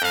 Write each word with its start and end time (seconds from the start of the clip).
Een 0.00 0.06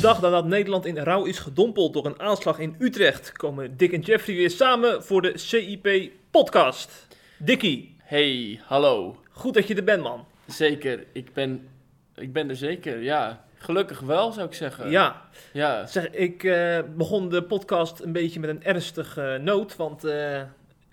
dag 0.00 0.20
nadat 0.20 0.44
Nederland 0.44 0.86
in 0.86 0.98
rouw 0.98 1.24
is 1.24 1.38
gedompeld 1.38 1.92
door 1.92 2.06
een 2.06 2.20
aanslag 2.20 2.58
in 2.58 2.76
Utrecht, 2.78 3.32
komen 3.32 3.76
Dick 3.76 3.92
en 3.92 4.00
Jeffrey 4.00 4.36
weer 4.36 4.50
samen 4.50 5.04
voor 5.04 5.22
de 5.22 5.38
CIP-podcast. 5.38 7.06
Dickie, 7.38 7.96
Hey, 8.02 8.60
hallo. 8.64 9.16
goed 9.30 9.54
dat 9.54 9.68
je 9.68 9.74
er 9.74 9.84
bent, 9.84 10.02
man. 10.02 10.24
Zeker, 10.46 11.04
ik 11.12 11.32
ben, 11.32 11.68
ik 12.16 12.32
ben 12.32 12.48
er 12.48 12.56
zeker, 12.56 13.02
ja. 13.02 13.44
Gelukkig 13.56 14.00
wel, 14.00 14.32
zou 14.32 14.46
ik 14.46 14.54
zeggen. 14.54 14.90
Ja, 14.90 15.22
Ja, 15.52 15.86
zeg, 15.86 16.10
ik 16.10 16.44
eh, 16.44 16.78
begon 16.96 17.28
de 17.28 17.42
podcast 17.42 18.00
een 18.00 18.12
beetje 18.12 18.40
met 18.40 18.50
een 18.50 18.64
ernstige 18.64 19.40
noot, 19.42 19.76
want 19.76 20.04
eh, 20.04 20.38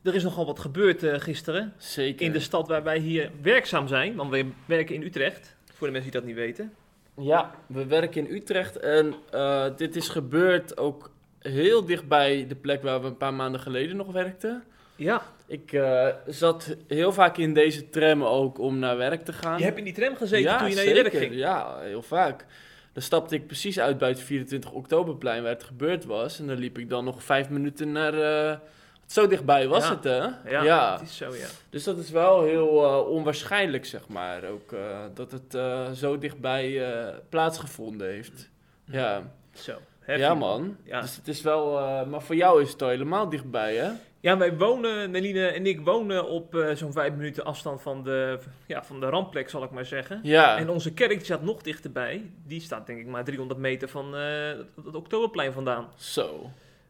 er 0.03 0.15
is 0.15 0.23
nogal 0.23 0.45
wat 0.45 0.59
gebeurd 0.59 1.03
eh, 1.03 1.19
gisteren 1.19 1.73
zeker. 1.77 2.25
in 2.25 2.31
de 2.31 2.39
stad 2.39 2.67
waar 2.67 2.83
wij 2.83 2.97
hier 2.97 3.31
werkzaam 3.41 3.87
zijn. 3.87 4.15
Want 4.15 4.29
wij 4.29 4.45
werken 4.65 4.95
in 4.95 5.03
Utrecht, 5.03 5.55
voor 5.73 5.87
de 5.87 5.93
mensen 5.93 6.11
die 6.11 6.19
dat 6.19 6.29
niet 6.29 6.39
weten. 6.39 6.73
Ja, 7.17 7.55
we 7.67 7.85
werken 7.85 8.27
in 8.27 8.35
Utrecht 8.35 8.79
en 8.79 9.13
dit 9.75 9.95
is 9.95 10.09
gebeurd 10.09 10.77
ook 10.77 11.11
heel 11.39 11.85
dichtbij 11.85 12.45
de 12.47 12.55
plek 12.55 12.81
waar 12.83 13.01
we 13.01 13.07
een 13.07 13.17
paar 13.17 13.33
maanden 13.33 13.61
geleden 13.61 13.95
nog 13.95 14.11
werkten. 14.11 14.63
Ja, 14.95 15.21
Ik 15.51 15.73
eh, 15.73 16.07
zat 16.27 16.75
heel 16.87 17.11
vaak 17.13 17.37
in 17.37 17.53
deze 17.53 17.89
tram 17.89 18.23
ook 18.23 18.59
om 18.59 18.79
naar 18.79 18.97
werk 18.97 19.25
te 19.25 19.33
gaan. 19.33 19.57
je 19.57 19.63
hebt 19.63 19.77
in 19.77 19.83
die 19.83 19.93
tram 19.93 20.15
gezeten 20.15 20.51
ja, 20.51 20.57
toen 20.57 20.69
je 20.69 20.75
naar 20.75 20.83
je 20.87 20.93
werk 20.93 21.13
ging. 21.13 21.33
Ja, 21.35 21.77
heel 21.79 22.01
vaak. 22.01 22.45
Dan 22.93 23.03
stapte 23.03 23.35
ik 23.35 23.47
precies 23.47 23.79
uit 23.79 23.97
bij 23.97 24.09
het 24.09 24.19
24 24.19 24.71
oktoberplein 24.71 25.41
waar 25.43 25.51
het 25.51 25.63
gebeurd 25.63 26.05
was. 26.05 26.39
En 26.39 26.47
dan 26.47 26.57
liep 26.57 26.77
ik 26.77 26.89
dan 26.89 27.03
nog 27.05 27.23
vijf 27.23 27.49
minuten 27.49 27.91
naar... 27.91 28.13
eh, 28.51 28.57
zo 29.05 29.27
dichtbij 29.27 29.67
was 29.67 29.83
Ja. 29.83 29.89
het, 29.95 30.03
hè? 30.03 30.51
Ja, 30.63 30.91
het 30.93 31.01
is 31.01 31.17
zo, 31.17 31.35
ja. 31.35 31.47
Dus 31.69 31.83
dat 31.83 31.97
is 31.97 32.09
wel 32.09 32.43
heel 32.43 32.83
eh, 32.85 33.07
onwaarschijnlijk, 33.07 33.85
zeg 33.85 34.07
maar. 34.07 34.43
Ook 34.43 34.75
dat 35.13 35.31
het 35.31 35.57
zo 35.97 36.17
dichtbij 36.17 36.81
plaatsgevonden 37.29 38.07
heeft. 38.07 38.49
Ja, 38.85 39.21
Zo. 39.53 39.73
ja 40.05 40.33
man. 40.33 40.77
Ja. 40.83 41.01
Dus 41.01 41.15
het 41.15 41.27
is 41.27 41.41
wel... 41.41 41.71
maar 42.05 42.21
voor 42.21 42.35
jou 42.35 42.61
is 42.61 42.71
het 42.71 42.81
al 42.81 42.89
helemaal 42.89 43.29
dichtbij, 43.29 43.75
hè? 43.75 43.91
Ja, 44.21 44.37
wij 44.37 44.57
wonen, 44.57 45.11
Neline 45.11 45.45
en 45.47 45.65
ik 45.65 45.81
wonen 45.81 46.27
op 46.29 46.55
eh, 46.55 46.75
zo'n 46.75 46.91
vijf 46.91 47.13
minuten 47.13 47.43
afstand 47.45 47.81
van 47.81 48.03
de, 48.03 48.39
ja, 48.65 48.83
van 48.83 48.99
de 48.99 49.05
rampplek, 49.05 49.49
zal 49.49 49.63
ik 49.63 49.71
maar 49.71 49.85
zeggen. 49.85 50.19
Ja, 50.23 50.57
En 50.57 50.69
onze 50.69 50.93
kerk 50.93 51.09
die 51.11 51.23
staat 51.23 51.41
nog 51.43 51.61
dichterbij. 51.61 52.31
Die 52.45 52.61
staat 52.61 52.87
denk 52.87 52.99
ik 52.99 53.07
maar 53.07 53.23
300 53.23 53.59
meter 53.59 53.89
van 53.89 54.15
eh, 54.15 54.47
het, 54.85 54.95
Oktoberplein 54.95 55.51
vandaan. 55.53 55.87
zo. 55.97 56.49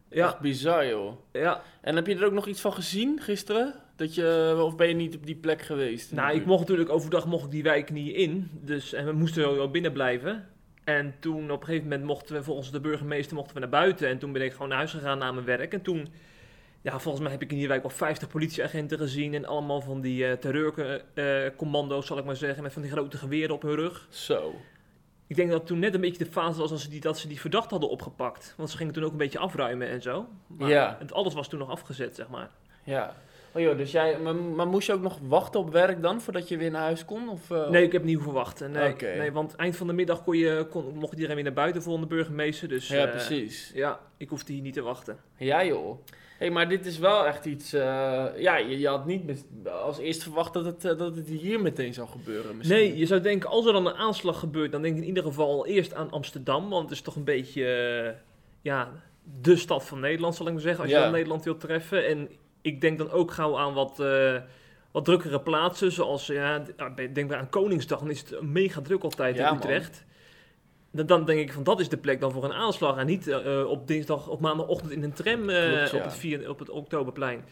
Ja, 0.09 0.25
Echt 0.25 0.39
bizar, 0.39 0.87
joh. 0.87 1.11
ja. 1.31 1.61
En 1.81 1.95
heb 1.95 2.07
je 2.07 2.15
er 2.15 2.25
ook 2.25 2.31
nog 2.31 2.47
iets 2.47 2.61
van 2.61 2.73
gezien 2.73 3.19
gisteren? 3.21 3.73
Dat 3.95 4.15
je, 4.15 4.57
of 4.65 4.75
ben 4.75 4.87
je 4.87 4.93
niet 4.93 5.15
op 5.15 5.25
die 5.25 5.35
plek 5.35 5.61
geweest? 5.61 6.11
Nou, 6.11 6.35
ik 6.35 6.45
mocht 6.45 6.59
natuurlijk 6.59 6.89
overdag 6.89 7.25
mocht 7.25 7.45
ik 7.45 7.51
die 7.51 7.63
wijk 7.63 7.91
niet 7.91 8.15
in. 8.15 8.49
Dus, 8.53 8.93
en 8.93 9.05
we 9.05 9.11
moesten 9.11 9.43
sowieso 9.43 9.69
binnen 9.69 9.91
blijven. 9.91 10.47
En 10.83 11.15
toen 11.19 11.51
op 11.51 11.59
een 11.59 11.65
gegeven 11.65 11.87
moment 11.87 12.03
mochten 12.07 12.35
we 12.35 12.43
volgens 12.43 12.71
de 12.71 12.79
burgemeester 12.79 13.35
mochten 13.35 13.53
we 13.53 13.59
naar 13.59 13.69
buiten. 13.69 14.07
En 14.07 14.17
toen 14.17 14.31
ben 14.31 14.41
ik 14.41 14.51
gewoon 14.51 14.67
naar 14.67 14.77
huis 14.77 14.91
gegaan 14.91 15.17
na 15.17 15.31
mijn 15.31 15.45
werk. 15.45 15.73
En 15.73 15.81
toen, 15.81 16.07
ja, 16.81 16.99
volgens 16.99 17.23
mij 17.23 17.31
heb 17.31 17.41
ik 17.41 17.51
in 17.51 17.57
die 17.57 17.67
wijk 17.67 17.81
wel 17.81 17.91
50 17.91 18.27
politieagenten 18.27 18.97
gezien. 18.97 19.33
En 19.33 19.45
allemaal 19.45 19.81
van 19.81 20.01
die 20.01 20.25
eh 20.25 20.37
terreurcommando's, 20.37 22.05
zal 22.07 22.17
ik 22.17 22.25
maar 22.25 22.35
zeggen. 22.35 22.63
Met 22.63 22.73
van 22.73 22.81
die 22.81 22.91
grote 22.91 23.17
geweren 23.17 23.55
op 23.55 23.61
hun 23.61 23.75
rug. 23.75 24.07
Zo. 24.09 24.53
Ik 25.27 25.35
denk 25.35 25.51
dat 25.51 25.65
toen 25.67 25.79
net 25.79 25.93
een 25.93 26.01
beetje 26.01 26.23
de 26.23 26.31
fase 26.31 26.59
was 26.59 26.71
als 26.71 26.81
ze 26.81 26.89
die, 26.89 26.99
dat 26.99 27.17
ze 27.19 27.27
die 27.27 27.39
verdachte 27.39 27.69
hadden 27.69 27.89
opgepakt. 27.89 28.53
Want 28.57 28.69
ze 28.69 28.77
gingen 28.77 28.93
toen 28.93 29.03
ook 29.03 29.11
een 29.11 29.17
beetje 29.17 29.39
afruimen 29.39 29.87
en 29.87 30.01
zo. 30.01 30.27
Maar 30.47 30.69
Ja. 30.69 30.95
het, 30.99 31.13
alles 31.13 31.33
was 31.33 31.47
toen 31.47 31.59
nog 31.59 31.69
afgezet, 31.69 32.15
zeg 32.15 32.29
maar. 32.29 32.49
Ja. 32.83 33.15
Oh 33.53 33.61
joh, 33.61 33.77
dus 33.77 33.91
jij... 33.91 34.19
Maar, 34.19 34.35
maar 34.35 34.67
moest 34.67 34.87
je 34.87 34.93
ook 34.93 35.01
nog 35.01 35.19
wachten 35.21 35.59
op 35.59 35.71
werk 35.71 36.01
dan, 36.01 36.21
voordat 36.21 36.47
je 36.47 36.57
weer 36.57 36.71
naar 36.71 36.81
huis 36.81 37.05
kon? 37.05 37.29
Of, 37.29 37.51
eh, 37.51 37.69
Nee, 37.69 37.83
ik 37.83 37.91
heb 37.91 38.03
niet 38.03 38.15
hoeven 38.15 38.33
wachten. 38.33 38.71
Nee, 38.71 38.95
nee, 38.99 39.31
want 39.31 39.55
eind 39.55 39.75
van 39.75 39.87
de 39.87 39.93
middag 39.93 40.23
kon 40.23 40.37
je, 40.37 40.67
kon, 40.69 40.93
mocht 40.95 41.13
iedereen 41.13 41.35
weer 41.35 41.43
naar 41.43 41.53
buiten 41.53 41.81
volgende 41.81 42.07
burgemeester. 42.07 42.67
Dus 42.67 42.87
Ja, 42.87 43.05
eh, 43.05 43.09
precies. 43.11 43.71
ja, 43.73 43.99
ik 44.17 44.29
hoefde 44.29 44.53
hier 44.53 44.61
niet 44.61 44.73
te 44.73 44.81
wachten. 44.81 45.17
Ja 45.37 45.65
joh. 45.65 45.99
Hé, 46.41 46.47
hey, 46.47 46.55
maar 46.55 46.69
dit 46.69 46.85
is 46.85 46.97
wel 46.97 47.25
echt 47.25 47.45
iets... 47.45 47.73
eh, 47.73 48.25
ja, 48.37 48.57
je, 48.57 48.79
je 48.79 48.87
had 48.87 49.05
niet 49.05 49.25
met- 49.25 49.45
als 49.83 49.97
eerst 49.97 50.23
verwacht 50.23 50.53
dat 50.53 50.65
het, 50.65 50.85
eh, 50.85 50.97
dat 50.97 51.15
het 51.15 51.27
hier 51.27 51.61
meteen 51.61 51.93
zou 51.93 52.07
gebeuren 52.07 52.57
misschien. 52.57 52.77
Nee, 52.77 52.97
je 52.97 53.05
zou 53.05 53.21
denken, 53.21 53.49
als 53.49 53.65
er 53.65 53.73
dan 53.73 53.85
een 53.85 53.93
aanslag 53.95 54.39
gebeurt, 54.39 54.71
dan 54.71 54.81
denk 54.81 54.95
ik 54.95 55.01
in 55.01 55.07
ieder 55.07 55.23
geval 55.23 55.65
eerst 55.67 55.93
aan 55.93 56.11
Amsterdam. 56.11 56.69
Want 56.69 56.83
het 56.83 56.91
is 56.91 57.01
toch 57.01 57.15
een 57.15 57.23
beetje, 57.23 57.65
eh, 57.65 58.11
ja, 58.61 58.89
de 59.41 59.55
stad 59.55 59.85
van 59.85 59.99
Nederland, 59.99 60.35
zal 60.35 60.45
ik 60.47 60.53
maar 60.53 60.61
zeggen. 60.61 60.81
Als 60.81 60.91
je 60.91 60.97
dan 61.03 61.11
Nederland 61.11 61.43
wilt 61.43 61.59
treffen. 61.59 62.07
En 62.07 62.29
ik 62.61 62.81
denk 62.81 62.97
dan 62.97 63.11
ook 63.11 63.31
gauw 63.31 63.57
aan 63.57 63.73
wat, 63.73 64.03
wat 64.91 65.05
drukkere 65.05 65.41
plaatsen. 65.41 65.91
Zoals, 65.91 66.27
ja, 66.27 66.63
ik 66.95 67.15
denk 67.15 67.27
bij 67.27 67.37
aan 67.37 67.49
Koningsdag, 67.49 67.99
dan 67.99 68.09
is 68.09 68.19
het 68.19 68.41
mega 68.41 68.81
druk 68.81 69.03
altijd 69.03 69.35
Ja, 69.35 69.49
in. 69.49 69.55
Utrecht. 69.55 70.03
Dan, 70.91 71.05
dan 71.05 71.25
denk 71.25 71.39
ik 71.39 71.53
van, 71.53 71.63
dat 71.63 71.79
is 71.79 71.89
de 71.89 71.97
plek 71.97 72.19
dan 72.19 72.31
voor 72.31 72.43
een 72.43 72.53
aanslag. 72.53 72.97
En 72.97 73.05
niet 73.05 73.27
eh, 73.27 73.63
op 73.67 73.87
dinsdag, 73.87 74.27
op 74.27 74.39
maandagochtend 74.39 74.91
in 74.91 75.03
een 75.03 75.13
tram 75.13 75.49
eh, 75.49 75.73
Klopt, 75.73 75.91
ja. 75.91 75.97
op, 75.97 76.03
het 76.03 76.13
vier, 76.13 76.49
op 76.49 76.59
het 76.59 76.69
Oktoberplein. 76.69 77.43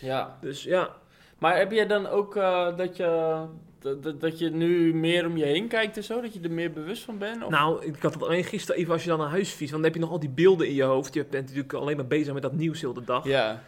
Ja. 0.00 0.38
Dus 0.40 0.62
ja, 0.62 0.90
Maar 1.38 1.56
heb 1.56 1.72
je 1.72 1.86
dan 1.86 2.06
ook 2.06 2.36
eh, 2.36 2.76
dat, 2.76 2.96
je, 2.96 3.40
dat, 3.78 4.20
dat- 4.20 4.38
je 4.38 4.50
nu 4.50 4.94
meer 4.94 5.26
om 5.26 5.36
je 5.36 5.44
heen 5.44 5.68
kijkt 5.68 5.96
en 5.96 6.04
zo? 6.04 6.20
Dat 6.20 6.34
je 6.34 6.40
er 6.40 6.50
meer 6.50 6.72
bewust 6.72 7.02
van 7.02 7.18
bent? 7.18 7.44
Of? 7.44 7.50
Nou, 7.50 7.84
ik 7.84 8.02
had 8.02 8.14
het 8.14 8.22
alleen 8.22 8.44
gisteren 8.44 8.80
even 8.80 8.92
als 8.92 9.02
je 9.02 9.08
dan 9.08 9.18
naar 9.18 9.28
huis 9.28 9.48
fietst. 9.50 9.70
Want 9.72 9.82
dan 9.82 9.82
heb 9.82 9.94
je 9.94 10.00
nog 10.00 10.10
al 10.10 10.20
die 10.20 10.28
beelden 10.30 10.66
in 10.68 10.74
je 10.74 10.82
hoofd. 10.82 11.14
Je 11.14 11.24
bent 11.30 11.46
natuurlijk 11.46 11.72
alleen 11.72 11.96
maar 11.96 12.06
bezig 12.06 12.32
met 12.32 12.42
dat 12.42 12.52
nieuws 12.52 12.80
heel 12.80 12.92
de 12.92 13.04
dag. 13.04 13.24
Ja. 13.26 13.62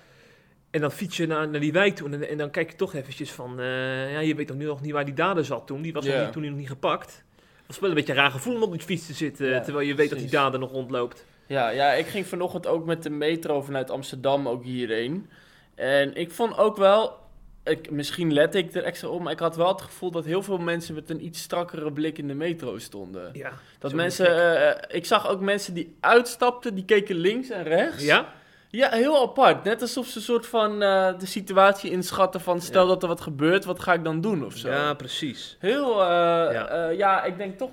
En 0.70 0.80
dan 0.80 0.90
fiets 0.92 1.16
je 1.16 1.26
naar, 1.26 1.48
naar 1.48 1.60
die 1.60 1.72
wijk 1.72 1.96
toe. 1.96 2.10
En, 2.10 2.28
en 2.28 2.38
dan 2.38 2.50
kijk 2.50 2.70
je 2.70 2.76
toch 2.76 2.94
eventjes 2.94 3.32
van... 3.32 3.60
eh, 3.60 4.12
ja, 4.12 4.18
je 4.20 4.34
weet 4.34 4.48
nog, 4.48 4.56
nu 4.56 4.64
nog 4.64 4.80
niet 4.80 4.92
waar 4.92 5.04
die 5.04 5.14
dader 5.14 5.44
zat 5.44 5.66
toen. 5.66 5.82
Die 5.82 5.92
was 5.92 6.04
nog 6.06 6.20
niet, 6.20 6.32
toen 6.32 6.42
nog 6.44 6.54
niet 6.56 6.68
gepakt. 6.68 7.23
Het 7.66 7.72
was 7.72 7.78
wel 7.78 7.88
een 7.88 7.94
beetje 7.96 8.12
een 8.12 8.18
raar 8.18 8.30
gevoel 8.30 8.54
om 8.54 8.62
op 8.62 8.72
die 8.72 8.80
fiets 8.80 9.06
te 9.06 9.12
zitten. 9.12 9.48
Ja, 9.48 9.60
terwijl 9.60 9.86
je 9.86 9.94
weet 9.94 10.10
dat 10.10 10.18
die 10.18 10.30
dader 10.30 10.60
nog 10.60 10.70
rondloopt. 10.70 11.24
Ja, 11.46 11.68
ja, 11.68 11.92
ik 11.92 12.06
ging 12.06 12.26
vanochtend 12.26 12.66
ook 12.66 12.84
met 12.84 13.02
de 13.02 13.10
metro 13.10 13.62
vanuit 13.62 13.90
Amsterdam 13.90 14.48
ook 14.48 14.64
hierheen. 14.64 15.28
En 15.74 16.14
ik 16.14 16.30
vond 16.30 16.58
ook 16.58 16.76
wel, 16.76 17.18
ik, 17.64 17.90
misschien 17.90 18.32
let 18.32 18.54
ik 18.54 18.74
er 18.74 18.82
extra 18.82 19.08
op, 19.08 19.22
maar 19.22 19.32
ik 19.32 19.38
had 19.38 19.56
wel 19.56 19.68
het 19.68 19.82
gevoel 19.82 20.10
dat 20.10 20.24
heel 20.24 20.42
veel 20.42 20.58
mensen 20.58 20.94
met 20.94 21.10
een 21.10 21.24
iets 21.24 21.42
strakkere 21.42 21.92
blik 21.92 22.18
in 22.18 22.28
de 22.28 22.34
metro 22.34 22.78
stonden. 22.78 23.30
Ja, 23.32 23.52
Dat 23.78 23.92
mensen, 23.92 24.58
eh, 24.88 24.96
ik 24.96 25.06
zag 25.06 25.28
ook 25.28 25.40
mensen 25.40 25.74
die 25.74 25.96
uitstapten, 26.00 26.74
die 26.74 26.84
keken 26.84 27.16
links 27.16 27.50
en 27.50 27.62
rechts. 27.62 28.04
Ja? 28.04 28.32
Ja, 28.74 28.90
heel 28.90 29.22
apart. 29.22 29.64
Net 29.64 29.80
alsof 29.80 30.06
ze 30.06 30.16
een 30.18 30.22
soort 30.24 30.46
van 30.46 30.82
eh, 30.82 31.18
de 31.18 31.26
situatie 31.26 31.90
inschatten 31.90 32.40
van 32.40 32.60
stel 32.60 32.82
Ja. 32.82 32.88
dat 32.88 33.02
er 33.02 33.08
wat 33.08 33.20
gebeurt, 33.20 33.64
wat 33.64 33.80
ga 33.80 33.92
ik 33.92 34.04
dan 34.04 34.20
doen 34.20 34.44
of 34.44 34.56
zo. 34.56 34.68
Ja, 34.70 34.94
precies. 34.94 35.56
Heel, 35.58 36.00
eh, 36.02 36.06
Ja. 36.08 36.50
ja. 36.52 36.88
ja, 36.88 37.22
ik 37.24 37.36
denk 37.36 37.58
toch. 37.58 37.70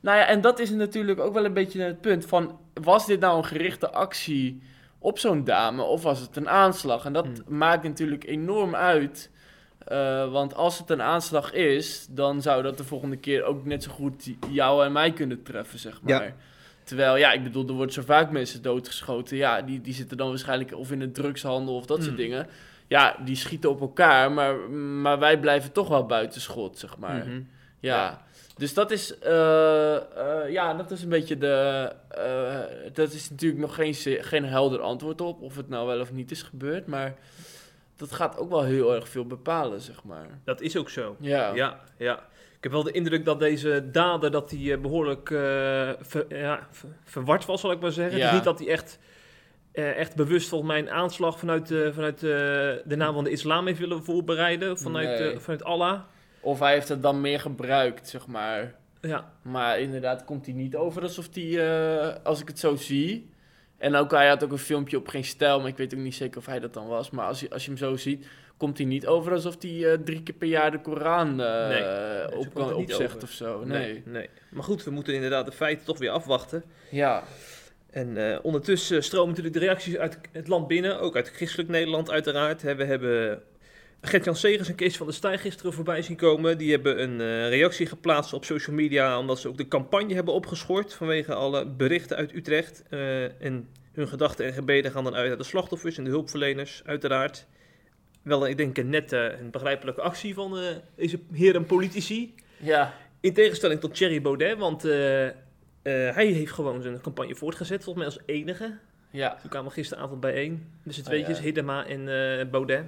Nou 0.00 0.18
ja, 0.18 0.26
en 0.26 0.40
dat 0.40 0.58
is 0.58 0.70
natuurlijk 0.70 1.20
ook 1.20 1.34
wel 1.34 1.44
een 1.44 1.52
beetje 1.52 1.82
het 1.82 2.00
punt 2.00 2.26
van: 2.26 2.58
was 2.74 3.06
dit 3.06 3.20
nou 3.20 3.36
een 3.38 3.44
gerichte 3.44 3.90
actie 3.90 4.62
op 4.98 5.18
zo'n 5.18 5.44
dame 5.44 5.82
of 5.82 6.02
was 6.02 6.20
het 6.20 6.36
een 6.36 6.48
aanslag? 6.48 7.04
En 7.04 7.12
dat 7.12 7.24
Hmm. 7.26 7.56
maakt 7.58 7.82
natuurlijk 7.82 8.24
enorm 8.26 8.74
uit. 8.74 9.30
eh, 9.78 10.30
want 10.32 10.54
als 10.54 10.78
het 10.78 10.90
een 10.90 11.02
aanslag 11.02 11.52
is, 11.52 12.06
dan 12.10 12.42
zou 12.42 12.62
dat 12.62 12.76
de 12.76 12.84
volgende 12.84 13.16
keer 13.16 13.42
ook 13.44 13.64
net 13.64 13.82
zo 13.82 13.90
goed 13.90 14.30
jou 14.50 14.84
en 14.84 14.92
mij 14.92 15.12
kunnen 15.12 15.42
treffen, 15.42 15.78
zeg 15.78 16.02
maar. 16.02 16.24
Ja. 16.24 16.32
Terwijl, 16.88 17.16
ja, 17.16 17.32
ik 17.32 17.42
bedoel, 17.42 17.66
er 17.68 17.72
worden 17.74 17.92
zo 17.94 18.02
vaak 18.02 18.30
mensen 18.30 18.62
doodgeschoten. 18.62 19.36
Ja, 19.36 19.62
die, 19.62 19.80
die 19.80 19.94
zitten 19.94 20.16
dan 20.16 20.28
waarschijnlijk 20.28 20.74
of 20.74 20.90
in 20.92 21.00
een 21.00 21.12
drugshandel 21.12 21.74
of 21.74 21.86
dat 21.86 21.96
soort 21.96 22.08
Hmm. 22.08 22.16
dingen. 22.16 22.46
Ja, 22.86 23.16
die 23.24 23.36
schieten 23.36 23.70
op 23.70 23.80
elkaar, 23.80 24.32
maar, 24.32 24.56
maar 24.70 25.18
wij 25.18 25.38
blijven 25.40 25.72
toch 25.72 25.88
wel 25.88 26.06
buiten 26.06 26.40
schot, 26.40 26.78
zeg 26.78 26.96
maar. 26.98 27.26
Mhm. 27.26 27.40
Ja. 27.80 27.96
Ja. 27.96 28.22
Dus 28.56 28.74
dat 28.74 28.90
is, 28.90 29.18
eh, 29.18 29.96
eh, 29.96 30.50
ja, 30.50 30.74
dat 30.74 30.90
is 30.90 31.02
een 31.02 31.08
beetje 31.08 31.38
de. 31.38 31.92
eh, 32.08 32.58
dat 32.92 33.12
is 33.12 33.30
natuurlijk 33.30 33.60
nog 33.60 33.74
geen, 33.74 33.94
geen 34.20 34.44
helder 34.44 34.80
antwoord 34.80 35.20
op 35.20 35.42
of 35.42 35.56
het 35.56 35.68
nou 35.68 35.86
wel 35.86 36.00
of 36.00 36.12
niet 36.12 36.30
is 36.30 36.42
gebeurd, 36.42 36.86
maar 36.86 37.14
dat 37.96 38.12
gaat 38.12 38.38
ook 38.38 38.50
wel 38.50 38.62
heel 38.62 38.94
erg 38.94 39.08
veel 39.08 39.24
bepalen, 39.26 39.80
zeg 39.80 40.04
maar. 40.04 40.26
Dat 40.44 40.60
is 40.60 40.76
ook 40.76 40.90
zo. 40.90 41.16
Ja. 41.20 41.54
Ja, 41.54 41.80
ja. 41.96 42.22
Ik 42.58 42.64
heb 42.64 42.72
wel 42.72 42.82
de 42.82 42.90
indruk 42.90 43.24
dat 43.24 43.38
deze 43.40 43.88
dader 43.90 44.30
dat 44.30 44.50
hij 44.50 44.72
eh, 44.72 44.78
behoorlijk 44.80 45.30
eh, 45.30 45.38
ver- 46.00 46.36
ja, 46.38 46.66
ver- 46.70 46.96
verward 47.04 47.46
was, 47.46 47.60
zal 47.60 47.70
ik 47.72 47.80
maar 47.80 47.92
zeggen. 47.92 48.18
Ja. 48.18 48.34
niet 48.34 48.44
dat 48.44 48.58
hij 48.58 48.68
echt, 48.68 48.98
eh, 49.72 49.96
echt 49.96 50.14
bewust 50.16 50.48
volgens 50.48 50.70
mij 50.70 50.80
een 50.80 50.90
aanslag 50.90 51.38
vanuit, 51.38 51.66
vanuit 51.92 52.20
de 52.20 52.94
naam 52.96 53.14
van 53.14 53.24
de 53.24 53.30
islam 53.30 53.66
heeft 53.66 53.78
willen 53.78 54.04
voorbereiden. 54.04 54.78
Vanuit, 54.78 55.18
Nee. 55.18 55.38
vanuit 55.38 55.64
Allah. 55.64 56.00
Of 56.40 56.58
hij 56.58 56.72
heeft 56.72 56.88
het 56.88 57.02
dan 57.02 57.20
meer 57.20 57.40
gebruikt, 57.40 58.08
zeg 58.08 58.26
maar. 58.26 58.74
Ja, 59.00 59.32
Maar 59.42 59.80
inderdaad 59.80 60.24
komt 60.24 60.46
hij 60.46 60.54
niet 60.54 60.76
over 60.76 61.02
alsof 61.02 61.28
hij, 61.32 62.18
als 62.22 62.40
ik 62.40 62.48
het 62.48 62.58
zo 62.58 62.76
zie. 62.76 63.30
En 63.76 63.94
ook, 63.94 64.10
hij 64.10 64.28
had 64.28 64.44
ook 64.44 64.52
een 64.52 64.58
filmpje 64.58 64.96
op 64.96 65.08
geen 65.08 65.24
stijl, 65.24 65.58
maar 65.60 65.68
ik 65.68 65.76
weet 65.76 65.94
ook 65.94 66.00
niet 66.00 66.14
zeker 66.14 66.38
of 66.38 66.46
hij 66.46 66.60
dat 66.60 66.74
dan 66.74 66.86
was. 66.86 67.10
Maar 67.10 67.26
als 67.26 67.40
je, 67.40 67.50
als 67.50 67.62
je 67.64 67.68
hem 67.70 67.78
zo 67.78 67.96
ziet, 67.96 68.26
komt 68.58 68.78
hij 68.78 68.86
niet 68.86 69.06
over 69.06 69.32
alsof 69.32 69.56
hij 69.60 69.92
eh, 69.92 69.98
drie 70.04 70.22
keer 70.22 70.34
per 70.34 70.48
jaar 70.48 70.70
de 70.70 70.80
Koran 70.80 71.36
Nee, 71.36 71.82
zo 72.30 72.36
op 72.36 72.54
kan 72.54 72.74
opzegt 72.74 73.22
of 73.22 73.30
zo. 73.30 73.64
nee. 73.64 73.78
Nee. 73.78 74.02
nee. 74.04 74.28
Maar 74.50 74.62
goed, 74.62 74.84
we 74.84 74.90
moeten 74.90 75.14
inderdaad 75.14 75.46
de 75.46 75.52
feiten 75.52 75.84
toch 75.84 75.98
weer 75.98 76.10
afwachten. 76.10 76.64
Ja, 76.90 77.22
En 77.90 78.32
eh, 78.32 78.38
ondertussen 78.42 79.04
stromen 79.04 79.28
natuurlijk 79.28 79.54
de 79.54 79.60
reacties 79.60 79.96
uit 79.96 80.18
het 80.32 80.48
land 80.48 80.66
binnen, 80.68 81.00
ook 81.00 81.16
uit 81.16 81.28
christelijk 81.28 81.68
Nederland 81.68 82.10
uiteraard. 82.10 82.62
We 82.62 82.84
hebben 82.84 83.42
Gert-Jan 84.00 84.36
Segers 84.36 84.68
en 84.68 84.74
Kees 84.74 84.96
van 84.96 85.06
der 85.06 85.14
Staaij 85.14 85.38
gisteren 85.38 85.72
voorbij 85.72 86.02
zien 86.02 86.16
komen. 86.16 86.58
Die 86.58 86.70
hebben 86.70 87.02
een 87.02 87.48
reactie 87.48 87.86
geplaatst 87.86 88.32
op 88.32 88.44
social 88.44 88.76
media, 88.76 89.18
omdat 89.18 89.38
ze 89.38 89.48
ook 89.48 89.56
de 89.56 89.68
campagne 89.68 90.14
hebben 90.14 90.34
opgeschort 90.34 90.94
vanwege 90.94 91.34
alle 91.34 91.66
berichten 91.66 92.16
uit 92.16 92.34
Utrecht. 92.34 92.82
En 93.38 93.68
hun 93.92 94.08
gedachten 94.08 94.44
en 94.46 94.52
gebeden 94.52 94.90
gaan 94.90 95.04
dan 95.04 95.14
uit 95.14 95.28
naar 95.28 95.36
de 95.36 95.44
slachtoffers 95.44 95.98
en 95.98 96.04
de 96.04 96.10
hulpverleners, 96.10 96.82
uiteraard. 96.84 97.46
Wel, 98.28 98.46
ik 98.46 98.56
denk 98.56 98.78
een 98.78 98.88
nette 98.88 99.18
en 99.26 99.50
begrijpelijke 99.50 100.00
actie 100.00 100.34
van 100.34 100.58
eh, 100.58 100.64
deze 100.94 101.18
heren 101.32 101.66
politici. 101.66 102.34
ja, 102.56 102.94
In 103.20 103.32
tegenstelling 103.32 103.80
tot 103.80 103.94
Thierry 103.94 104.22
Baudet, 104.22 104.58
want 104.58 104.84
eh, 104.84 105.26
eh, 105.26 105.32
hij 105.82 106.26
heeft 106.26 106.52
gewoon 106.52 106.82
zijn 106.82 107.00
campagne 107.00 107.34
voortgezet, 107.34 107.84
volgens 107.84 108.04
mij 108.06 108.14
als 108.14 108.24
enige. 108.36 108.78
ja. 109.10 109.36
Toen 109.40 109.50
kwamen 109.50 109.68
we 109.68 109.74
gisteravond 109.74 110.20
bijeen. 110.20 110.66
Dus 110.82 110.96
het 110.96 111.06
Oh, 111.06 111.12
tweetjes, 111.12 111.36
ja. 111.38 111.42
Hiddema 111.44 111.86
en 111.86 112.04
Baudet. 112.50 112.84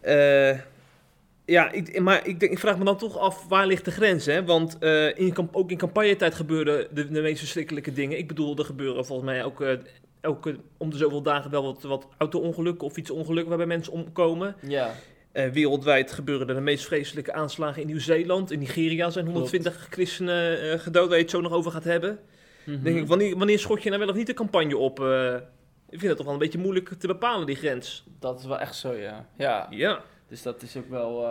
Eh, 0.00 0.58
ja, 1.44 1.70
ik, 1.72 2.00
maar 2.00 2.26
ik, 2.26 2.40
denk, 2.40 2.52
ik 2.52 2.58
vraag 2.58 2.78
me 2.78 2.84
dan 2.84 2.98
toch 2.98 3.18
af, 3.18 3.48
waar 3.48 3.66
ligt 3.66 3.84
de 3.84 3.90
grens? 3.90 4.26
Hè? 4.26 4.44
Want 4.44 4.78
eh, 4.78 5.18
in, 5.18 5.34
ook 5.52 5.70
in 5.70 5.76
campagnetijd 5.78 6.34
gebeuren 6.34 6.86
de, 6.94 7.10
de 7.10 7.20
meest 7.20 7.38
verschrikkelijke 7.38 7.92
dingen. 7.92 8.18
Ik 8.18 8.28
bedoel, 8.28 8.56
er 8.58 8.64
gebeuren 8.64 9.06
volgens 9.06 9.28
mij 9.30 9.44
ook 9.44 9.60
elke, 9.60 9.82
elke, 10.20 10.56
om 10.76 10.90
de 10.90 10.96
zoveel 10.96 11.22
dagen 11.22 11.50
wel 11.50 11.62
wat, 11.62 11.82
wat 11.82 12.06
auto-ongelukken 12.18 12.86
of 12.86 12.96
iets 12.96 13.10
ongelukken 13.10 13.48
waarbij 13.48 13.66
mensen 13.66 13.92
omkomen. 13.92 14.56
Ja, 14.62 14.94
Eh, 15.32 15.50
wereldwijd 15.50 16.12
gebeuren 16.12 16.48
er 16.48 16.54
de 16.54 16.60
meest 16.60 16.84
vreselijke 16.84 17.32
aanslagen 17.32 17.80
in 17.80 17.86
Nieuw-Zeeland. 17.86 18.50
In 18.50 18.58
Nigeria 18.58 19.10
zijn 19.10 19.24
120 19.26 19.86
christenen 19.90 20.60
eh, 20.72 20.78
gedood, 20.78 21.06
waar 21.08 21.16
je 21.16 21.22
het 21.22 21.30
zo 21.30 21.40
nog 21.40 21.52
over 21.52 21.70
gaat 21.70 21.84
hebben. 21.84 22.18
Mhm. 22.64 22.82
Denk 22.82 22.96
ik, 22.98 23.06
wanneer, 23.06 23.36
wanneer 23.36 23.58
schot 23.58 23.82
je 23.82 23.88
nou 23.88 24.00
wel 24.00 24.10
of 24.10 24.16
niet 24.16 24.26
de 24.26 24.34
campagne 24.34 24.76
op? 24.76 25.00
Eh, 25.00 25.34
ik 25.90 25.98
vind 25.98 26.02
het 26.02 26.16
toch 26.16 26.24
wel 26.24 26.34
een 26.34 26.40
beetje 26.40 26.58
moeilijk 26.58 26.88
te 26.98 27.06
bepalen, 27.06 27.46
die 27.46 27.56
grens. 27.56 28.04
dat 28.20 28.38
is 28.38 28.44
wel 28.46 28.58
echt 28.58 28.76
zo, 28.76 28.92
ja. 28.94 29.28
Ja, 29.36 29.66
Ja. 29.70 30.00
dus 30.28 30.42
dat 30.42 30.62
is 30.62 30.76
ook 30.76 30.88
wel... 30.90 31.26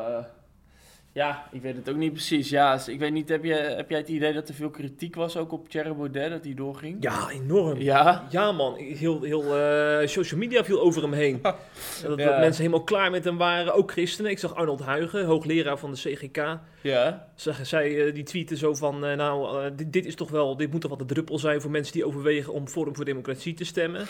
Ja, 1.18 1.44
ik 1.52 1.62
weet 1.62 1.76
het 1.76 1.90
ook 1.90 1.96
niet 1.96 2.12
precies. 2.14 2.50
Ja, 2.50 2.80
ik 2.88 3.00
weet 3.00 3.12
niet, 3.12 3.30
heb, 3.30 3.44
je, 3.44 3.54
heb 3.54 3.90
jij 3.90 4.00
het 4.00 4.08
idee 4.08 4.34
dat 4.34 4.48
er 4.50 4.54
veel 4.56 4.70
kritiek 4.70 5.16
was 5.16 5.38
ook 5.38 5.52
op 5.52 5.70
Thierry 5.70 5.94
Baudet, 5.96 6.30
dat 6.30 6.44
hij 6.44 6.54
doorging? 6.54 6.98
Ja, 7.00 7.30
enorm. 7.30 7.80
Ja, 7.82 8.26
Ja? 8.30 8.52
man. 8.52 8.76
Heel, 8.76 9.22
heel 9.22 9.58
eh, 9.58 10.08
social 10.08 10.40
media 10.40 10.64
viel 10.64 10.82
over 10.82 11.02
hem 11.02 11.14
heen. 11.14 11.40
dat, 11.44 11.56
dat 12.02 12.20
Ja. 12.20 12.40
mensen 12.40 12.62
helemaal 12.64 12.84
klaar 12.84 13.12
met 13.12 13.24
hem 13.24 13.38
waren. 13.38 13.74
Ook 13.74 13.92
christenen. 13.92 14.32
Ik 14.32 14.40
zag 14.40 14.56
Arnold 14.56 14.82
Huigen, 14.82 15.26
hoogleraar 15.26 15.78
van 15.78 15.92
de 15.92 15.98
CGK. 15.98 16.60
Ja? 16.82 17.28
Zeg, 17.36 17.66
zij, 17.68 18.06
eh, 18.06 18.14
die 18.14 18.24
tweette 18.24 18.58
zo 18.58 18.74
van, 18.74 19.06
eh, 19.06 19.16
nou, 19.18 19.70
dit, 19.76 19.94
dit 19.94 20.06
is 20.06 20.16
toch 20.16 20.30
wel, 20.30 20.58
dit 20.58 20.72
moet 20.72 20.82
toch 20.82 20.90
wel 20.98 21.08
de 21.08 21.14
druppel 21.14 21.40
zijn 21.40 21.62
voor 21.62 21.72
mensen 21.72 21.94
die 21.94 22.06
overwegen 22.06 22.54
om 22.54 22.68
Forum 22.68 22.96
voor 22.96 23.06
Democratie 23.06 23.54
te 23.54 23.66
stemmen. 23.66 24.06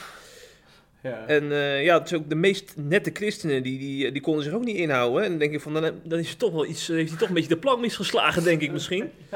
Ja. 1.01 1.25
En 1.27 1.51
eh, 1.51 1.83
ja, 1.83 1.97
het 1.97 2.11
is 2.11 2.17
ook 2.17 2.29
de 2.29 2.35
meest 2.35 2.73
nette 2.75 3.09
christenen, 3.13 3.63
die, 3.63 3.79
die, 3.79 4.11
die 4.11 4.21
konden 4.21 4.44
zich 4.44 4.53
ook 4.53 4.63
niet 4.63 4.75
inhouden. 4.75 5.23
En 5.23 5.29
dan 5.29 5.39
denk 5.39 5.53
ik 5.53 5.61
van, 5.61 5.73
dan, 5.73 5.91
dan 6.03 6.19
is 6.19 6.29
het 6.29 6.39
toch 6.39 6.51
wel 6.51 6.65
iets, 6.65 6.88
heeft 6.88 7.09
hij 7.09 7.19
toch 7.19 7.27
een 7.27 7.33
beetje 7.33 7.49
de 7.49 7.57
plank 7.57 7.79
misgeslagen, 7.79 8.44
denk 8.44 8.61
ik 8.61 8.71
misschien. 8.71 9.11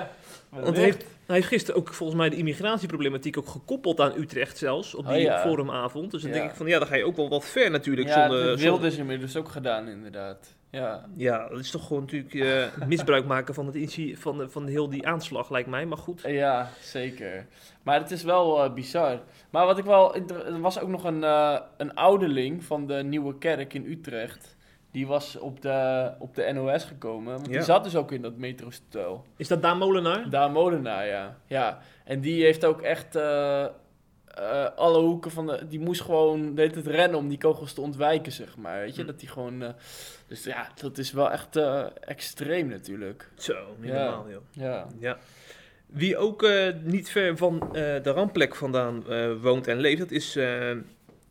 Want 0.51 0.75
hij 0.75 0.83
heeft, 0.85 1.05
hij 1.25 1.35
heeft 1.35 1.47
gisteren 1.47 1.79
ook 1.79 1.93
volgens 1.93 2.19
mij 2.19 2.29
de 2.29 2.35
immigratieproblematiek 2.35 3.37
ook 3.37 3.47
gekoppeld 3.47 3.99
aan 3.99 4.13
Utrecht 4.17 4.57
zelfs, 4.57 4.95
op 4.95 5.07
die 5.07 5.15
Oh, 5.15 5.21
ja. 5.21 5.39
forumavond. 5.41 6.11
Dus 6.11 6.21
dan 6.21 6.31
Ja. 6.31 6.37
denk 6.37 6.49
ik 6.49 6.55
van, 6.55 6.67
ja, 6.67 6.79
dan 6.79 6.87
ga 6.87 6.95
je 6.95 7.05
ook 7.05 7.15
wel 7.15 7.29
wat 7.29 7.45
ver 7.45 7.71
natuurlijk. 7.71 8.07
Ja, 8.07 8.13
zonder, 8.13 8.37
dat 8.39 8.47
zonder- 8.47 8.65
wilden 8.65 8.91
ze 8.91 8.99
inmiddels 8.99 9.35
ook 9.35 9.49
gedaan, 9.49 9.87
inderdaad. 9.87 10.55
Ja. 10.69 11.05
ja, 11.15 11.47
dat 11.49 11.59
is 11.59 11.71
toch 11.71 11.87
gewoon 11.87 12.01
natuurlijk 12.01 12.33
eh, 12.33 12.67
misbruik 12.87 13.25
maken 13.25 13.53
van, 13.53 13.65
het 13.65 13.95
van, 14.19 14.37
de- 14.37 14.49
van 14.49 14.67
heel 14.67 14.89
die 14.89 15.07
aanslag, 15.07 15.49
lijkt 15.49 15.69
mij. 15.69 15.85
Maar 15.85 15.97
goed. 15.97 16.21
Ja, 16.27 16.69
zeker. 16.81 17.45
Maar 17.83 17.99
het 17.99 18.11
is 18.11 18.23
wel 18.23 18.63
eh, 18.63 18.73
bizar. 18.73 19.19
Maar 19.49 19.65
wat 19.65 19.77
ik 19.77 19.85
wel... 19.85 20.15
Er 20.15 20.61
was 20.61 20.79
ook 20.79 20.89
nog 20.89 21.03
een, 21.03 21.23
eh, 21.23 21.59
een 21.77 21.93
ouderling 21.95 22.63
van 22.63 22.87
de 22.87 22.93
Nieuwe 22.93 23.37
Kerk 23.37 23.73
in 23.73 23.85
Utrecht. 23.85 24.55
Die 24.91 25.07
was 25.07 25.37
op 25.39 25.61
de, 25.61 26.11
op 26.19 26.35
de 26.35 26.51
NOS 26.53 26.83
gekomen. 26.83 27.33
Want 27.33 27.45
Ja. 27.45 27.51
die 27.51 27.61
zat 27.61 27.83
dus 27.83 27.95
ook 27.95 28.11
in 28.11 28.21
dat 28.21 28.37
metrostel. 28.37 29.25
Is 29.37 29.47
dat 29.47 29.61
Daan 29.61 29.77
Molenaar? 29.77 30.29
Daar 30.29 30.51
Molenaar, 30.51 31.05
ja. 31.07 31.37
ja. 31.47 31.79
En 32.05 32.21
die 32.21 32.43
heeft 32.43 32.65
ook 32.65 32.81
echt... 32.81 33.15
eh, 33.15 33.63
eh, 33.63 33.69
alle 34.75 34.99
hoeken 34.99 35.31
van 35.31 35.47
de... 35.47 35.67
Die 35.67 35.79
moest 35.79 36.01
gewoon 36.01 36.55
deed 36.55 36.75
het 36.75 36.87
rennen 36.87 37.17
om 37.19 37.27
die 37.27 37.37
kogels 37.37 37.73
te 37.73 37.81
ontwijken, 37.81 38.31
zeg 38.31 38.57
maar. 38.57 38.79
Weet 38.79 38.95
je, 38.95 39.01
Hm. 39.01 39.07
dat 39.07 39.19
die 39.19 39.29
gewoon... 39.29 39.61
eh, 39.63 39.69
dus 40.27 40.43
ja, 40.43 40.67
dat 40.81 40.97
is 40.97 41.11
wel 41.11 41.31
echt 41.31 41.55
eh, 41.55 41.85
extreem 41.99 42.67
natuurlijk. 42.67 43.29
Zo, 43.37 43.55
niet 43.79 43.89
Ja. 43.91 44.03
normaal, 44.05 44.29
joh. 44.29 44.41
Ja. 44.51 44.87
Ja. 44.99 45.17
Wie 45.85 46.17
ook 46.17 46.43
eh, 46.43 46.67
niet 46.83 47.09
ver 47.09 47.37
van 47.37 47.61
eh, 47.61 47.71
de 48.03 48.11
rampplek 48.11 48.55
vandaan 48.55 49.07
eh, 49.09 49.31
woont 49.41 49.67
en 49.67 49.79
leeft, 49.79 49.99
dat 49.99 50.11
is 50.11 50.35
eh, 50.35 50.71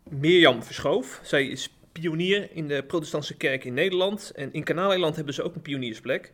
Mirjam 0.08 0.62
Verschoof. 0.62 1.20
Zij 1.22 1.46
is 1.46 1.74
pionier 1.92 2.48
in 2.52 2.68
de 2.68 2.82
protestantse 2.82 3.36
kerk 3.36 3.64
in 3.64 3.74
Nederland. 3.74 4.32
En 4.34 4.52
in 4.52 4.64
Kanaaleiland 4.64 5.16
hebben 5.16 5.34
ze 5.34 5.42
ook 5.42 5.54
een 5.54 5.62
pioniersplek. 5.62 6.32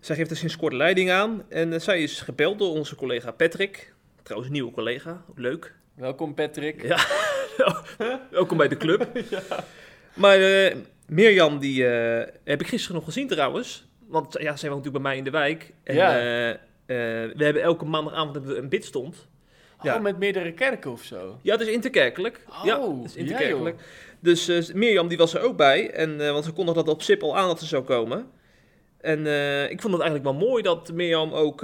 Zij 0.00 0.16
geeft 0.16 0.30
er 0.30 0.36
sinds 0.36 0.56
kort 0.56 0.72
leiding 0.72 1.10
aan. 1.10 1.44
En 1.48 1.72
eh, 1.72 1.80
zij 1.80 2.02
is 2.02 2.20
gebeld 2.20 2.58
door 2.58 2.70
onze 2.70 2.94
collega 2.94 3.30
Patrick. 3.30 3.92
Trouwens, 4.22 4.52
nieuwe 4.52 4.72
collega. 4.72 5.24
Leuk. 5.34 5.74
Welkom 5.94 6.34
Patrick. 6.34 6.82
Ja. 6.82 6.98
Welkom 8.30 8.56
bij 8.56 8.68
de 8.68 8.76
club. 8.76 9.08
Maar 10.14 10.40
eh, 10.40 10.76
Mirjam, 11.06 11.58
die 11.58 11.86
eh, 11.86 12.32
heb 12.44 12.60
ik 12.60 12.66
gisteren 12.66 12.96
nog 12.96 13.04
gezien 13.04 13.28
trouwens. 13.28 13.86
Want 14.06 14.32
ja, 14.32 14.56
zij 14.56 14.70
woont 14.70 14.84
natuurlijk 14.84 14.92
bij 14.92 15.02
mij 15.02 15.16
in 15.16 15.24
de 15.24 15.30
wijk. 15.30 15.72
En 15.82 15.94
Ja. 15.94 16.18
eh, 16.18 16.56
we 16.86 17.44
hebben 17.44 17.62
elke 17.62 17.84
maandagavond 17.84 18.36
een 18.48 18.68
bidstond. 18.68 19.28
Ja. 19.82 19.94
Oh, 19.94 20.02
met 20.02 20.18
meerdere 20.18 20.52
kerken 20.52 20.90
of 20.90 21.02
zo? 21.02 21.38
Ja, 21.42 21.52
het 21.52 21.60
is 21.60 21.72
interkerkelijk. 21.72 22.44
Oh, 22.48 22.64
ja, 22.64 22.80
het 22.96 23.04
is 23.04 23.14
ja, 23.14 23.20
interkerkelijk. 23.20 23.80
Dus 24.20 24.48
eh, 24.48 24.74
Mirjam 24.74 25.08
die 25.08 25.18
was 25.18 25.34
er 25.34 25.40
ook 25.42 25.56
bij. 25.56 25.90
En, 25.90 26.20
eh, 26.20 26.32
want 26.32 26.44
ze 26.44 26.52
kondigde 26.52 26.84
dat 26.84 26.94
op 26.94 27.02
SIP 27.02 27.22
al 27.22 27.36
aan 27.36 27.46
dat 27.48 27.58
ze 27.58 27.66
zou 27.66 27.82
komen. 27.84 28.26
En 29.00 29.26
eh, 29.26 29.70
ik 29.70 29.80
vond 29.80 29.92
het 29.94 30.02
eigenlijk 30.02 30.24
wel 30.38 30.48
mooi 30.48 30.62
dat 30.62 30.92
Mirjam 30.92 31.32
ook 31.32 31.62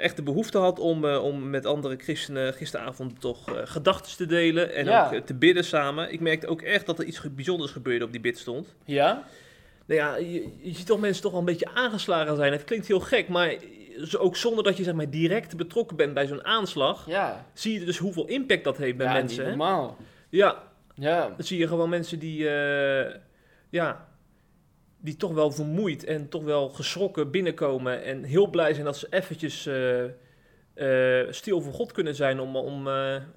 echt 0.00 0.16
de 0.16 0.22
behoefte 0.22 0.58
had 0.58 0.78
om, 0.78 1.04
om 1.04 1.50
met 1.50 1.66
andere 1.66 1.96
christenen 1.96 2.52
gisteravond 2.54 3.20
toch 3.20 3.44
gedachten 3.64 4.16
te 4.16 4.26
delen. 4.26 4.74
En 4.74 4.84
Ja. 4.84 5.10
ook 5.14 5.26
te 5.26 5.34
bidden 5.34 5.64
samen. 5.64 6.12
Ik 6.12 6.20
merkte 6.20 6.46
ook 6.46 6.62
echt 6.62 6.86
dat 6.86 6.98
er 6.98 7.04
iets 7.04 7.20
bijzonders 7.34 7.70
gebeurde 7.72 8.04
op 8.04 8.12
die 8.12 8.20
bidstond. 8.20 8.74
Ja? 8.84 9.24
Nou 9.86 10.00
ja, 10.00 10.16
je, 10.16 10.48
je 10.60 10.74
ziet 10.74 10.86
toch 10.86 11.00
mensen 11.00 11.22
toch 11.22 11.30
wel 11.30 11.40
een 11.40 11.46
beetje 11.46 11.68
aangeslagen 11.74 12.36
zijn. 12.36 12.52
Het 12.52 12.64
klinkt 12.64 12.86
heel 12.86 13.00
gek, 13.00 13.28
maar 13.28 13.54
ook 14.18 14.36
zonder 14.36 14.64
dat 14.64 14.76
je 14.76 14.84
zeg 14.84 14.94
maar, 14.94 15.10
direct 15.10 15.56
betrokken 15.56 15.96
bent 15.96 16.14
bij 16.14 16.26
zo'n 16.26 16.44
aanslag, 16.44 17.06
Ja. 17.06 17.46
zie 17.52 17.80
je 17.80 17.84
dus 17.84 17.98
hoeveel 17.98 18.26
impact 18.26 18.64
dat 18.64 18.76
heeft 18.76 18.96
bij 18.96 19.06
ja, 19.06 19.12
mensen. 19.12 19.42
hè? 19.42 19.48
normaal. 19.48 19.96
Ja, 20.28 20.62
Ja. 20.98 21.28
dan 21.36 21.46
zie 21.46 21.58
je 21.58 21.68
gewoon 21.68 21.88
mensen 21.88 22.18
die, 22.18 22.48
eh, 22.48 23.14
ja, 23.70 24.08
die 24.98 25.16
toch 25.16 25.32
wel 25.32 25.50
vermoeid 25.50 26.04
en 26.04 26.28
toch 26.28 26.44
wel 26.44 26.68
geschrokken 26.68 27.30
binnenkomen. 27.30 28.02
En 28.04 28.22
heel 28.24 28.46
blij 28.46 28.72
zijn 28.72 28.84
dat 28.86 28.96
ze 28.96 29.06
eventjes 29.10 29.66
eh, 29.66 30.04
eh, 30.74 31.26
stil 31.32 31.60
voor 31.60 31.72
God 31.72 31.92
kunnen 31.92 32.14
zijn 32.14 32.40
om, 32.40 32.56
om, 32.56 32.88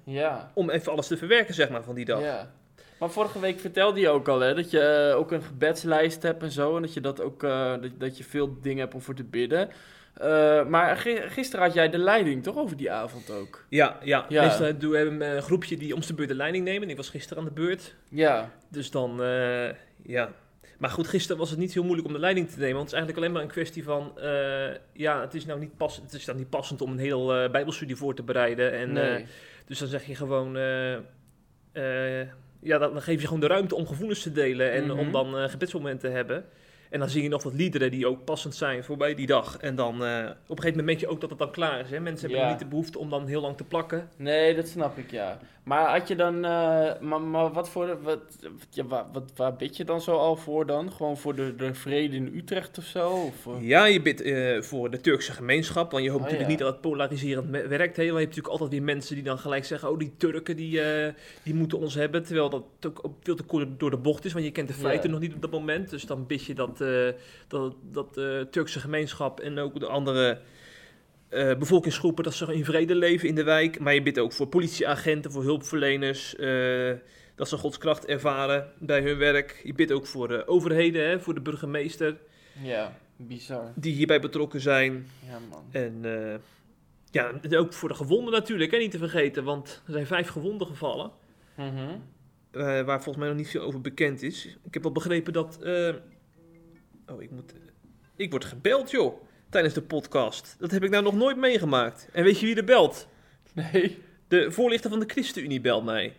Ja. 0.04 0.50
om 0.54 0.70
even 0.70 0.92
alles 0.92 1.06
te 1.06 1.16
verwerken, 1.16 1.54
zeg 1.54 1.68
maar, 1.70 1.82
van 1.82 1.94
die 1.94 2.04
dag. 2.04 2.20
ja. 2.22 2.52
Maar 2.98 3.10
vorige 3.10 3.40
week 3.40 3.60
vertelde 3.60 4.00
je 4.00 4.08
ook 4.08 4.28
al, 4.28 4.40
hè, 4.40 4.54
dat 4.54 4.70
je 4.70 5.12
ook 5.16 5.32
een 5.32 5.42
gebedslijst 5.42 6.22
hebt 6.22 6.42
en 6.42 6.50
zo. 6.50 6.76
En 6.76 6.82
dat 6.82 6.94
je 6.94 7.00
dat 7.00 7.20
ook, 7.20 7.40
dat, 7.40 7.90
dat 7.98 8.18
je 8.18 8.24
veel 8.24 8.60
dingen 8.60 8.80
hebt 8.80 8.94
om 8.94 9.00
voor 9.00 9.14
te 9.14 9.24
bidden. 9.24 9.68
Eh, 10.14 10.66
maar 10.66 10.96
gi- 10.96 11.28
gisteren 11.28 11.64
had 11.64 11.74
jij 11.74 11.90
de 11.90 11.98
leiding, 11.98 12.42
toch, 12.42 12.56
over 12.56 12.76
die 12.76 12.90
avond 12.90 13.30
ook? 13.30 13.64
Ja, 13.68 13.98
ja. 14.02 14.26
Ja. 14.28 14.42
Meestal 14.44 14.78
doen 14.78 14.90
we 14.90 14.96
hebben 14.96 15.20
een 15.36 15.42
groepje 15.42 15.76
die 15.76 15.94
om 15.94 16.00
de 16.00 16.14
beurt 16.14 16.28
de 16.28 16.34
leiding 16.34 16.64
nemen. 16.64 16.90
Ik 16.90 16.96
was 16.96 17.08
gisteren 17.08 17.38
aan 17.42 17.48
de 17.48 17.54
beurt. 17.54 17.94
Ja. 18.10 18.50
Dus 18.68 18.90
dan, 18.90 19.22
eh, 19.22 19.68
ja. 20.02 20.32
Maar 20.78 20.90
goed, 20.90 21.08
gisteren 21.08 21.38
was 21.38 21.50
het 21.50 21.58
niet 21.58 21.72
heel 21.74 21.82
moeilijk 21.84 22.06
om 22.06 22.12
de 22.12 22.18
leiding 22.20 22.48
te 22.50 22.58
nemen. 22.58 22.74
Want 22.76 22.90
het 22.90 22.92
is 22.92 22.98
eigenlijk 22.98 23.22
alleen 23.24 23.32
maar 23.32 23.42
een 23.42 23.54
kwestie 23.62 23.84
van, 23.84 24.18
eh, 24.18 24.74
ja, 24.92 25.20
het 25.20 25.34
is 25.34 25.46
nou 25.46 25.60
niet, 25.60 25.76
pas, 25.76 25.96
het 25.96 26.12
is 26.12 26.24
dan 26.24 26.36
niet 26.36 26.50
passend 26.50 26.80
om 26.80 26.90
een 26.92 26.98
heel 26.98 27.34
eh, 27.34 27.50
bijbelstudie 27.50 27.96
voor 27.96 28.14
te 28.14 28.22
bereiden. 28.22 28.72
En, 28.72 28.92
nee. 28.92 29.14
eh, 29.16 29.26
dus 29.66 29.78
dan 29.78 29.88
zeg 29.88 30.04
je 30.06 30.14
gewoon, 30.14 30.56
eh, 30.56 30.94
eh, 31.72 32.26
ja, 32.60 32.78
dan, 32.78 33.02
geef 33.02 33.20
je 33.20 33.26
gewoon 33.26 33.40
de 33.40 33.46
ruimte 33.46 33.74
om 33.74 33.86
gevoelens 33.86 34.22
te 34.22 34.32
delen 34.32 34.72
en 34.72 34.84
Mhm. 34.86 34.98
om 34.98 35.12
dan 35.12 35.38
eh, 35.38 35.48
gebedsmomenten 35.48 36.08
te 36.10 36.16
hebben. 36.16 36.44
En 36.90 36.98
dan 36.98 37.08
zing 37.10 37.22
je 37.24 37.28
nog 37.30 37.42
wat 37.42 37.54
liederen 37.54 37.90
die 37.90 38.06
ook 38.06 38.24
passend 38.24 38.54
zijn 38.54 38.84
voorbij 38.84 39.14
die 39.14 39.26
dag. 39.26 39.56
En 39.56 39.74
dan 39.74 40.04
eh, 40.04 40.18
op 40.46 40.56
een 40.56 40.62
gegeven 40.62 40.68
moment 40.68 40.84
merk 40.86 41.00
je 41.00 41.08
ook 41.08 41.20
dat 41.20 41.30
het 41.30 41.38
dan 41.38 41.50
klaar 41.50 41.80
is. 41.80 41.90
Hè? 41.90 42.00
Mensen 42.00 42.26
hebben 42.28 42.46
Ja. 42.46 42.50
niet 42.52 42.60
de 42.62 42.66
behoefte 42.66 42.98
om 42.98 43.10
dan 43.10 43.26
heel 43.26 43.40
lang 43.40 43.56
te 43.56 43.64
plakken. 43.64 44.08
Nee, 44.16 44.54
dat 44.54 44.68
snap 44.68 44.98
ik, 44.98 45.10
ja. 45.10 45.38
Maar 45.62 45.98
had 45.98 46.08
je 46.08 46.16
dan, 46.16 46.34
eh, 46.44 47.00
maar, 47.00 47.20
maar 47.20 47.52
wat 47.52 47.68
voor, 47.68 48.02
wat, 48.02 48.20
ja, 48.70 48.84
waar, 48.84 49.04
wat, 49.12 49.32
waar 49.36 49.56
bid 49.56 49.76
je 49.76 49.84
dan 49.84 50.00
zo 50.00 50.16
al 50.16 50.36
voor 50.36 50.66
dan? 50.66 50.92
Gewoon 50.92 51.16
voor 51.16 51.34
de, 51.34 51.54
de 51.56 51.74
vrede 51.74 52.16
in 52.16 52.32
Utrecht 52.36 52.78
of 52.78 52.84
zo? 52.84 53.10
Of, 53.10 53.46
eh? 53.46 53.52
Ja, 53.68 53.84
je 53.84 54.02
bidt 54.02 54.22
voor 54.66 54.90
de 54.90 55.00
Turkse 55.00 55.32
gemeenschap. 55.32 55.90
Want 55.90 56.04
je 56.04 56.10
hoopt 56.10 56.22
Oh, 56.24 56.30
natuurlijk 56.30 56.58
ja. 56.60 56.64
niet 56.64 56.66
dat 56.66 56.72
het 56.82 56.90
polariserend 56.90 57.50
werkt. 57.50 57.66
Hè? 57.78 57.78
Want 57.82 57.96
je 57.96 58.02
hebt 58.04 58.18
natuurlijk 58.18 58.48
altijd 58.48 58.70
weer 58.70 58.82
mensen 58.82 59.14
die 59.14 59.24
dan 59.24 59.38
gelijk 59.38 59.64
zeggen... 59.64 59.90
oh, 59.90 59.98
die 59.98 60.12
Turken 60.16 60.56
die, 60.56 60.80
die 61.42 61.54
moeten 61.54 61.78
ons 61.78 61.94
hebben. 61.94 62.22
Terwijl 62.24 62.50
dat 62.50 62.62
ook 62.86 63.14
veel 63.22 63.34
te 63.36 63.42
kort 63.42 63.80
door 63.80 63.90
de 63.90 63.96
bocht 63.96 64.24
is. 64.24 64.32
Want 64.32 64.44
je 64.44 64.50
kent 64.52 64.68
de 64.68 64.74
feiten 64.74 65.10
nog 65.10 65.20
niet 65.20 65.34
op 65.34 65.42
dat 65.42 65.50
moment. 65.50 65.90
Dus 65.90 66.04
dan 66.04 66.26
bid 66.26 66.44
je 66.44 66.54
dat, 66.54 66.79
eh, 66.80 67.08
dat, 67.48 67.74
dat 67.82 68.14
de 68.14 68.46
Turkse 68.50 68.80
gemeenschap... 68.80 69.40
en 69.40 69.58
ook 69.58 69.80
de 69.80 69.86
andere 69.86 70.40
eh, 71.28 71.56
bevolkingsgroepen... 71.58 72.24
dat 72.24 72.34
ze 72.34 72.54
in 72.54 72.64
vrede 72.64 72.94
leven 72.94 73.28
in 73.28 73.34
de 73.34 73.44
wijk. 73.44 73.80
Maar 73.80 73.94
je 73.94 74.02
bidt 74.02 74.18
ook 74.18 74.32
voor 74.32 74.46
politieagenten, 74.46 75.32
voor 75.32 75.42
hulpverleners... 75.42 76.36
eh, 76.36 76.92
dat 77.34 77.48
ze 77.48 77.56
Gods 77.56 77.78
kracht 77.78 78.06
ervaren 78.06 78.72
bij 78.78 79.00
hun 79.00 79.18
werk. 79.18 79.60
Je 79.64 79.72
bidt 79.72 79.92
ook 79.92 80.06
voor 80.06 80.28
de 80.28 80.46
overheden, 80.46 81.08
hè, 81.08 81.20
voor 81.20 81.34
de 81.34 81.40
burgemeester... 81.40 82.16
Ja, 82.62 82.96
bizar. 83.16 83.72
die 83.74 83.94
hierbij 83.94 84.20
betrokken 84.20 84.60
zijn. 84.60 85.06
Ja, 85.26 85.38
man. 85.50 85.64
En 85.70 86.00
eh, 86.02 86.38
ja, 87.10 87.32
en 87.42 87.56
ook 87.56 87.72
voor 87.72 87.88
de 87.88 87.94
gewonden 87.94 88.32
natuurlijk, 88.32 88.70
hè, 88.70 88.78
niet 88.78 88.90
te 88.90 88.98
vergeten. 88.98 89.44
Want 89.44 89.82
er 89.86 89.92
zijn 89.92 90.06
vijf 90.06 90.28
gewonden 90.28 90.66
gevallen. 90.66 91.10
Mhm. 91.54 91.68
eh, 92.50 92.60
waar 92.60 93.02
volgens 93.02 93.16
mij 93.16 93.28
nog 93.28 93.36
niet 93.36 93.50
veel 93.50 93.62
over 93.62 93.80
bekend 93.80 94.22
is. 94.22 94.56
Ik 94.64 94.74
heb 94.74 94.84
al 94.84 94.92
begrepen 94.92 95.32
dat... 95.32 95.58
eh, 97.10 97.16
oh, 97.16 97.22
ik 97.22 97.30
moet... 97.30 97.52
Ik 98.16 98.30
word 98.30 98.44
gebeld, 98.44 98.90
joh. 98.90 99.22
Tijdens 99.50 99.74
de 99.74 99.82
podcast. 99.82 100.56
Dat 100.58 100.70
heb 100.70 100.84
ik 100.84 100.90
nou 100.90 101.02
nog 101.04 101.14
nooit 101.14 101.36
meegemaakt. 101.36 102.08
En 102.12 102.24
weet 102.24 102.40
je 102.40 102.46
wie 102.46 102.56
er 102.56 102.64
belt? 102.64 103.06
Nee. 103.52 103.98
De 104.28 104.52
voorlichter 104.52 104.90
van 104.90 104.98
de 105.00 105.06
ChristenUnie 105.08 105.60
belt 105.60 105.84
mij. 105.84 106.12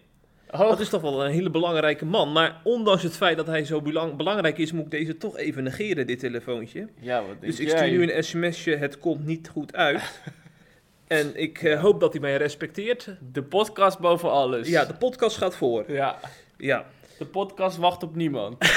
Oh, 0.52 0.60
Dat 0.60 0.80
is 0.80 0.90
toch 0.90 1.02
wel 1.02 1.26
een 1.26 1.32
hele 1.32 1.50
belangrijke 1.50 2.06
man. 2.06 2.32
Maar 2.32 2.62
ondanks 2.64 3.04
het 3.04 3.16
feit 3.16 3.38
dat 3.38 3.48
hij 3.48 3.66
zo 3.66 3.82
belang- 3.82 4.16
belangrijk 4.16 4.58
is... 4.58 4.72
moet 4.72 4.86
ik 4.86 4.92
deze 4.92 5.18
toch 5.18 5.38
even 5.38 5.64
negeren, 5.64 6.08
dit 6.08 6.20
telefoontje. 6.20 6.88
ja, 7.00 7.18
wat 7.20 7.28
denk 7.30 7.42
Dus 7.42 7.60
ik 7.60 7.68
jij? 7.68 7.78
stuur 7.78 7.90
nu 7.98 8.12
een 8.12 8.24
sms'je, 8.24 8.76
het 8.76 8.98
komt 9.00 9.26
niet 9.26 9.50
goed 9.50 9.76
uit. 9.76 10.22
en 11.08 11.32
ik 11.36 11.62
eh, 11.64 11.82
hoop 11.82 12.00
dat 12.00 12.12
hij 12.12 12.22
mij 12.22 12.38
respecteert. 12.38 13.10
De 13.34 13.44
podcast 13.44 14.00
boven 14.00 14.32
alles. 14.32 14.68
Ja, 14.68 14.86
de 14.86 14.94
podcast 14.94 15.38
gaat 15.38 15.56
voor. 15.56 15.92
Ja, 15.92 16.20
Ja. 16.58 16.86
De 17.22 17.28
podcast 17.28 17.78
wacht 17.78 18.04
op 18.04 18.16
niemand. 18.16 18.58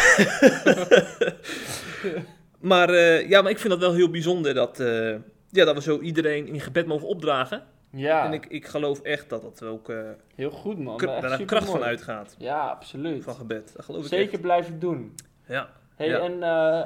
Maar, 2.60 2.88
eh, 2.90 3.28
ja, 3.28 3.42
maar 3.42 3.50
ik 3.50 3.58
vind 3.58 3.72
dat 3.72 3.80
wel 3.82 3.92
heel 3.94 4.10
bijzonder 4.10 4.54
dat, 4.54 4.80
eh, 4.80 5.10
ja, 5.50 5.64
dat 5.64 5.74
we 5.74 5.82
zo 5.82 6.00
iedereen 6.00 6.46
in 6.46 6.60
gebed 6.60 6.86
mogen 6.86 7.08
opdragen. 7.08 7.62
Ja, 7.90 8.24
En 8.24 8.32
ik, 8.32 8.46
ik 8.46 8.66
geloof 8.66 9.00
echt 9.00 9.28
dat 9.30 9.42
dat 9.42 9.62
ook 9.62 9.88
eh, 9.88 9.96
heel 10.34 10.50
goed 10.50 10.78
man. 10.78 10.98
daar 10.98 11.40
een 11.40 11.46
kracht 11.46 11.70
van 11.70 11.82
uitgaat. 11.82 12.34
Ja, 12.38 12.66
absoluut. 12.68 13.24
Van 13.24 13.34
gebed. 13.34 13.72
Dat 13.76 13.84
geloof 13.84 14.02
ik 14.02 14.08
Zeker 14.08 14.32
echt. 14.32 14.42
blijven 14.42 14.78
doen. 14.78 15.14
Ja. 15.46 15.68
Hey, 15.94 16.08
Ja. 16.08 16.18
en 16.18 16.42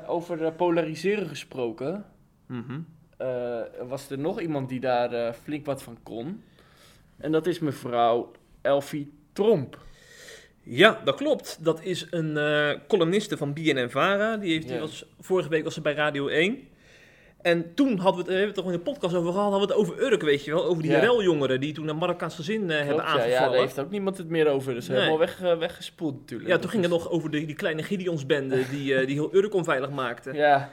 over 0.06 0.52
polariseren 0.52 1.28
gesproken, 1.28 2.04
Mhm. 2.46 2.80
was 3.88 4.10
er 4.10 4.18
nog 4.18 4.40
iemand 4.40 4.68
die 4.68 4.80
daar 4.80 5.32
flink 5.32 5.66
wat 5.66 5.82
van 5.82 5.98
kon. 6.02 6.42
En 7.18 7.32
dat 7.32 7.46
is 7.46 7.58
mevrouw 7.58 8.32
Elfie 8.62 9.12
Tromp. 9.32 9.78
Ja, 10.70 11.00
dat 11.04 11.14
klopt. 11.16 11.58
Dat 11.64 11.82
is 11.82 12.06
een 12.10 12.36
eh 12.36 12.70
columniste 12.88 13.36
van 13.36 13.52
BNN-Vara. 13.52 14.36
Die, 14.36 14.52
heeft, 14.52 14.66
die 14.66 14.74
Ja. 14.74 14.80
was, 14.80 15.04
vorige 15.20 15.48
week 15.48 15.64
was 15.64 15.74
ze 15.74 15.80
bij 15.80 15.92
Radio 15.94 16.26
1. 16.28 16.58
En 17.42 17.74
toen 17.74 17.98
hadden 17.98 18.14
we 18.14 18.18
het, 18.20 18.28
eh, 18.30 18.36
hebben 18.36 18.40
we 18.40 18.46
het 18.46 18.54
toch 18.54 18.64
in 18.66 18.84
de 18.84 18.90
podcast 18.90 19.14
over 19.14 19.32
gehad, 19.32 19.50
hadden 19.50 19.68
we 19.68 19.74
het 19.74 19.82
over 19.82 20.02
Urk, 20.12 20.22
weet 20.22 20.44
je 20.44 20.50
wel. 20.50 20.64
Over 20.64 20.82
die 20.82 20.90
Ja. 20.92 21.56
die 21.58 21.72
toen 21.72 21.88
een 21.88 21.96
Marokkaans 21.96 22.34
gezin 22.34 22.70
eh, 22.70 22.76
hebben 22.76 22.94
ja, 22.94 23.02
aangevallen. 23.02 23.30
ja, 23.30 23.44
Ja, 23.44 23.50
daar 23.50 23.60
heeft 23.60 23.78
ook 23.80 23.90
niemand 23.90 24.18
het 24.18 24.28
meer 24.28 24.48
over. 24.48 24.74
Dus 24.74 24.88
Nee. 24.88 24.96
helemaal 24.96 25.18
weg, 25.18 25.38
weggespoeld 25.38 26.18
natuurlijk. 26.18 26.60
toen 26.60 26.70
ging 26.70 26.82
het 26.82 26.92
nog 26.92 27.10
over 27.10 27.30
de, 27.30 27.46
die 27.46 27.54
kleine 27.54 27.82
Gideonsbende 27.82 28.56
die, 28.70 29.06
die 29.06 29.14
heel 29.14 29.34
Urk 29.34 29.54
onveilig 29.54 29.90
maakte. 29.90 30.32
Ja, 30.32 30.70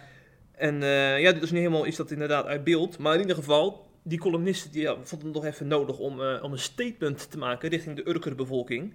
En 0.52 0.82
ja, 1.22 1.32
dus 1.32 1.52
niet 1.52 1.60
helemaal 1.62 1.84
is 1.84 1.96
dat 1.96 2.12
inderdaad 2.12 2.46
uit 2.46 2.64
beeld. 2.64 2.98
Maar 2.98 3.14
in 3.14 3.20
ieder 3.22 3.36
geval, 3.36 3.86
die 4.04 4.20
columnist 4.20 4.74
die, 4.74 4.82
ja, 4.82 4.96
vond 5.04 5.22
het 5.24 5.34
nog 5.34 5.46
even 5.46 5.68
nodig 5.68 5.98
om, 5.98 6.22
om 6.42 6.52
een 6.52 6.60
statement 6.60 7.32
te 7.32 7.38
maken 7.38 7.70
richting 7.70 7.96
de 7.96 8.10
Urker 8.10 8.36
bevolking. 8.36 8.94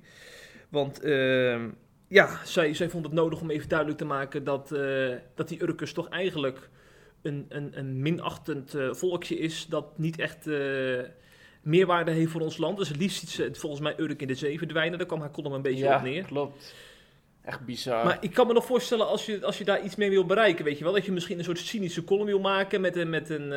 Want 0.70 1.00
ehm, 1.00 1.68
ja, 2.08 2.40
zij, 2.44 2.74
zij 2.74 2.88
vond 2.90 3.04
het 3.04 3.14
nodig 3.14 3.40
om 3.40 3.50
even 3.50 3.68
duidelijk 3.68 3.98
te 3.98 4.04
maken 4.04 4.44
dat, 4.44 4.72
eh, 4.72 5.08
dat 5.34 5.48
die 5.48 5.62
Urkers 5.62 5.92
toch 5.92 6.08
eigenlijk 6.08 6.68
een, 7.22 7.46
een, 7.48 7.78
een 7.78 8.00
minachtend 8.02 8.74
eh, 8.74 8.92
volkje 8.92 9.38
is. 9.38 9.66
Dat 9.68 9.98
niet 9.98 10.18
echt 10.18 10.46
eh, 10.46 10.98
meerwaarde 11.62 12.10
heeft 12.10 12.30
voor 12.30 12.40
ons 12.40 12.56
land. 12.56 12.78
Dus 12.78 12.88
het 12.88 12.96
liefst 12.96 13.18
ziet 13.18 13.28
ze 13.28 13.42
het 13.42 13.58
volgens 13.58 13.80
mij 13.82 13.94
Urk 13.96 14.20
in 14.22 14.28
de 14.28 14.34
zee 14.34 14.58
verdwijnen. 14.58 14.98
Daar 14.98 15.06
kwam 15.06 15.20
haar 15.20 15.30
column 15.30 15.54
een 15.54 15.62
beetje 15.62 15.84
ja 15.84 15.96
op 15.96 16.02
neer. 16.02 16.24
klopt. 16.24 16.74
Echt 17.44 17.60
bizar. 17.64 18.04
Maar 18.04 18.18
ik 18.20 18.32
kan 18.34 18.46
me 18.46 18.52
nog 18.52 18.64
voorstellen 18.64 19.06
als 19.06 19.26
je, 19.26 19.44
als 19.44 19.58
je 19.58 19.64
daar 19.64 19.82
iets 19.84 19.96
mee 19.96 20.10
wil 20.10 20.24
bereiken, 20.26 20.64
weet 20.64 20.78
je 20.78 20.84
wel, 20.84 20.92
dat 20.92 21.04
je 21.04 21.12
misschien 21.12 21.38
een 21.38 21.44
soort 21.44 21.58
cynische 21.58 22.04
column 22.04 22.26
wil 22.26 22.40
maken 22.40 22.80
met 22.80 22.96
een, 22.96 23.10
met 23.10 23.30
een, 23.30 23.48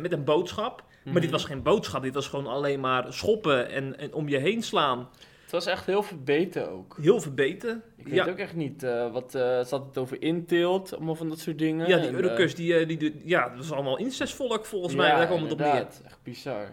met 0.00 0.12
een 0.12 0.24
boodschap. 0.24 0.84
Maar 1.04 1.14
dit 1.14 1.22
Mhm. 1.22 1.32
was 1.32 1.44
geen 1.44 1.62
boodschap, 1.62 2.02
dit 2.02 2.14
was 2.14 2.28
gewoon 2.28 2.46
alleen 2.46 2.80
maar 2.80 3.12
schoppen 3.12 3.68
en, 3.70 3.98
en 3.98 4.12
om 4.12 4.28
je 4.28 4.36
heen 4.38 4.62
slaan. 4.62 5.08
Het 5.48 5.56
was 5.56 5.66
echt 5.66 5.86
heel 5.86 6.02
verbeten 6.02 6.70
ook. 6.70 6.96
Heel 7.00 7.20
verbeten. 7.20 7.82
Ik 7.96 8.04
weet 8.06 8.14
Ja, 8.14 8.28
ook 8.28 8.38
echt 8.38 8.54
niet 8.54 8.82
eh, 8.82 9.12
wat 9.12 9.34
eh 9.34 9.64
zat 9.64 9.86
het 9.86 9.98
over 9.98 10.22
inteelt, 10.22 10.94
allemaal 10.96 11.14
van 11.14 11.28
dat 11.28 11.38
soort 11.38 11.58
dingen. 11.58 11.88
ja, 11.88 11.96
die 11.96 12.06
En, 12.08 12.38
eh, 12.38 12.54
die, 12.54 12.86
die, 12.86 12.96
die, 12.96 13.22
ja, 13.24 13.48
dat 13.48 13.56
was 13.56 13.72
allemaal 13.72 13.98
incestvolk 13.98 14.64
volgens 14.66 14.94
mij, 14.94 15.10
daar 15.10 15.26
kwam 15.26 15.42
het 15.42 15.52
op 15.52 15.58
neer. 15.58 15.86
Echt 16.04 16.18
bizar. 16.22 16.70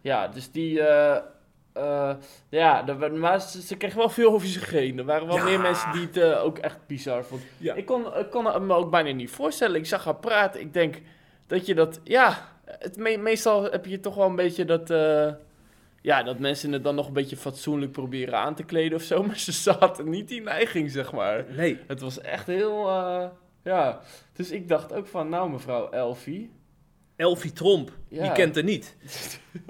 Ja, 0.00 0.28
dus 0.28 0.50
die. 0.50 0.72
ja, 2.48 2.88
er, 2.88 3.12
maar 3.12 3.40
ze, 3.40 3.62
ze 3.62 3.76
kregen 3.76 3.98
wel 3.98 4.08
veel 4.08 4.32
over 4.32 4.48
zich 4.48 4.70
heen. 4.70 4.98
Er 4.98 5.04
waren 5.04 5.26
wel 5.26 5.36
Ja. 5.36 5.44
meer 5.44 5.60
mensen 5.60 5.92
die 5.92 6.08
het 6.22 6.34
ook 6.38 6.58
echt 6.58 6.78
bizar 6.86 7.24
vonden. 7.24 7.46
Ja. 7.58 7.74
Ik, 7.74 7.86
kon, 7.86 8.16
ik 8.16 8.30
kon 8.30 8.66
me 8.66 8.74
ook 8.74 8.90
bijna 8.90 9.10
niet 9.10 9.30
voorstellen. 9.30 9.76
Ik 9.76 9.86
zag 9.86 10.04
haar 10.04 10.16
praten. 10.16 10.60
Ik 10.60 10.72
denk 10.72 11.00
dat 11.46 11.66
je 11.66 11.74
dat. 11.74 12.00
Ja, 12.04 12.48
het 12.64 12.96
me- 12.96 13.16
meestal 13.16 13.62
heb 13.70 13.86
je 13.86 14.00
toch 14.00 14.14
wel 14.14 14.26
een 14.26 14.36
beetje 14.36 14.64
dat. 14.64 14.90
Ja, 16.02 16.22
dat 16.22 16.38
mensen 16.38 16.72
het 16.72 16.84
dan 16.84 16.94
nog 16.94 17.06
een 17.06 17.12
beetje 17.12 17.36
fatsoenlijk 17.36 17.92
proberen 17.92 18.38
aan 18.38 18.54
te 18.54 18.62
kleden 18.64 18.98
of 18.98 19.02
zo. 19.02 19.22
Maar 19.26 19.38
ze 19.38 19.52
zaten 19.52 20.10
niet 20.10 20.28
die 20.28 20.40
neiging, 20.42 20.90
zeg 20.90 21.12
maar. 21.12 21.44
Nee, 21.56 21.78
Het 21.86 22.00
was 22.00 22.20
echt 22.20 22.46
heel. 22.46 22.88
eh, 22.88 23.24
ja. 23.64 24.00
Dus 24.32 24.50
ik 24.50 24.68
dacht 24.68 24.92
ook 24.92 25.06
van, 25.06 25.28
nou, 25.28 25.50
mevrouw 25.50 25.90
Elfie. 25.90 26.50
Elfie 27.16 27.52
Tromp, 27.52 27.90
Ja. 28.08 28.24
je 28.24 28.32
kent 28.32 28.54
haar 28.54 28.64
niet. 28.64 28.96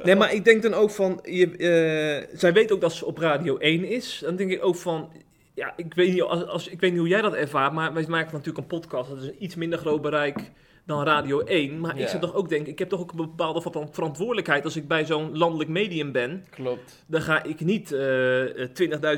Nee, 0.02 0.14
maar 0.16 0.34
ik 0.34 0.44
denk 0.44 0.62
dan 0.62 0.74
ook 0.74 0.90
van, 0.90 1.20
je, 1.22 1.56
eh, 1.56 2.38
zij 2.38 2.52
weet 2.52 2.72
ook 2.72 2.80
dat 2.80 2.92
ze 2.92 3.06
op 3.06 3.18
Radio 3.18 3.56
1 3.58 3.84
is. 3.84 4.18
Dan 4.24 4.36
denk 4.36 4.50
ik 4.50 4.64
ook 4.64 4.76
van, 4.76 5.12
ja, 5.54 5.72
ik 5.76 5.94
weet 5.94 6.12
niet, 6.12 6.22
als, 6.22 6.46
als, 6.46 6.68
ik 6.68 6.80
weet 6.80 6.90
niet 6.90 7.00
hoe 7.00 7.08
jij 7.08 7.20
dat 7.22 7.34
ervaart, 7.34 7.72
maar 7.72 7.92
wij 7.92 8.04
maken 8.08 8.32
natuurlijk 8.32 8.58
een 8.58 8.78
podcast. 8.80 9.08
Dat 9.10 9.18
is 9.22 9.26
een 9.28 9.44
iets 9.44 9.54
minder 9.54 9.78
groot 9.78 10.02
bereik 10.02 10.50
dan 10.86 11.04
Radio 11.04 11.40
1. 11.40 11.80
Maar 11.80 11.96
Ja. 11.96 12.02
ik 12.02 12.08
zou 12.08 12.22
toch 12.22 12.34
ook 12.34 12.48
denken, 12.48 12.72
ik 12.72 12.78
heb 12.78 12.88
toch 12.88 13.00
ook 13.00 13.10
een 13.10 13.16
bepaalde 13.16 13.60
ver- 13.60 13.88
verantwoordelijkheid 13.90 14.64
als 14.64 14.76
ik 14.76 14.88
bij 14.88 15.04
zo'n 15.04 15.36
landelijk 15.38 15.70
medium 15.70 16.12
ben. 16.12 16.44
Klopt. 16.50 17.04
Dan 17.06 17.22
ga 17.22 17.42
ik 17.42 17.60
niet 17.60 17.92
eh, 17.92 18.62
eh, 18.62 18.68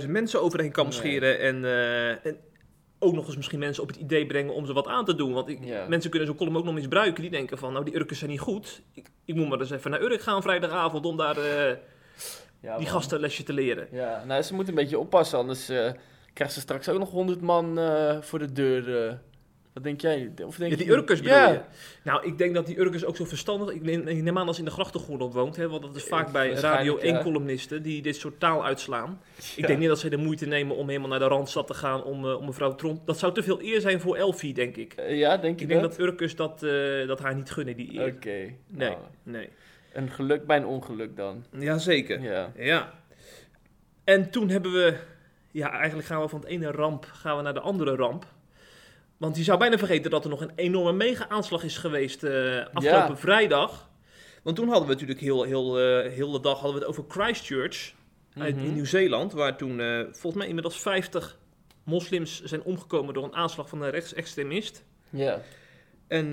20.000 0.02 0.10
mensen 0.10 0.42
overheen 0.42 0.72
kam 0.72 0.84
Nee. 0.84 0.92
scheren 0.94 1.38
en, 1.40 1.64
eh, 1.64 2.10
en 2.26 2.36
ook 2.98 3.14
nog 3.14 3.26
eens 3.26 3.36
misschien 3.36 3.58
mensen 3.58 3.82
op 3.82 3.88
het 3.88 3.98
idee 3.98 4.26
brengen 4.26 4.54
om 4.54 4.66
ze 4.66 4.72
wat 4.72 4.86
aan 4.86 5.04
te 5.04 5.14
doen. 5.14 5.32
Want 5.32 5.48
ik, 5.48 5.58
Ja. 5.64 5.86
mensen 5.88 6.10
kunnen 6.10 6.28
zo'n 6.28 6.36
column 6.36 6.56
ook 6.56 6.64
nog 6.64 6.74
misbruiken. 6.74 7.22
Die 7.22 7.30
denken 7.30 7.58
van, 7.58 7.72
nou 7.72 7.84
die 7.84 7.94
Urkers 7.96 8.18
zijn 8.18 8.30
niet 8.30 8.40
goed. 8.40 8.82
Ik, 8.94 9.06
ik 9.24 9.34
moet 9.34 9.48
maar 9.48 9.60
eens 9.60 9.70
even 9.70 9.90
naar 9.90 10.02
Urk 10.02 10.20
gaan 10.20 10.42
vrijdagavond 10.42 11.06
om 11.06 11.16
daar 11.16 11.36
eh, 11.36 11.76
Ja, 12.60 12.78
die 12.78 12.86
gasten 12.86 13.16
een 13.16 13.22
lesje 13.22 13.42
te 13.42 13.52
leren. 13.52 13.88
Ja, 13.90 14.24
nou, 14.26 14.42
ze 14.42 14.54
moeten 14.54 14.72
een 14.76 14.80
beetje 14.82 14.98
oppassen, 14.98 15.38
anders 15.38 15.68
eh 15.68 15.90
krijgen 16.32 16.54
ze 16.56 16.60
straks 16.62 16.88
ook 16.88 16.98
nog 16.98 17.10
100 17.10 17.40
man 17.40 17.78
eh, 17.78 18.20
voor 18.20 18.38
de 18.38 18.52
deur. 18.52 19.18
Eh. 19.74 19.82
Wat 19.82 19.82
denk 19.82 20.00
jij? 20.00 20.32
Of 20.44 20.56
denk 20.56 20.70
Ja, 20.70 20.76
die 20.76 20.86
je- 20.86 20.92
Urkers 20.92 21.20
bedoel 21.20 21.36
ja. 21.36 21.48
je? 21.52 21.60
Nou, 22.02 22.26
ik 22.26 22.38
denk 22.38 22.54
dat 22.54 22.66
die 22.66 22.78
Urkers 22.80 23.04
ook 23.04 23.16
zo 23.16 23.24
verstandig... 23.24 23.74
Ik 23.74 23.82
neem, 23.82 24.08
ik 24.08 24.22
neem 24.22 24.38
aan 24.38 24.46
als 24.46 24.56
ze 24.56 24.62
in 24.62 24.68
de 24.68 24.74
grachtengordel 24.74 25.32
woont, 25.32 25.56
hè, 25.56 25.68
want 25.68 25.82
dat 25.82 25.96
is 25.96 26.04
vaak 26.04 26.26
Ja, 26.26 26.32
bij 26.32 26.50
Radio 26.52 26.98
ja. 27.02 27.20
1-columnisten 27.20 27.82
die 27.82 28.02
dit 28.02 28.16
soort 28.16 28.40
taal 28.40 28.64
uitslaan. 28.64 29.20
Ik 29.56 29.66
denk 29.66 29.78
niet 29.78 29.88
dat 29.88 29.98
ze 29.98 30.08
de 30.08 30.16
moeite 30.16 30.46
nemen 30.46 30.76
om 30.76 30.88
helemaal 30.88 31.08
naar 31.08 31.18
de 31.18 31.24
Randstad 31.24 31.66
te 31.66 31.74
gaan 31.74 32.02
om, 32.04 32.24
eh, 32.28 32.38
om 32.38 32.46
mevrouw 32.46 32.74
Tromp... 32.74 33.06
Dat 33.06 33.18
zou 33.18 33.34
te 33.34 33.42
veel 33.42 33.62
eer 33.62 33.80
zijn 33.80 34.00
voor 34.00 34.16
Elfie, 34.16 34.54
denk 34.54 34.76
ik. 34.76 34.92
Eh, 34.92 35.18
ja, 35.18 35.36
denk 35.36 35.56
je 35.58 35.62
Ik 35.64 35.68
denk 35.70 35.80
dat? 35.82 35.90
dat 35.90 36.00
Urkers 36.00 36.36
dat, 36.36 36.62
eh, 36.62 37.06
dat 37.06 37.18
haar 37.18 37.34
niet 37.34 37.50
gunnen, 37.50 37.76
die 37.76 37.94
eer. 38.00 38.14
Oké. 38.14 38.28
Nee, 38.28 38.56
nou, 38.68 38.96
nee. 39.22 39.48
een 39.92 40.10
geluk 40.10 40.46
bij 40.46 40.56
een 40.56 40.66
ongeluk 40.66 41.16
dan. 41.16 41.44
Jazeker. 41.58 42.20
Ja. 42.22 42.52
Ja. 42.56 42.92
En 44.04 44.30
toen 44.30 44.48
hebben 44.48 44.72
we... 44.72 44.94
Ja, 45.50 45.70
eigenlijk 45.72 46.08
gaan 46.08 46.20
we 46.20 46.28
van 46.28 46.40
het 46.40 46.48
ene 46.48 46.70
ramp 46.70 47.04
gaan 47.12 47.36
we 47.36 47.42
naar 47.42 47.54
de 47.54 47.60
andere 47.60 47.94
ramp. 47.96 48.26
Want 49.24 49.36
je 49.36 49.42
zou 49.42 49.58
bijna 49.58 49.78
vergeten 49.78 50.10
dat 50.10 50.24
er 50.24 50.30
nog 50.30 50.40
een 50.40 50.52
enorme 50.54 50.92
mega-aanslag 50.92 51.64
is 51.64 51.76
geweest 51.78 52.22
eh, 52.22 52.58
afgelopen 52.72 53.08
Ja. 53.14 53.16
vrijdag. 53.16 53.90
Want 54.42 54.56
toen 54.56 54.68
hadden 54.68 54.86
we 54.86 54.92
natuurlijk 54.92 55.20
heel, 55.20 55.42
heel, 55.42 55.80
eh, 55.80 56.12
heel 56.12 56.30
de 56.30 56.40
dag 56.40 56.54
hadden 56.60 56.72
we 56.72 56.78
het 56.78 56.88
over 56.88 57.04
Christchurch 57.08 57.94
uit, 58.38 58.56
Mhm. 58.56 58.64
in 58.64 58.74
Nieuw-Zeeland. 58.74 59.32
Waar 59.32 59.56
toen 59.56 59.80
eh, 59.80 60.00
volgens 60.00 60.34
mij 60.34 60.46
inmiddels 60.46 60.80
50 60.80 61.38
moslims 61.84 62.42
zijn 62.42 62.62
omgekomen 62.62 63.14
door 63.14 63.24
een 63.24 63.34
aanslag 63.34 63.68
van 63.68 63.82
een 63.82 63.90
rechtsextremist. 63.90 64.84
Ja. 65.10 65.40
En 66.08 66.30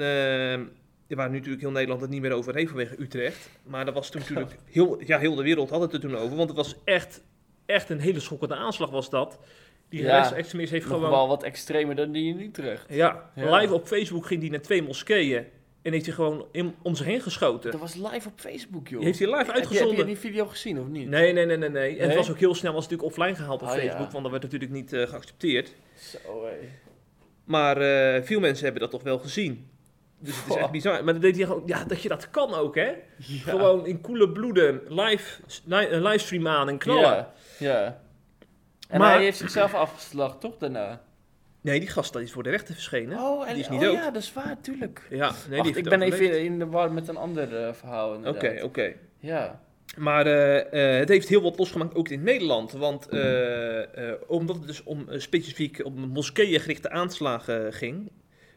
waar 1.08 1.30
nu 1.30 1.36
natuurlijk 1.36 1.62
heel 1.62 1.72
Nederland 1.72 2.02
het 2.02 2.10
niet 2.10 2.22
meer 2.22 2.32
over 2.32 2.56
heeft 2.56 2.70
vanwege 2.70 3.02
Utrecht. 3.02 3.50
Maar 3.64 3.86
dat 3.86 3.94
was 3.94 4.10
toen 4.10 4.22
natuurlijk, 4.22 4.56
heel, 4.66 5.02
ja, 5.06 5.18
heel 5.20 5.36
de 5.36 5.44
wereld 5.44 5.70
had 5.70 5.82
het 5.82 5.94
er 5.94 6.00
toen 6.00 6.16
over. 6.16 6.36
Want 6.38 6.48
het 6.50 6.58
was 6.58 6.76
echt, 6.84 7.22
echt 7.66 7.90
een 7.90 8.00
hele 8.00 8.20
schokkende 8.20 8.56
aanslag 8.56 8.90
was 8.90 9.10
dat. 9.10 9.40
Die 9.92 10.02
Ja, 10.02 10.34
heeft 10.34 10.86
gewoon... 10.86 11.02
wel 11.10 11.28
wat 11.28 11.44
extremer 11.44 11.96
dan 11.96 12.12
die 12.12 12.34
in 12.34 12.40
Utrecht. 12.48 12.86
Ja, 12.90 13.30
Ja. 13.36 13.56
live 13.58 13.74
op 13.74 13.88
Facebook 13.88 14.26
ging 14.26 14.42
hij 14.42 14.50
naar 14.50 14.62
twee 14.62 14.84
moskeeën. 14.84 15.46
En 15.82 15.92
heeft 15.92 16.06
hij 16.06 16.16
gewoon 16.16 16.46
in, 16.52 16.76
om 16.82 16.96
zich 16.96 17.06
heen 17.06 17.22
geschoten. 17.22 17.72
Dat 17.72 17.80
was 17.80 17.96
live 17.96 18.28
op 18.28 18.34
Facebook, 18.36 18.88
joh. 18.88 18.98
Die 18.98 19.08
heeft 19.08 19.20
hij 19.20 19.28
live 19.28 19.38
Heb 19.38 19.46
je- 19.48 19.52
Heb 19.54 19.62
uitgezonden. 19.62 19.98
je 19.98 20.04
die 20.06 20.18
video 20.18 20.46
gezien 20.46 20.80
of 20.80 20.88
niet? 20.88 21.10
Nee, 21.10 21.34
nee, 21.34 21.46
nee, 21.46 21.58
nee, 21.58 21.70
nee. 21.70 21.98
En 21.98 22.08
het 22.08 22.18
was 22.18 22.30
ook 22.32 22.38
heel 22.40 22.56
snel 22.56 22.74
was 22.74 22.84
het 22.84 22.92
natuurlijk 22.92 23.20
offline 23.20 23.38
gehaald 23.38 23.62
op 23.62 23.68
Oh, 23.68 23.74
ja. 23.76 23.82
Facebook, 23.82 24.12
want 24.12 24.22
dat 24.24 24.32
werd 24.32 24.44
natuurlijk 24.44 24.72
niet 24.72 24.94
eh, 24.94 25.08
geaccepteerd. 25.08 25.76
Zo, 26.00 26.18
hé. 26.46 26.52
Maar 27.44 27.78
eh, 27.78 28.24
veel 28.24 28.40
mensen 28.40 28.64
hebben 28.64 28.82
dat 28.82 28.92
toch 28.92 29.04
wel 29.04 29.18
gezien. 29.20 29.70
Dus 30.20 30.36
het 30.42 30.50
is 30.50 30.56
echt 30.56 30.72
bizar. 30.72 31.04
Maar 31.04 31.14
dat 31.14 31.22
deed 31.22 31.36
hij 31.36 31.46
gewoon, 31.46 31.64
ja, 31.66 31.84
dat 31.84 32.02
je 32.02 32.10
dat 32.10 32.30
kan 32.30 32.54
ook, 32.54 32.76
hè? 32.76 32.88
Ja. 32.88 32.96
Gewoon 33.44 33.86
in 33.86 34.02
koele 34.02 34.30
bloeden, 34.30 34.82
live, 34.88 35.42
li- 35.66 35.88
een 35.90 36.02
livestream 36.02 36.48
aan 36.48 36.70
en 36.70 36.78
knallen. 36.78 37.02
Ja, 37.02 37.34
ja. 37.60 38.02
En 38.92 39.00
Maar- 39.00 39.14
hij 39.14 39.24
heeft 39.24 39.38
zichzelf 39.38 39.74
afgeslacht, 39.74 40.40
toch, 40.40 40.58
daarna? 40.58 41.02
Nee, 41.62 41.80
die 41.80 41.90
gast 41.90 42.14
dat 42.14 42.22
is 42.22 42.32
voor 42.32 42.44
de 42.44 42.50
rechter 42.50 42.74
verschenen. 42.74 43.20
Oh, 43.20 43.48
en, 43.48 43.54
die 43.54 43.64
is 43.64 43.70
niet 43.70 43.80
oh 43.80 43.86
dood. 43.86 43.96
ja, 43.96 44.12
dat 44.12 44.22
is 44.22 44.34
waar, 44.34 44.58
tuurlijk. 44.62 45.02
Ja, 45.10 45.18
nee, 45.18 45.28
Wacht, 45.28 45.48
die 45.50 45.62
heeft 45.64 45.78
ik 45.78 45.84
ben 45.84 46.02
overleefd. 46.02 46.22
even 46.34 46.44
in 46.44 46.60
de 46.60 46.66
war 46.66 46.92
met 46.92 47.08
een 47.08 47.18
ander 47.18 47.66
eh, 47.66 47.74
verhaal, 47.74 48.18
Oké, 48.26 48.60
oké. 48.64 48.94
Ja. 49.20 49.62
Maar 49.98 50.26
eh, 50.26 50.94
eh, 50.94 51.00
het 51.00 51.10
heeft 51.10 51.30
heel 51.30 51.42
wat 51.42 51.58
losgemaakt, 51.58 51.96
ook 51.96 52.10
in 52.10 52.24
Nederland. 52.24 52.72
Want 52.72 53.08
omdat 54.28 54.56
het 54.56 54.68
dus 54.68 54.84
om 54.84 55.06
specifiek 55.10 55.86
op 55.86 55.96
moskeeën 55.96 56.60
gerichte 56.60 56.90
aanslagen 56.90 57.74
ging, 57.74 58.12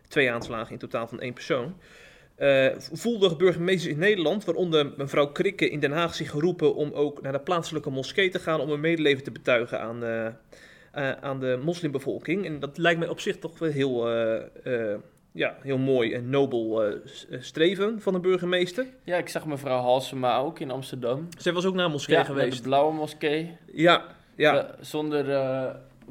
twee 0.08 0.32
aanslagen 0.32 0.72
in 0.72 0.78
totaal 0.78 1.06
van 1.06 1.20
één 1.20 1.32
persoon, 1.32 1.76
eh, 2.34 2.68
voelden 2.92 3.38
burgemeesters 3.38 3.92
in 3.92 3.98
Nederland, 3.98 4.44
waaronder 4.44 4.92
mevrouw 4.96 5.26
Krikke 5.26 5.70
in 5.70 5.80
Den 5.80 5.92
Haag, 5.92 6.14
zich 6.14 6.30
geroepen 6.30 6.74
om 6.74 6.92
ook 6.92 7.22
naar 7.22 7.32
de 7.32 7.40
plaatselijke 7.40 7.90
moskee 7.90 8.28
te 8.30 8.38
gaan 8.38 8.60
om 8.60 8.70
een 8.70 8.80
medeleven 8.80 9.24
te 9.24 9.30
betuigen 9.30 9.80
aan, 9.80 10.04
eh, 10.04 10.26
eh, 10.26 10.32
aan 11.20 11.40
de 11.40 11.60
moslimbevolking. 11.64 12.46
En 12.46 12.60
dat 12.60 12.78
lijkt 12.78 12.98
mij 12.98 13.08
op 13.08 13.20
zich 13.20 13.38
toch 13.38 13.58
wel 13.58 13.70
heel, 13.70 14.08
ja, 15.32 15.56
heel 15.60 15.78
mooi 15.78 16.12
en 16.12 16.30
nobel 16.30 16.82
streven 17.38 18.00
van 18.00 18.14
een 18.14 18.20
burgemeester. 18.20 18.86
ja, 19.04 19.16
ik 19.16 19.28
zag 19.28 19.46
mevrouw 19.46 19.80
Halsema 19.80 20.38
ook 20.38 20.60
in 20.60 20.70
Amsterdam. 20.70 21.28
Zij 21.38 21.52
was 21.52 21.64
ook 21.64 21.74
naar 21.74 21.84
een 21.84 21.90
moskee 21.90 22.16
ja, 22.16 22.24
geweest. 22.24 22.56
de 22.56 22.62
Blauwe 22.62 22.94
Moskee. 22.94 23.56
Ja, 23.72 24.04
ja. 24.36 24.74
Zonder, 24.80 25.26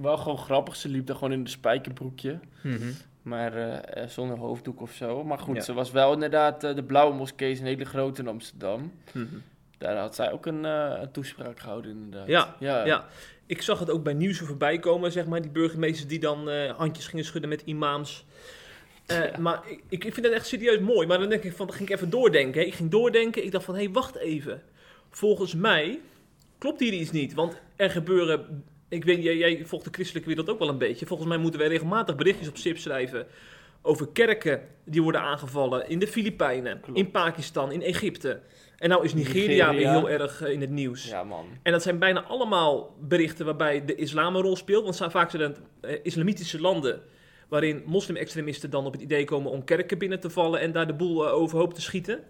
wel 0.01 0.17
gewoon 0.17 0.37
grappig, 0.37 0.75
ze 0.75 0.89
liep 0.89 1.07
daar 1.07 1.15
gewoon 1.15 1.33
in 1.33 1.43
de 1.43 1.49
spijkerbroekje. 1.49 2.39
Mhm. 2.61 2.91
Maar 3.23 3.53
eh, 3.53 4.03
eh, 4.03 4.09
zonder 4.09 4.37
hoofddoek 4.37 4.81
of 4.81 4.91
zo. 4.91 5.23
Maar 5.23 5.39
goed, 5.39 5.55
Ja. 5.55 5.61
ze 5.61 5.73
was 5.73 5.91
wel 5.91 6.13
inderdaad, 6.13 6.63
eh, 6.63 6.75
de 6.75 6.83
Blauwe 6.83 7.15
Moskee 7.15 7.51
is 7.51 7.59
een 7.59 7.65
hele 7.65 7.85
grote 7.85 8.21
in 8.21 8.27
Amsterdam. 8.27 8.91
Mhm. 9.11 9.25
Daar 9.77 9.97
had 9.97 10.15
zij 10.15 10.31
ook 10.31 10.45
een, 10.45 10.63
een 10.63 11.11
toespraak 11.11 11.59
gehouden 11.59 11.91
inderdaad. 11.91 12.27
Ja, 12.27 12.55
ja. 12.59 12.85
Ja, 12.85 13.07
ik 13.45 13.61
zag 13.61 13.79
het 13.79 13.89
ook 13.89 14.03
bij 14.03 14.13
nieuws 14.13 14.39
voorbij 14.39 14.79
komen, 14.79 15.11
zeg 15.11 15.25
maar. 15.25 15.41
Die 15.41 15.51
burgemeesters 15.51 16.07
die 16.07 16.19
dan 16.19 16.49
handjes 16.77 17.07
gingen 17.07 17.25
schudden 17.25 17.49
met 17.49 17.61
imams. 17.65 18.25
Ja. 19.05 19.31
Maar 19.39 19.61
ik, 19.67 20.03
ik 20.05 20.13
vind 20.13 20.25
het 20.25 20.35
echt 20.35 20.47
serieus 20.47 20.79
mooi. 20.79 21.07
Maar 21.07 21.19
dan 21.19 21.29
denk 21.29 21.43
ik 21.43 21.53
van, 21.53 21.67
dan 21.67 21.75
ging 21.75 21.89
ik 21.89 21.95
even 21.95 22.09
doordenken. 22.09 22.61
hè. 22.61 22.67
Ik 22.67 22.73
ging 22.73 22.89
doordenken. 22.91 23.43
Ik 23.43 23.51
dacht 23.51 23.65
van, 23.65 23.75
hé, 23.75 23.83
hey, 23.83 23.91
wacht 23.91 24.15
even. 24.15 24.61
Volgens 25.09 25.55
mij 25.55 25.99
klopt 26.57 26.79
hier 26.79 26.93
iets 26.93 27.11
niet. 27.11 27.33
Want 27.33 27.57
er 27.75 27.89
gebeuren... 27.89 28.63
Ik 28.93 29.03
weet, 29.03 29.23
jij, 29.23 29.37
jij 29.37 29.61
volgt 29.65 29.85
de 29.85 29.91
christelijke 29.91 30.27
wereld 30.27 30.49
ook 30.49 30.59
wel 30.59 30.69
een 30.69 30.77
beetje. 30.77 31.05
Volgens 31.05 31.29
mij 31.29 31.37
moeten 31.37 31.59
wij 31.59 31.69
regelmatig 31.69 32.15
berichtjes 32.15 32.47
op 32.47 32.57
SIP 32.57 32.77
schrijven... 32.77 33.27
over 33.81 34.07
kerken 34.07 34.61
die 34.85 35.01
worden 35.01 35.21
aangevallen 35.21 35.89
in 35.89 35.99
de 35.99 36.07
Filipijnen, 36.07 36.79
Klopt. 36.79 36.99
in 36.99 37.11
Pakistan, 37.11 37.71
in 37.71 37.81
Egypte. 37.81 38.41
En 38.77 38.89
nou 38.89 39.03
is 39.03 39.13
Nigeria, 39.13 39.71
Nigeria. 39.71 39.73
weer 39.73 40.09
heel 40.09 40.09
erg 40.19 40.41
eh, 40.41 40.51
in 40.51 40.61
het 40.61 40.69
nieuws. 40.69 41.09
Ja, 41.09 41.23
man. 41.23 41.45
En 41.63 41.71
dat 41.71 41.81
zijn 41.81 41.99
bijna 41.99 42.23
allemaal 42.23 42.95
berichten 42.99 43.45
waarbij 43.45 43.85
de 43.85 43.95
islam 43.95 44.35
een 44.35 44.41
rol 44.41 44.55
speelt. 44.55 44.83
Want 44.83 45.11
vaak 45.11 45.29
zijn 45.29 45.41
het 45.41 45.61
eh, 45.81 45.99
islamitische 46.03 46.61
landen 46.61 47.01
waarin 47.49 47.83
moslim-extremisten 47.85 48.69
dan 48.69 48.85
op 48.85 48.91
het 48.91 49.01
idee 49.01 49.25
komen 49.25 49.51
om 49.51 49.63
kerken 49.63 49.97
binnen 49.97 50.19
te 50.19 50.29
vallen 50.29 50.59
en 50.59 50.71
daar 50.71 50.87
de 50.87 50.93
boel 50.93 51.27
eh, 51.27 51.33
overhoop 51.33 51.73
te 51.73 51.81
schieten. 51.81 52.23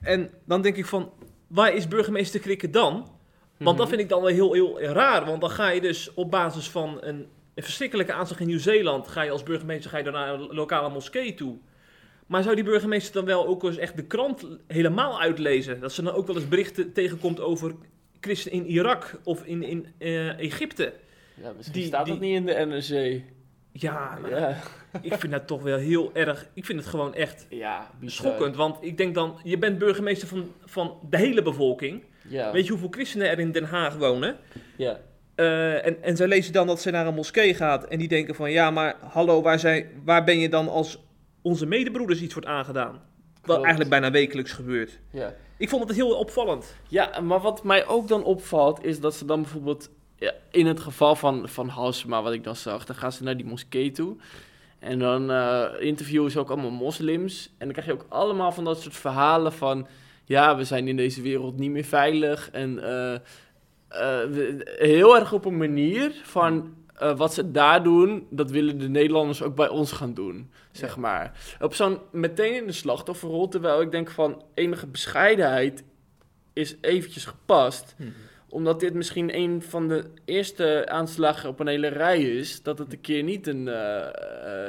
En 0.00 0.30
dan 0.44 0.62
denk 0.62 0.76
ik 0.76 0.86
van, 0.86 1.12
waar 1.46 1.74
is 1.74 1.88
burgemeester 1.88 2.40
Krikke 2.40 2.70
dan? 2.70 3.17
Want 3.58 3.76
dat 3.78 3.86
Mhm. 3.86 3.88
vind 3.88 4.00
ik 4.00 4.08
dan 4.08 4.22
wel 4.22 4.30
heel, 4.34 4.76
heel 4.76 4.92
raar. 4.92 5.24
Want 5.24 5.40
dan 5.40 5.50
ga 5.50 5.68
je 5.70 5.80
dus 5.80 6.14
op 6.14 6.30
basis 6.30 6.68
van 6.70 6.98
een, 7.00 7.26
een 7.54 7.62
verschrikkelijke 7.62 8.12
aanslag 8.12 8.40
in 8.40 8.46
Nieuw-Zeeland... 8.46 9.08
ga 9.08 9.22
je 9.22 9.30
als 9.30 9.42
burgemeester 9.42 9.90
ga 9.90 9.98
je 9.98 10.04
dan 10.04 10.12
naar 10.12 10.34
een 10.34 10.40
lokale 10.54 10.90
moskee 10.90 11.34
toe. 11.34 11.56
Maar 12.26 12.42
zou 12.42 12.54
die 12.54 12.64
burgemeester 12.64 13.12
dan 13.14 13.24
wel 13.24 13.46
ook 13.46 13.62
eens 13.64 13.76
echt 13.76 13.96
de 13.96 14.04
krant 14.04 14.46
helemaal 14.66 15.20
uitlezen? 15.20 15.80
Dat 15.80 15.92
ze 15.92 16.02
dan 16.02 16.14
ook 16.14 16.26
wel 16.26 16.36
eens 16.36 16.48
berichten 16.48 16.92
tegenkomt 16.92 17.40
over 17.40 17.74
christen 18.20 18.52
in 18.52 18.66
Irak 18.66 19.20
of 19.24 19.44
in, 19.44 19.62
in 19.62 19.86
eh, 19.98 20.38
Egypte. 20.38 20.92
Ja, 21.42 21.52
misschien 21.56 21.78
Die- 21.78 21.86
staat 21.88 22.04
die- 22.04 22.14
dat 22.14 22.22
niet 22.22 22.34
in 22.36 22.46
de 22.46 22.52
NRC. 22.66 23.22
Ja, 23.72 24.18
maar 24.22 24.30
Ja, 24.30 24.56
ik 25.02 25.14
vind 25.14 25.32
dat 25.32 25.46
toch 25.46 25.62
wel 25.62 25.78
heel 25.78 26.10
erg... 26.14 26.48
Ik 26.54 26.64
vind 26.64 26.78
het 26.78 26.88
gewoon 26.88 27.14
echt 27.14 27.46
ja 27.50 27.90
schokkend. 28.04 28.56
Want 28.56 28.76
ik 28.80 28.96
denk 28.96 29.14
dan, 29.14 29.38
je 29.44 29.58
bent 29.58 29.78
burgemeester 29.78 30.28
van, 30.28 30.52
van 30.64 30.98
de 31.10 31.16
hele 31.16 31.42
bevolking. 31.42 32.04
Ja. 32.28 32.52
Weet 32.52 32.64
je 32.64 32.70
hoeveel 32.70 32.90
christenen 32.90 33.30
er 33.30 33.38
in 33.38 33.52
Den 33.52 33.64
Haag 33.64 33.96
wonen? 33.96 34.36
Ja. 34.76 35.00
Eh, 35.34 35.86
en, 35.86 36.02
en 36.02 36.16
zij 36.16 36.26
lezen 36.26 36.52
dan 36.52 36.66
dat 36.66 36.80
ze 36.80 36.90
naar 36.90 37.06
een 37.06 37.14
moskee 37.14 37.54
gaat 37.54 37.84
en 37.84 37.98
die 37.98 38.08
denken 38.08 38.34
van 38.34 38.50
ja, 38.50 38.70
maar 38.70 38.96
hallo, 39.00 39.42
waar, 39.42 39.58
zijn, 39.58 39.86
waar 40.04 40.24
ben 40.24 40.38
je 40.38 40.48
dan 40.48 40.68
als 40.68 41.02
onze 41.42 41.66
medebroeders 41.66 42.20
iets 42.20 42.34
wordt 42.34 42.48
aangedaan? 42.48 43.02
Wat 43.44 43.58
eigenlijk 43.58 43.90
bijna 43.90 44.10
wekelijks 44.10 44.52
gebeurt. 44.52 44.98
ja. 45.10 45.34
Ik 45.58 45.68
vond 45.68 45.88
het 45.88 45.96
heel 45.96 46.18
opvallend. 46.18 46.76
Ja, 46.88 47.20
maar 47.20 47.40
wat 47.40 47.64
mij 47.64 47.86
ook 47.86 48.08
dan 48.08 48.24
opvalt, 48.24 48.84
is 48.84 49.00
dat 49.00 49.14
ze 49.14 49.24
dan 49.24 49.42
bijvoorbeeld... 49.42 49.90
Ja, 50.16 50.32
in 50.50 50.66
het 50.66 50.80
geval 50.80 51.16
van, 51.16 51.48
van 51.48 51.68
Halsema, 51.68 52.22
wat 52.22 52.32
ik 52.32 52.44
dan 52.44 52.56
zag, 52.56 52.84
dan 52.84 52.96
gaan 52.96 53.12
ze 53.12 53.22
naar 53.22 53.36
die 53.36 53.46
moskee 53.46 53.90
toe. 53.90 54.16
En 54.78 54.98
dan 54.98 55.30
eh, 55.30 55.64
interviewen 55.78 56.30
ze 56.30 56.38
ook 56.38 56.50
allemaal 56.50 56.70
moslims. 56.70 57.46
En 57.58 57.64
dan 57.64 57.72
krijg 57.72 57.86
je 57.86 57.92
ook 57.92 58.06
allemaal 58.08 58.52
van 58.52 58.64
dat 58.64 58.80
soort 58.80 58.96
verhalen 58.96 59.52
van... 59.52 59.86
Ja, 60.28 60.56
we 60.56 60.64
zijn 60.64 60.88
in 60.88 60.96
deze 60.96 61.22
wereld 61.22 61.58
niet 61.58 61.70
meer 61.70 61.84
veilig. 61.84 62.50
En 62.50 62.78
eh, 62.82 63.14
eh, 63.88 64.30
heel 64.78 65.16
erg 65.18 65.32
op 65.32 65.44
een 65.44 65.56
manier 65.56 66.12
van... 66.22 66.74
eh, 66.94 67.16
wat 67.16 67.34
ze 67.34 67.50
daar 67.50 67.82
doen, 67.82 68.26
dat 68.30 68.50
willen 68.50 68.78
de 68.78 68.88
Nederlanders 68.88 69.42
ook 69.42 69.54
bij 69.56 69.68
ons 69.68 69.92
gaan 69.92 70.14
doen, 70.14 70.50
zeg 70.72 70.94
Ja. 70.94 71.00
maar. 71.00 71.56
Op 71.60 71.74
zo'n 71.74 71.98
meteen 72.12 72.54
in 72.54 72.66
de 72.66 72.72
slachtofferrol, 72.72 73.48
terwijl 73.48 73.80
ik 73.80 73.90
denk 73.90 74.10
van 74.10 74.42
enige 74.54 74.86
bescheidenheid 74.86 75.84
is 76.52 76.76
eventjes 76.80 77.24
gepast 77.24 77.94
omdat 78.50 78.80
dit 78.80 78.94
misschien 78.94 79.34
een 79.36 79.62
van 79.62 79.88
de 79.88 80.04
eerste 80.24 80.84
aanslagen 80.88 81.48
op 81.48 81.60
een 81.60 81.66
hele 81.66 81.88
rij 81.88 82.22
is, 82.22 82.62
dat 82.62 82.78
het 82.78 82.92
een 82.92 83.00
keer 83.00 83.22
niet 83.22 83.46
een, 83.46 83.64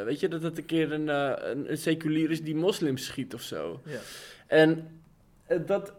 weet 0.05 0.19
je, 0.19 0.27
dat 0.27 0.41
het 0.41 0.57
een 0.57 0.65
keer 0.65 0.91
een, 0.91 1.07
een, 1.07 1.71
een 1.71 1.77
seculier 1.77 2.31
is 2.31 2.43
die 2.43 2.55
moslims 2.55 3.05
schiet 3.05 3.33
of 3.33 3.41
zo. 3.41 3.81
Ja. 3.85 3.99
En 4.47 4.98
dat, 5.65 5.93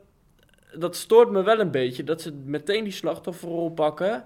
dat 0.74 0.96
stoort 0.96 1.30
me 1.30 1.42
wel 1.42 1.60
een 1.60 1.70
beetje, 1.70 2.04
dat 2.04 2.20
ze 2.22 2.32
meteen 2.32 2.84
die 2.84 2.92
slachtofferrol 2.92 3.70
pakken. 3.70 4.24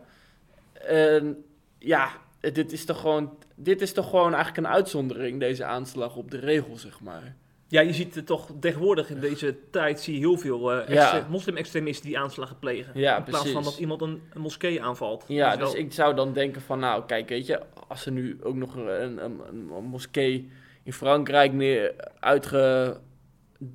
En 0.72 1.44
ja, 1.78 2.10
dit 2.40 2.72
is 2.72 2.84
toch 2.84 3.00
gewoon, 3.00 3.38
dit 3.54 3.80
is 3.80 3.92
toch 3.92 4.10
gewoon 4.10 4.34
eigenlijk 4.34 4.66
een 4.66 4.72
uitzondering, 4.72 5.40
deze 5.40 5.64
aanslag 5.64 6.16
op 6.16 6.30
de 6.30 6.38
regel, 6.38 6.76
zeg 6.76 7.00
maar. 7.00 7.34
Ja, 7.68 7.80
je 7.80 7.92
ziet 7.92 8.14
het 8.14 8.26
toch 8.26 8.48
tegenwoordig 8.60 9.10
in 9.10 9.20
deze 9.20 9.56
tijd 9.70 10.00
zie 10.00 10.14
je 10.14 10.18
heel 10.20 10.36
veel 10.38 10.72
eh, 10.72 10.88
Ja. 10.88 11.02
extre- 11.02 11.30
moslim-extremisten 11.30 12.06
die 12.06 12.18
aanslagen 12.18 12.58
plegen. 12.58 12.92
Ja, 13.00 13.16
in 13.16 13.22
plaats 13.24 13.50
van 13.50 13.62
dat 13.62 13.78
iemand 13.78 14.00
een, 14.02 14.22
een 14.32 14.40
moskee 14.40 14.82
aanvalt. 14.82 15.24
Ja, 15.28 15.56
dus 15.56 15.72
wel- 15.72 15.76
ik 15.82 15.92
zou 15.92 16.14
dan 16.14 16.32
denken 16.32 16.60
van, 16.62 16.78
nou, 16.78 17.04
kijk, 17.06 17.28
weet 17.28 17.46
je, 17.46 17.60
als 17.88 18.06
er 18.06 18.12
nu 18.12 18.38
ook 18.42 18.54
nog 18.54 18.74
een, 18.76 19.02
een, 19.02 19.24
een, 19.24 19.40
een 19.76 19.84
moskee 19.84 20.50
in 20.82 20.92
Frankrijk 20.92 21.52
neer 21.52 21.94
uitge, 22.20 22.96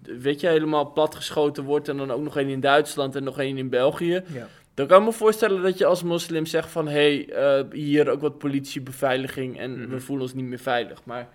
weet 0.03 0.39
je, 0.41 0.47
helemaal 0.47 0.91
platgeschoten 0.91 1.63
wordt 1.63 1.87
en 1.87 1.97
dan 1.97 2.11
ook 2.11 2.21
nog 2.21 2.37
één 2.37 2.47
in 2.49 2.59
Duitsland 2.59 3.15
en 3.15 3.23
nog 3.23 3.39
één 3.39 3.57
in 3.57 3.69
België, 3.69 4.23
Ja. 4.33 4.47
dan 4.73 4.87
kan 4.87 4.99
ik 4.99 5.05
me 5.05 5.11
voorstellen 5.13 5.61
dat 5.61 5.77
je 5.77 5.85
als 5.85 6.03
moslim 6.03 6.45
zegt 6.45 6.69
van, 6.69 6.87
hé, 6.87 7.23
hey, 7.25 7.29
eh, 7.59 7.65
hier 7.71 8.09
ook 8.09 8.21
wat 8.21 8.37
politiebeveiliging 8.37 9.59
en 9.59 9.79
Mhm. 9.81 9.89
we 9.89 9.99
voelen 9.99 10.25
ons 10.25 10.33
niet 10.33 10.45
meer 10.45 10.59
veilig. 10.59 11.05
Maar 11.05 11.29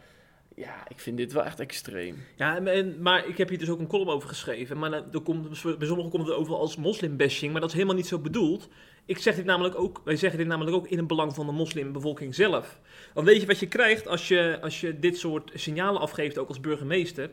ja, 0.56 0.74
ik 0.88 1.00
vind 1.00 1.16
dit 1.16 1.32
wel 1.32 1.44
echt 1.44 1.60
extreem. 1.60 2.16
Ja, 2.36 2.58
en- 2.66 2.96
maar 3.02 3.26
ik 3.28 3.38
heb 3.38 3.48
hier 3.48 3.58
dus 3.58 3.70
ook 3.70 3.78
een 3.78 3.86
column 3.86 4.08
over 4.10 4.28
geschreven. 4.28 4.78
Maar 4.78 4.90
dan- 4.90 5.04
er 5.12 5.20
komt, 5.20 5.48
bij 5.78 5.86
sommigen 5.86 6.10
komt 6.10 6.26
het 6.26 6.36
over 6.36 6.54
als 6.54 6.76
moslimbashing, 6.76 7.52
maar 7.52 7.60
dat 7.60 7.70
is 7.70 7.74
helemaal 7.76 7.96
niet 7.96 8.06
zo 8.06 8.18
bedoeld. 8.18 8.68
Ik 9.06 9.18
zeg 9.18 9.34
dit 9.36 9.44
namelijk 9.44 9.78
ook, 9.78 10.00
wij 10.04 10.16
zeggen 10.16 10.38
dit 10.38 10.48
namelijk 10.48 10.76
ook 10.76 10.88
in 10.88 10.98
het 10.98 11.06
belang 11.06 11.34
van 11.34 11.46
de 11.46 11.52
moslimbevolking 11.52 12.34
zelf. 12.34 12.80
Want 13.14 13.26
weet 13.26 13.40
je 13.40 13.46
wat 13.46 13.58
je 13.58 13.68
krijgt 13.68 14.08
als 14.08 14.28
je, 14.28 14.58
als 14.62 14.80
je 14.80 14.98
dit 14.98 15.18
soort 15.18 15.50
signalen 15.54 16.00
afgeeft, 16.00 16.38
ook 16.38 16.48
als 16.48 16.60
burgemeester? 16.60 17.30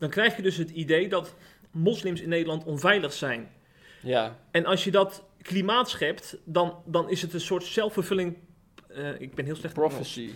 Dan 0.00 0.10
krijg 0.10 0.36
je 0.36 0.42
dus 0.42 0.56
het 0.56 0.70
idee 0.70 1.08
dat 1.08 1.34
moslims 1.70 2.20
in 2.20 2.28
Nederland 2.28 2.64
onveilig 2.64 3.12
zijn. 3.12 3.48
Ja, 4.02 4.36
En 4.50 4.64
als 4.66 4.84
je 4.84 4.90
dat 4.90 5.24
klimaat 5.42 5.88
schept, 5.90 6.36
dan, 6.44 6.74
dan 6.84 7.10
is 7.10 7.22
het 7.22 7.32
een 7.34 7.40
soort 7.40 7.64
zelfvervulling. 7.64 8.36
eh, 8.94 9.20
ik 9.20 9.34
ben 9.34 9.44
heel 9.44 9.56
slecht 9.56 9.74
prophecy. 9.74 10.30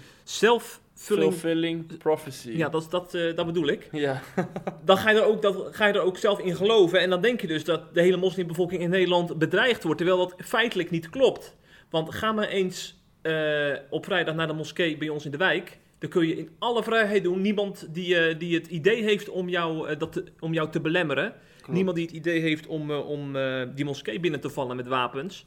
Fulfilling 0.94 1.98
prophecy. 1.98 2.50
Ja, 2.50 2.68
dat, 2.68 2.86
dat, 2.90 3.14
eh, 3.14 3.36
dat 3.36 3.46
bedoel 3.46 3.66
ik. 3.68 3.88
Ja. 3.92 4.22
Dan 4.84 4.98
ga 4.98 5.10
je, 5.10 5.18
er 5.18 5.24
ook, 5.24 5.42
dat, 5.42 5.68
ga 5.76 5.86
je 5.86 5.92
er 5.92 6.00
ook 6.00 6.18
zelf 6.18 6.38
in 6.38 6.56
geloven. 6.56 7.00
En 7.00 7.10
dan 7.10 7.20
denk 7.20 7.40
je 7.40 7.46
dus 7.46 7.64
dat 7.64 7.94
de 7.94 8.00
hele 8.00 8.16
moslimbevolking 8.16 8.82
in 8.82 8.90
Nederland 8.90 9.38
bedreigd 9.38 9.82
wordt. 9.82 9.98
Terwijl 9.98 10.18
dat 10.18 10.34
feitelijk 10.46 10.90
niet 10.90 11.10
klopt. 11.10 11.56
Want 11.90 12.14
ga 12.14 12.32
maar 12.32 12.48
eens 12.48 12.96
eh, 13.22 13.72
op 13.90 14.04
vrijdag 14.04 14.34
naar 14.34 14.46
de 14.46 14.52
moskee 14.52 14.96
bij 14.96 15.08
ons 15.08 15.24
in 15.24 15.30
de 15.30 15.36
wijk. 15.36 15.78
Dan 16.04 16.12
kun 16.12 16.28
je 16.28 16.36
in 16.36 16.50
alle 16.58 16.82
vrijheid 16.82 17.22
doen. 17.22 17.40
Niemand 17.40 17.94
die, 17.94 18.16
eh, 18.16 18.38
die 18.38 18.54
het 18.54 18.66
idee 18.66 19.02
heeft 19.02 19.28
om 19.28 19.48
jou, 19.48 19.88
eh, 19.88 19.98
dat 19.98 20.12
te, 20.12 20.24
om 20.40 20.52
jou 20.52 20.70
te 20.70 20.80
belemmeren. 20.80 21.34
Niemand 21.68 21.96
die 21.96 22.06
het 22.06 22.14
idee 22.14 22.40
heeft 22.40 22.66
om, 22.66 22.90
eh, 22.90 23.08
om 23.08 23.36
die 23.74 23.84
moskee 23.84 24.20
binnen 24.20 24.40
te 24.40 24.50
vallen 24.50 24.76
met 24.76 24.86
wapens. 24.86 25.46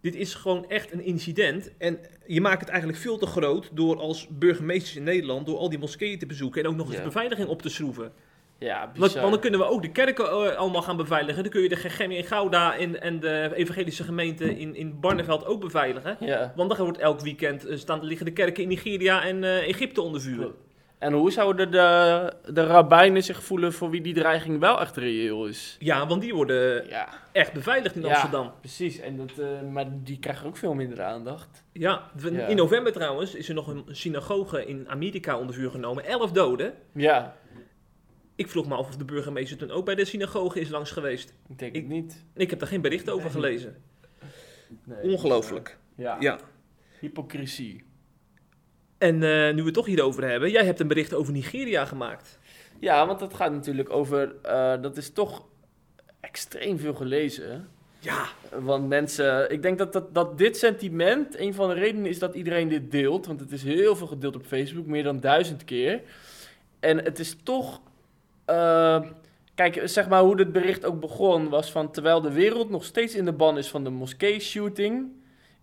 Dit 0.00 0.14
is 0.14 0.34
gewoon 0.34 0.68
echt 0.68 0.92
een 0.92 1.04
incident. 1.04 1.72
En 1.78 1.98
je 2.26 2.40
maakt 2.40 2.60
het 2.60 2.68
eigenlijk 2.68 2.98
veel 2.98 3.18
te 3.18 3.26
groot 3.26 3.70
door 3.72 3.96
als 3.96 4.28
burgemeesters 4.30 4.96
in 4.96 5.02
Nederland... 5.02 5.46
door 5.46 5.58
al 5.58 5.68
die 5.68 5.78
moskeeën 5.78 6.18
te 6.18 6.26
bezoeken 6.26 6.62
en 6.62 6.68
ook 6.68 6.76
nog 6.76 6.86
eens 6.86 6.94
Ja. 6.94 7.00
de 7.00 7.08
beveiliging 7.08 7.48
op 7.48 7.62
te 7.62 7.68
schroeven. 7.68 8.12
Ja, 8.64 8.80
Want, 8.80 8.92
bizar. 8.92 9.20
want 9.20 9.32
dan 9.32 9.40
kunnen 9.40 9.60
we 9.60 9.66
ook 9.66 9.82
de 9.82 9.90
kerken 9.90 10.24
eh, 10.24 10.56
allemaal 10.56 10.82
gaan 10.82 10.96
beveiligen. 10.96 11.42
Dan 11.42 11.52
kun 11.52 11.62
je 11.62 11.68
de 11.68 11.76
GGM 11.76 12.10
in 12.10 12.24
Gouda 12.24 12.76
en, 12.76 13.00
en 13.02 13.20
de 13.20 13.50
evangelische 13.54 14.04
gemeente 14.04 14.58
in, 14.58 14.74
in 14.74 15.00
Barneveld 15.00 15.46
ook 15.46 15.60
beveiligen. 15.60 16.16
Ja. 16.20 16.52
Want 16.56 16.68
dan 16.70 16.78
wordt 16.84 16.98
elk 16.98 17.20
weekend 17.20 17.66
eh, 17.66 17.76
staan, 17.76 18.04
liggen 18.04 18.26
de 18.26 18.32
kerken 18.32 18.62
in 18.62 18.68
Nigeria 18.68 19.22
en 19.24 19.44
eh, 19.44 19.68
Egypte 19.68 20.02
onder 20.02 20.20
vuur. 20.20 20.50
En 20.98 21.12
hoe 21.12 21.32
zouden 21.32 21.70
de, 21.70 22.32
de 22.52 22.66
rabbijnen 22.66 23.22
zich 23.22 23.42
voelen 23.42 23.72
voor 23.72 23.90
wie 23.90 24.00
die 24.00 24.14
dreiging 24.14 24.60
wel 24.60 24.80
echt 24.80 24.96
reëel 24.96 25.46
is? 25.46 25.76
Ja, 25.78 26.06
want 26.06 26.20
die 26.22 26.34
worden 26.34 26.88
Ja, 26.88 27.08
echt 27.32 27.52
beveiligd 27.52 27.94
in 27.94 28.02
Ja. 28.02 28.08
Amsterdam. 28.08 28.52
precies. 28.60 28.98
En 29.00 29.16
dat, 29.16 29.30
maar 29.72 29.84
die 29.90 30.18
krijgen 30.18 30.46
ook 30.46 30.56
veel 30.56 30.74
minder 30.74 31.02
aandacht. 31.02 31.64
Ja. 31.72 32.10
in 32.46 32.56
november 32.56 32.92
trouwens 32.92 33.34
is 33.34 33.48
er 33.48 33.54
nog 33.54 33.66
een 33.66 33.84
synagoge 33.90 34.66
in 34.66 34.84
Amerika 34.88 35.38
onder 35.38 35.54
vuur 35.54 35.70
genomen. 35.70 36.04
Elf 36.04 36.32
doden. 36.32 36.72
Ja, 36.92 37.34
Ik 38.34 38.48
vroeg 38.48 38.66
me 38.66 38.74
af 38.74 38.88
of 38.88 38.96
de 38.96 39.04
burgemeester 39.04 39.56
toen 39.56 39.70
ook 39.70 39.84
bij 39.84 39.94
de 39.94 40.04
synagoge 40.04 40.60
is 40.60 40.68
langs 40.68 40.90
geweest. 40.90 41.34
ik 41.48 41.58
denk 41.58 41.74
Ik- 41.74 41.82
het 41.82 41.90
niet. 41.90 42.24
Ik 42.34 42.50
heb 42.50 42.58
daar 42.58 42.68
geen 42.68 42.80
bericht 42.80 43.10
over 43.10 43.22
Nee. 43.24 43.32
gelezen. 43.32 43.76
Nee, 44.84 45.02
Ongelooflijk. 45.02 45.68
eh, 45.96 46.04
ja. 46.04 46.16
Ja. 46.20 46.38
hypocrisie. 47.00 47.84
En 48.98 49.14
eh, 49.14 49.54
nu 49.54 49.54
we 49.60 49.64
het 49.64 49.74
toch 49.74 49.86
hierover 49.86 50.28
hebben, 50.28 50.50
jij 50.50 50.64
hebt 50.64 50.80
een 50.80 50.88
bericht 50.88 51.14
over 51.14 51.32
Nigeria 51.32 51.84
gemaakt. 51.84 52.38
Ja, 52.80 53.06
want 53.06 53.18
dat 53.18 53.34
gaat 53.34 53.52
natuurlijk 53.52 53.90
over... 53.90 54.34
eh, 54.42 54.82
dat 54.82 54.96
is 54.96 55.10
toch 55.12 55.46
extreem 56.20 56.78
veel 56.78 56.94
gelezen. 56.94 57.68
Ja, 57.98 58.26
Want 58.60 58.88
mensen... 58.88 59.50
Ik 59.50 59.62
denk 59.62 59.78
dat, 59.78 59.92
dat, 59.92 60.14
dat 60.14 60.38
dit 60.38 60.56
sentiment... 60.56 61.38
Een 61.38 61.54
van 61.54 61.68
de 61.68 61.74
redenen 61.74 62.06
is 62.06 62.18
dat 62.18 62.34
iedereen 62.34 62.68
dit 62.68 62.90
deelt. 62.90 63.26
Want 63.26 63.40
het 63.40 63.52
is 63.52 63.62
heel 63.62 63.96
veel 63.96 64.06
gedeeld 64.06 64.36
op 64.36 64.46
Facebook. 64.46 64.86
Meer 64.86 65.02
dan 65.02 65.20
duizend 65.20 65.64
keer. 65.64 66.00
En 66.80 66.98
het 67.04 67.18
is 67.18 67.36
toch... 67.42 67.80
eh, 68.44 69.00
kijk, 69.54 69.80
zeg 69.84 70.08
maar 70.08 70.22
hoe 70.22 70.36
dit 70.36 70.52
bericht 70.52 70.84
ook 70.84 71.00
begon... 71.00 71.48
was 71.48 71.70
van 71.72 71.90
terwijl 71.90 72.20
de 72.20 72.32
wereld 72.32 72.70
nog 72.70 72.84
steeds 72.84 73.14
in 73.14 73.24
de 73.24 73.32
ban 73.32 73.58
is 73.58 73.68
van 73.68 73.84
de 73.84 73.90
moskee-shooting... 73.90 75.08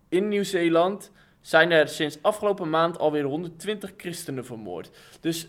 in 0.09 0.27
Nieuw-Zeeland... 0.27 1.11
zijn 1.41 1.71
er 1.71 1.87
sinds 1.87 2.17
afgelopen 2.21 2.69
maand 2.69 2.99
alweer 2.99 3.23
120 3.23 3.93
christenen 3.97 4.45
vermoord. 4.45 4.89
Dus... 5.19 5.47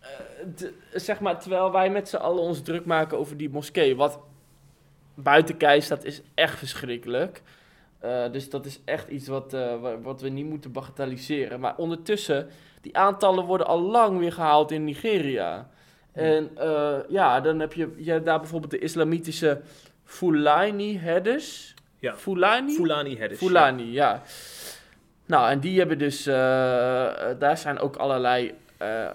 eh, 0.00 0.66
zeg 0.92 1.20
maar, 1.20 1.40
terwijl 1.40 1.72
wij 1.72 1.90
met 1.90 2.08
z'n 2.08 2.16
allen 2.16 2.42
ons 2.42 2.62
druk 2.62 2.84
maken 2.84 3.18
over 3.18 3.36
die 3.36 3.50
moskee... 3.50 3.96
wat 3.96 4.18
buiten 5.14 5.56
kijf 5.56 5.84
staat, 5.84 6.04
is 6.04 6.22
echt 6.34 6.58
verschrikkelijk. 6.58 7.42
Eh, 7.98 8.32
dus 8.32 8.50
dat 8.50 8.66
is 8.66 8.80
echt 8.84 9.08
iets 9.08 9.28
wat, 9.28 9.54
eh, 9.54 9.80
wa- 9.80 10.00
wat 10.00 10.20
we 10.20 10.28
niet 10.28 10.46
moeten 10.46 10.72
bagatelliseren. 10.72 11.60
Maar 11.60 11.76
ondertussen, 11.76 12.48
die 12.80 12.96
aantallen 12.96 13.44
worden 13.44 13.66
al 13.66 13.80
lang 13.80 14.18
weer 14.18 14.32
gehaald 14.32 14.70
in 14.70 14.84
Nigeria. 14.84 15.70
En 16.12 16.50
eh, 16.56 16.96
ja, 17.08 17.40
dan 17.40 17.60
heb 17.60 17.72
je, 17.72 17.94
je 17.96 18.10
hebt 18.10 18.24
daar 18.24 18.38
bijvoorbeeld 18.38 18.70
de 18.70 18.78
islamitische 18.78 19.60
Fulani-herders. 20.04 21.74
Ja. 21.98 22.16
Fulani? 22.16 22.74
Fulani 22.74 23.18
herders. 23.18 23.40
Fulani, 23.40 23.92
ja. 23.92 24.22
Nou, 25.26 25.50
en 25.50 25.60
die 25.60 25.78
hebben 25.78 25.98
dus, 25.98 26.26
eh, 26.26 27.30
eh, 27.30 27.38
daar 27.38 27.58
zijn 27.58 27.78
ook 27.78 27.96
allerlei 27.96 28.54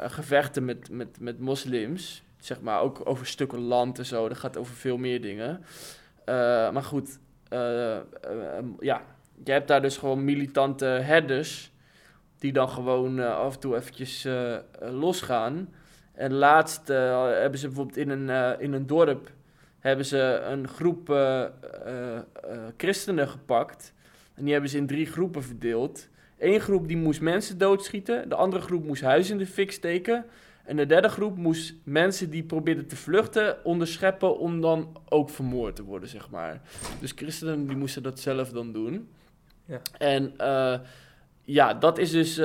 gevechten 0.08 0.66
met, 0.66 0.90
met, 0.90 1.20
met 1.20 1.40
moslims. 1.40 2.24
Zeg 2.38 2.62
maar 2.62 2.82
ook 2.82 3.02
over 3.04 3.26
stukken 3.28 3.60
land 3.60 3.98
en 3.98 4.06
zo. 4.06 4.28
Dat 4.28 4.38
gaat 4.38 4.58
over 4.58 4.76
veel 4.76 4.98
meer 4.98 5.22
dingen. 5.22 5.66
Maar 6.74 6.84
goed, 6.84 7.20
ja, 8.80 9.02
je 9.44 9.52
hebt 9.52 9.68
daar 9.68 9.82
dus 9.82 9.98
gewoon 9.98 10.24
militante 10.24 10.86
herders. 10.86 11.72
Die 12.40 12.54
dan 12.54 12.70
gewoon 12.70 13.20
af 13.20 13.54
en 13.54 13.60
toe 13.60 13.76
eventjes 13.76 14.28
losgaan. 14.80 15.70
En 16.16 16.34
laatst 16.34 16.90
eh, 16.90 17.28
hebben 17.28 17.60
ze 17.60 17.68
bijvoorbeeld 17.68 17.98
in 17.98 18.10
een, 18.10 18.30
eh, 18.30 18.52
in 18.62 18.74
een 18.74 18.88
dorp 18.88 19.32
hebben 19.80 20.06
ze 20.06 20.42
een 20.50 20.68
groep 20.68 21.10
eh, 21.10 21.46
christenen 22.78 23.28
gepakt. 23.28 23.94
En 24.34 24.44
die 24.44 24.52
hebben 24.52 24.70
ze 24.70 24.78
in 24.78 24.88
drie 24.88 25.06
groepen 25.06 25.44
verdeeld. 25.44 26.08
Eén 26.40 26.60
groep 26.60 26.88
die 26.88 26.98
moest 26.98 27.22
mensen 27.22 27.58
doodschieten. 27.58 28.30
De 28.30 28.36
andere 28.36 28.62
groep 28.62 28.86
moest 28.86 29.02
huizen 29.02 29.34
in 29.34 29.40
de 29.40 29.52
fik 29.52 29.72
steken. 29.72 30.26
En 30.64 30.76
de 30.76 30.86
derde 30.86 31.10
groep 31.10 31.38
moest 31.38 31.74
mensen 31.84 32.30
die 32.30 32.44
probeerden 32.44 32.88
te 32.88 32.96
vluchten 32.96 33.66
onderscheppen 33.66 34.38
om 34.38 34.62
dan 34.62 34.98
ook 35.10 35.30
vermoord 35.30 35.76
te 35.76 35.84
worden, 35.84 36.10
zeg 36.10 36.30
maar. 36.30 36.62
Dus 37.00 37.12
christenen 37.16 37.68
die 37.68 37.78
moesten 37.78 38.04
dat 38.04 38.20
zelf 38.20 38.50
dan 38.50 38.72
doen. 38.72 39.10
Ja. 39.66 39.82
En 39.98 40.34
ja, 41.44 41.74
dat 41.74 41.98
is 41.98 42.12
dus 42.12 42.42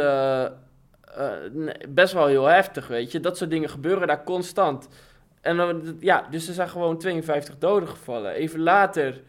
eh, 1.15 1.89
best 1.89 2.13
wel 2.13 2.27
heel 2.27 2.45
heftig, 2.45 2.87
weet 2.87 3.13
je. 3.13 3.21
Dat 3.21 3.37
soort 3.37 3.51
dingen 3.51 3.69
gebeuren 3.69 4.07
daar 4.07 4.25
constant. 4.25 4.89
En 5.41 5.57
dan, 5.57 5.97
ja, 6.01 6.27
dus 6.31 6.49
er 6.49 6.55
zijn 6.55 6.69
gewoon 6.69 6.99
52 6.99 7.59
doden 7.59 7.89
gevallen. 7.89 8.33
Even 8.33 8.61
later, 8.61 9.23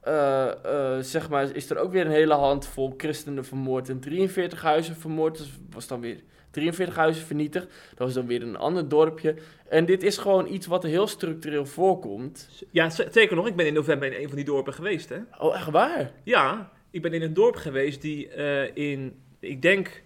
eh, 0.00 0.48
eh, 0.48 1.02
zeg 1.02 1.28
maar, 1.28 1.56
is 1.56 1.70
er 1.70 1.78
ook 1.78 1.92
weer 1.92 2.06
een 2.06 2.12
hele 2.12 2.34
handvol 2.34 2.94
christenen 2.96 3.44
vermoord 3.44 3.88
en 3.88 4.00
43 4.00 4.62
huizen 4.62 4.96
vermoord. 4.96 5.38
Dus 5.38 5.58
was 5.70 5.86
dan 5.86 6.00
weer 6.00 6.20
43 6.50 6.96
huizen 6.96 7.26
vernietigd. 7.26 7.66
Dat 7.66 7.98
was 7.98 8.14
dan 8.14 8.26
weer 8.26 8.42
een 8.42 8.56
ander 8.56 8.88
dorpje. 8.88 9.34
En 9.68 9.84
dit 9.84 10.02
is 10.02 10.18
gewoon 10.18 10.52
iets 10.52 10.66
wat 10.66 10.82
heel 10.82 11.06
structureel 11.06 11.66
voorkomt. 11.66 12.64
Ja, 12.70 12.90
zeker 12.90 13.36
nog. 13.36 13.46
Ik 13.46 13.56
ben 13.56 13.66
in 13.66 13.74
november 13.74 14.12
in 14.12 14.22
een 14.22 14.28
van 14.28 14.36
die 14.36 14.44
dorpen 14.44 14.74
geweest, 14.74 15.08
hè. 15.08 15.18
Oh, 15.38 15.56
echt 15.56 15.70
waar? 15.70 16.10
Ja, 16.22 16.70
ik 16.90 17.02
ben 17.02 17.12
in 17.12 17.22
een 17.22 17.34
dorp 17.34 17.56
geweest 17.56 18.02
die 18.02 18.28
in, 18.74 19.22
ik 19.40 19.62
denk, 19.62 20.02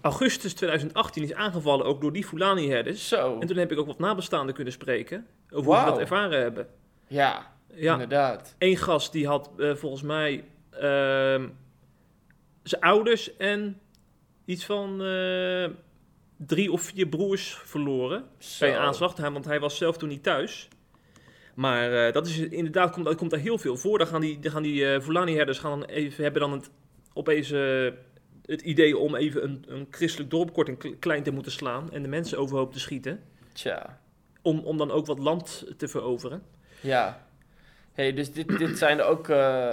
augustus 0.00 0.54
2018 0.54 1.22
is 1.22 1.34
aangevallen, 1.34 1.86
ook 1.86 2.00
door 2.00 2.12
die 2.12 2.24
Fulani-herders. 2.24 3.08
Zo. 3.08 3.38
En 3.40 3.46
toen 3.46 3.56
heb 3.56 3.72
ik 3.72 3.78
ook 3.78 3.86
wat 3.86 3.98
nabestaanden 3.98 4.54
kunnen 4.54 4.72
spreken 4.72 5.26
over 5.50 5.64
hoe 5.72 5.78
ze 5.80 5.84
dat 5.84 5.98
ervaren 5.98 6.40
hebben. 6.40 6.66
Ja, 7.06 7.52
Ja, 7.74 7.92
inderdaad. 7.92 8.54
één 8.58 8.76
gast 8.76 9.12
die 9.12 9.26
had 9.26 9.50
eh, 9.58 9.74
volgens 9.74 10.02
mij 10.02 10.44
ehm, 10.70 11.48
zijn 12.62 12.82
ouders 12.82 13.36
en 13.36 13.80
iets 14.44 14.64
van 14.64 15.02
eh, 15.02 15.68
drie 16.36 16.72
of 16.72 16.82
vier 16.82 17.08
broers 17.08 17.58
verloren 17.64 18.24
Zo. 18.38 18.58
bij 18.66 18.74
een 18.74 18.80
aanslag. 18.80 19.16
Want 19.16 19.44
hij 19.44 19.60
was 19.60 19.76
zelf 19.76 19.96
toen 19.96 20.08
niet 20.08 20.22
thuis. 20.22 20.68
Maar 21.54 22.06
eh, 22.06 22.12
dat 22.12 22.26
is 22.26 22.38
inderdaad, 22.38 22.90
komt, 22.90 23.04
dat 23.04 23.16
komt 23.16 23.30
daar 23.30 23.40
heel 23.40 23.58
veel 23.58 23.76
voor. 23.76 23.98
Dan 23.98 24.06
gaan 24.06 24.20
die, 24.20 24.38
dan 24.38 24.52
gaan 24.52 24.62
die 24.62 25.00
Fulani-herders 25.00 25.58
gaan 25.58 25.84
even, 25.84 26.22
hebben 26.22 26.40
dan 26.40 26.52
het, 26.52 26.70
opeens 27.12 27.52
het 28.46 28.60
idee 28.62 28.98
om 28.98 29.14
even 29.14 29.44
een, 29.44 29.64
een 29.68 29.86
christelijk 29.90 30.30
dorp 30.30 30.52
kort 30.52 30.68
en 30.68 30.76
kle- 30.76 30.96
klein 30.98 31.22
te 31.22 31.30
moeten 31.30 31.52
slaan. 31.52 31.92
En 31.92 32.02
de 32.02 32.08
mensen 32.08 32.38
overhoop 32.38 32.72
te 32.72 32.80
schieten. 32.80 33.20
Tja. 33.52 34.00
Om, 34.42 34.58
om 34.58 34.76
dan 34.76 34.90
ook 34.90 35.06
wat 35.06 35.18
land 35.18 35.66
te 35.76 35.88
veroveren. 35.88 36.42
Ja. 36.80 37.26
hey, 37.92 38.12
dus 38.12 38.32
dit, 38.32 38.58
dit 38.58 38.78
zijn 38.78 38.98
er 38.98 39.04
ook... 39.04 39.28
eh, 39.28 39.72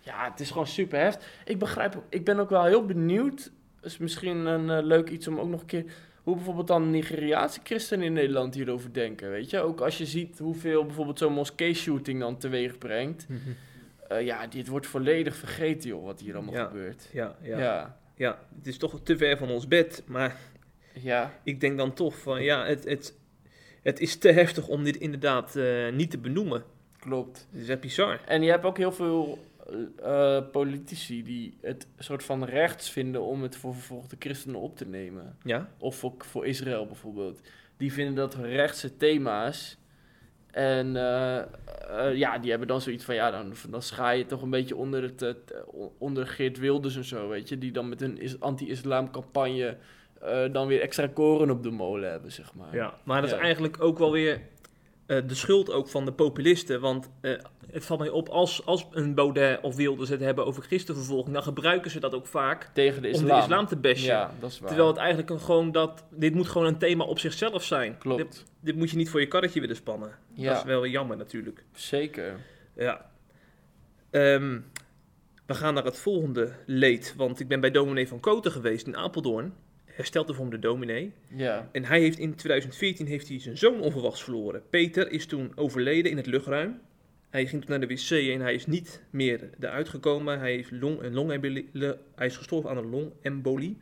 ja, 0.00 0.30
het 0.30 0.40
is 0.40 0.50
gewoon 0.50 0.66
super 0.66 0.98
heftig. 0.98 1.28
Ik 1.44 1.58
begrijp... 1.58 2.02
Ik 2.08 2.24
ben 2.24 2.38
ook 2.38 2.50
wel 2.50 2.64
heel 2.64 2.86
benieuwd... 2.86 3.50
is 3.82 3.98
misschien 3.98 4.46
een 4.46 4.70
eh, 4.70 4.84
leuk 4.84 5.08
iets 5.10 5.28
om 5.28 5.38
ook 5.38 5.48
nog 5.48 5.60
een 5.60 5.66
keer... 5.66 5.84
Hoe 6.22 6.36
bijvoorbeeld 6.36 6.66
dan 6.66 6.90
Nigeriaanse 6.90 7.60
christenen 7.62 8.06
in 8.06 8.12
Nederland 8.12 8.54
hierover 8.54 8.92
denken, 8.92 9.30
weet 9.30 9.50
je? 9.50 9.60
Ook 9.60 9.80
als 9.80 9.98
je 9.98 10.06
ziet 10.06 10.38
hoeveel 10.38 10.84
bijvoorbeeld 10.84 11.18
zo'n 11.18 11.32
moskee-shooting 11.32 12.20
dan 12.20 12.38
teweeg 12.38 12.78
brengt. 12.78 13.26
Eh, 14.08 14.24
ja, 14.24 14.46
dit 14.46 14.68
wordt 14.68 14.86
volledig 14.86 15.36
vergeten, 15.36 15.88
joh, 15.88 16.04
wat 16.04 16.20
hier 16.20 16.34
allemaal 16.34 16.54
Ja. 16.54 16.64
gebeurt. 16.66 17.08
Ja, 17.12 17.36
ja. 17.42 17.58
Ja. 17.58 17.98
ja. 18.14 18.38
het 18.56 18.66
is 18.66 18.78
toch 18.78 19.00
te 19.02 19.16
ver 19.16 19.36
van 19.38 19.50
ons 19.50 19.68
bed. 19.68 20.02
Maar 20.06 20.36
Ja, 20.92 21.32
ik 21.42 21.60
denk 21.60 21.76
dan 21.78 21.92
toch 21.94 22.18
van 22.18 22.42
ja, 22.42 22.66
het, 22.66 22.84
het, 22.84 23.14
het 23.82 24.00
is 24.00 24.16
te 24.16 24.30
heftig 24.30 24.68
om 24.68 24.84
dit 24.84 24.96
inderdaad 24.96 25.56
eh, 25.56 25.88
niet 25.92 26.10
te 26.10 26.18
benoemen. 26.18 26.64
klopt. 26.98 27.46
Het 27.52 27.60
is 27.60 27.68
echt 27.68 27.80
bizar. 27.80 28.20
En 28.26 28.42
je 28.42 28.50
hebt 28.50 28.64
ook 28.64 28.76
heel 28.76 28.92
veel 28.92 29.46
eh, 30.02 30.40
politici 30.52 31.22
die 31.22 31.56
het 31.60 31.86
soort 31.98 32.24
van 32.24 32.44
rechts 32.44 32.90
vinden 32.90 33.22
om 33.22 33.42
het 33.42 33.56
voor 33.56 33.74
vervolgde 33.74 34.16
christenen 34.18 34.60
op 34.60 34.76
te 34.76 34.86
nemen. 34.86 35.36
Ja? 35.44 35.68
Of 35.78 35.96
voor, 35.96 36.12
voor 36.18 36.46
Israël 36.46 36.86
bijvoorbeeld. 36.86 37.40
Die 37.76 37.92
vinden 37.92 38.14
dat 38.14 38.34
rechtse 38.34 38.96
thema's. 38.96 39.77
En 40.58 40.96
eh, 40.96 41.38
eh, 41.38 42.14
ja, 42.16 42.38
die 42.38 42.50
hebben 42.50 42.68
dan 42.68 42.80
zoiets 42.80 43.04
van, 43.04 43.14
ja, 43.14 43.30
dan, 43.30 43.52
dan 43.70 43.82
schaai 43.82 44.18
je 44.18 44.26
toch 44.26 44.42
een 44.42 44.50
beetje 44.50 44.76
onder, 44.76 45.02
het, 45.02 45.22
eh, 45.22 45.30
onder 45.98 46.26
Geert 46.26 46.58
Wilders 46.58 46.96
en 46.96 47.04
zo, 47.04 47.28
weet 47.28 47.48
je. 47.48 47.58
Die 47.58 47.72
dan 47.72 47.88
met 47.88 48.00
een 48.02 48.18
is- 48.20 48.40
anti-islam 48.40 49.10
campagne 49.10 49.76
dan 50.52 50.66
weer 50.66 50.80
extra 50.80 51.06
koren 51.06 51.50
op 51.50 51.62
de 51.62 51.70
molen 51.70 52.10
hebben, 52.10 52.32
zeg 52.32 52.54
maar. 52.54 52.74
Ja, 52.74 52.94
maar 53.04 53.20
dat 53.20 53.30
Ja. 53.30 53.36
is 53.36 53.42
eigenlijk 53.42 53.82
ook 53.82 53.98
wel 53.98 54.12
weer 54.12 54.40
eh, 55.08 55.18
de 55.26 55.34
schuld 55.34 55.72
ook 55.72 55.88
van 55.88 56.04
de 56.04 56.12
populisten. 56.12 56.80
Want 56.80 57.10
eh, 57.20 57.32
het 57.70 57.84
valt 57.84 58.00
mij 58.00 58.08
op, 58.08 58.28
als, 58.28 58.66
als 58.66 58.86
een 58.90 59.14
Baudet 59.14 59.60
of 59.60 59.76
Wilders 59.76 60.08
het 60.08 60.20
hebben 60.20 60.46
over 60.46 60.62
christenvervolging, 60.62 61.34
dan 61.34 61.42
gebruiken 61.42 61.90
ze 61.90 62.00
dat 62.00 62.14
ook 62.14 62.26
vaak 62.26 62.70
Tegen 62.74 63.02
de 63.02 63.08
om 63.08 63.14
islam. 63.14 63.28
de 63.28 63.42
islam 63.42 63.66
te 63.66 63.76
bashen. 63.76 64.06
Ja, 64.06 64.30
dat 64.40 64.50
is 64.50 64.58
waar. 64.58 64.68
Terwijl 64.68 64.88
het 64.88 64.98
eigenlijk 64.98 65.30
een, 65.30 65.40
gewoon 65.40 65.72
dat, 65.72 66.04
dit 66.10 66.34
moet 66.34 66.48
gewoon 66.48 66.66
een 66.66 66.78
thema 66.78 67.04
op 67.04 67.18
zichzelf 67.18 67.62
zijn. 67.64 67.98
Klopt. 67.98 68.22
Dit, 68.22 68.44
dit 68.60 68.76
moet 68.76 68.90
je 68.90 68.96
niet 68.96 69.10
voor 69.10 69.20
je 69.20 69.28
karretje 69.28 69.60
willen 69.60 69.76
spannen. 69.76 70.10
Ja. 70.32 70.48
Dat 70.48 70.58
is 70.58 70.64
wel 70.64 70.86
jammer 70.86 71.16
natuurlijk. 71.16 71.64
Zeker. 71.72 72.40
Ja. 72.76 73.10
Ehm, 74.10 74.60
we 75.46 75.54
gaan 75.54 75.74
naar 75.74 75.84
het 75.84 75.98
volgende 75.98 76.52
leed, 76.66 77.14
want 77.16 77.40
ik 77.40 77.48
ben 77.48 77.60
bij 77.60 77.70
dominee 77.70 78.08
van 78.08 78.20
Koten 78.20 78.52
geweest 78.52 78.86
in 78.86 78.96
Apeldoorn. 78.96 79.54
Herstelde 79.98 80.34
voor 80.34 80.50
de 80.50 80.58
dominee. 80.58 81.12
Ja. 81.26 81.68
En 81.72 81.84
hij 81.84 82.00
heeft 82.00 82.18
in 82.18 82.34
2014 82.34 83.06
heeft 83.06 83.28
hij 83.28 83.40
zijn 83.40 83.58
zoon 83.58 83.80
onverwachts 83.80 84.22
verloren. 84.22 84.62
Peter 84.70 85.10
is 85.10 85.26
toen 85.26 85.52
overleden 85.54 86.10
in 86.10 86.16
het 86.16 86.26
luchtruim. 86.26 86.80
Hij 87.30 87.46
ging 87.46 87.60
toen 87.60 87.70
naar 87.70 87.88
de 87.88 87.94
wc 87.94 88.10
en 88.10 88.40
hij 88.40 88.54
is 88.54 88.66
niet 88.66 89.02
meer 89.10 89.50
eruit 89.60 89.88
gekomen. 89.88 90.38
Hij, 90.38 90.52
heeft 90.52 90.70
long, 90.70 91.02
een 91.02 91.14
longembolie, 91.14 91.68
hij 92.14 92.26
is 92.26 92.36
gestorven 92.36 92.70
aan 92.70 92.76
een 92.76 92.90
longembolie. 92.90 93.76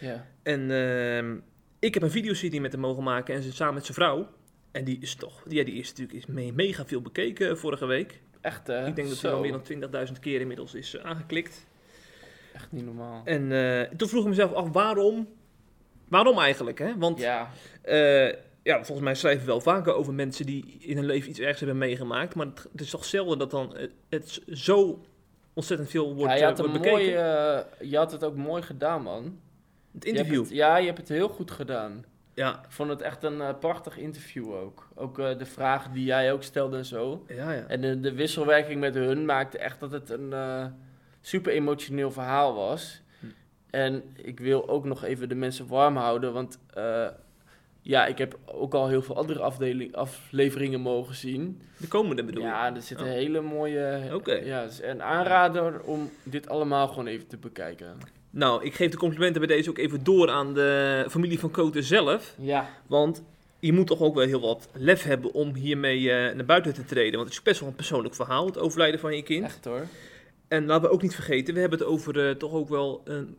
Ja. 0.00 0.26
En 0.42 0.70
ehm, 0.70 1.36
ik 1.78 1.94
heb 1.94 2.02
een 2.02 2.10
videoserie 2.10 2.60
met 2.60 2.72
hem 2.72 2.80
mogen 2.80 3.02
maken 3.02 3.34
en 3.34 3.42
ze 3.42 3.52
samen 3.52 3.74
met 3.74 3.84
zijn 3.84 3.96
vrouw. 3.96 4.28
En 4.70 4.84
die 4.84 4.98
is 5.00 5.14
toch, 5.14 5.44
ja, 5.48 5.64
die 5.64 5.74
is 5.74 5.88
natuurlijk 5.88 6.18
is 6.18 6.26
me- 6.26 6.52
mega 6.52 6.86
veel 6.86 7.00
bekeken 7.02 7.58
vorige 7.58 7.86
week. 7.86 8.20
Echt, 8.40 8.66
hè? 8.66 8.86
ik 8.86 8.96
denk 8.96 9.08
dat 9.08 9.20
hij 9.20 9.30
al 9.32 9.40
meer 9.40 9.52
dan 9.90 10.06
20.000 10.08 10.12
keer 10.20 10.40
inmiddels 10.40 10.74
is 10.74 10.96
eh, 10.96 11.04
aangeklikt. 11.04 11.66
Echt 12.52 12.72
niet 12.72 12.84
normaal. 12.84 13.22
En 13.24 13.52
eh, 13.52 13.96
toen 13.96 14.08
vroeg 14.08 14.22
ik 14.22 14.28
mezelf 14.28 14.52
af, 14.52 14.68
waarom? 14.72 15.28
Waarom 16.08 16.38
eigenlijk? 16.38 16.78
Hè? 16.78 16.98
Want 16.98 17.18
Ja. 17.20 17.50
Eh, 17.82 18.32
ja, 18.62 18.74
volgens 18.76 19.00
mij 19.00 19.14
schrijven 19.14 19.40
we 19.40 19.46
wel 19.46 19.60
vaker 19.60 19.94
over 19.94 20.14
mensen 20.14 20.46
die 20.46 20.76
in 20.80 20.96
hun 20.96 21.06
leven 21.06 21.30
iets 21.30 21.38
ergs 21.38 21.58
hebben 21.60 21.78
meegemaakt. 21.78 22.34
Maar 22.34 22.46
het, 22.46 22.80
is 22.80 22.90
toch 22.90 23.04
zelden 23.04 23.38
dat 23.38 23.50
dan 23.50 23.76
het, 24.08 24.42
zo 24.52 25.04
ontzettend 25.54 25.90
veel 25.90 26.14
wordt, 26.14 26.32
ja, 26.32 26.36
je, 26.38 26.40
eh, 26.42 26.48
had 26.48 26.58
wordt 26.58 26.72
bekeken. 26.72 26.92
mooi, 26.98 27.12
eh, 27.14 27.90
je 27.90 27.96
had 27.96 28.12
het 28.12 28.24
ook 28.24 28.36
mooi 28.36 28.62
gedaan, 28.62 29.02
man. 29.02 29.38
het 29.92 30.04
Je 30.04 30.10
interview. 30.10 30.40
het- 30.40 30.50
ja, 30.50 30.76
je 30.76 30.86
hebt 30.86 30.98
het 30.98 31.08
heel 31.08 31.28
goed 31.28 31.50
gedaan. 31.50 32.04
Ja, 32.34 32.50
Ik 32.64 32.70
vond 32.72 32.90
het 32.90 33.02
echt 33.02 33.22
een 33.22 33.58
prachtig 33.60 33.96
interview 33.98 34.52
ook. 34.54 34.88
Ook 34.94 35.16
de 35.16 35.44
vragen 35.46 35.92
die 35.92 36.04
jij 36.04 36.32
ook 36.32 36.42
stelde 36.42 36.76
en 36.76 36.84
zo. 36.84 37.24
ja, 37.28 37.52
ja. 37.52 37.64
En 37.66 37.80
de, 37.80 38.00
de 38.00 38.12
wisselwerking 38.12 38.80
met 38.80 38.94
hun 38.94 39.24
maakte 39.24 39.58
echt 39.58 39.80
dat 39.80 39.92
het 39.92 40.10
een 40.10 40.34
super 41.20 41.52
emotioneel 41.52 42.10
verhaal 42.10 42.54
was. 42.54 43.02
En 43.76 44.02
ik 44.22 44.40
wil 44.40 44.68
ook 44.68 44.84
nog 44.84 45.04
even 45.04 45.28
de 45.28 45.34
mensen 45.34 45.66
warm 45.66 45.96
houden, 45.96 46.32
want 46.32 46.58
eh, 46.74 47.06
ja, 47.82 48.06
ik 48.06 48.18
heb 48.18 48.38
ook 48.44 48.74
al 48.74 48.88
heel 48.88 49.02
veel 49.02 49.16
andere 49.16 49.40
afdeling, 49.40 49.94
afleveringen 49.94 50.80
mogen 50.80 51.14
zien. 51.14 51.60
De 51.76 51.88
komende 51.88 52.24
bedoel 52.24 52.42
je? 52.42 52.48
Ja, 52.48 52.74
er 52.74 52.82
zitten 52.82 53.06
Oh. 53.06 53.12
hele 53.12 53.40
mooie... 53.40 54.10
Oké. 54.12 54.34
Ja, 54.34 54.66
een 54.80 55.02
aanrader 55.02 55.80
om 55.82 56.10
dit 56.22 56.48
allemaal 56.48 56.88
gewoon 56.88 57.06
even 57.06 57.26
te 57.26 57.36
bekijken. 57.36 57.96
Nou, 58.30 58.64
ik 58.64 58.74
geef 58.74 58.90
de 58.90 58.96
complimenten 58.96 59.46
bij 59.46 59.56
deze 59.56 59.70
ook 59.70 59.78
even 59.78 60.04
door 60.04 60.30
aan 60.30 60.54
de 60.54 61.04
familie 61.08 61.38
van 61.38 61.50
Koten 61.50 61.82
zelf. 61.84 62.34
Ja, 62.38 62.68
Want 62.86 63.22
je 63.58 63.72
moet 63.72 63.86
toch 63.86 64.00
ook 64.00 64.14
wel 64.14 64.26
heel 64.26 64.40
wat 64.40 64.68
lef 64.72 65.02
hebben 65.02 65.32
om 65.32 65.54
hiermee 65.54 66.10
eh, 66.12 66.34
naar 66.34 66.44
buiten 66.44 66.74
te 66.74 66.84
treden. 66.84 67.12
Want 67.14 67.24
het 67.24 67.32
is 67.38 67.42
best 67.42 67.60
wel 67.60 67.68
een 67.68 67.74
persoonlijk 67.74 68.14
verhaal, 68.14 68.46
het 68.46 68.58
overlijden 68.58 69.00
van 69.00 69.16
je 69.16 69.22
kind. 69.22 69.44
echt 69.44 69.64
hoor. 69.64 69.86
En 70.48 70.66
laten 70.66 70.88
we 70.88 70.94
ook 70.94 71.02
niet 71.02 71.14
vergeten, 71.14 71.54
we 71.54 71.60
hebben 71.60 71.78
het 71.78 71.88
over 71.88 72.28
eh, 72.28 72.34
toch 72.34 72.52
ook 72.52 72.68
wel 72.68 73.00
een 73.04 73.36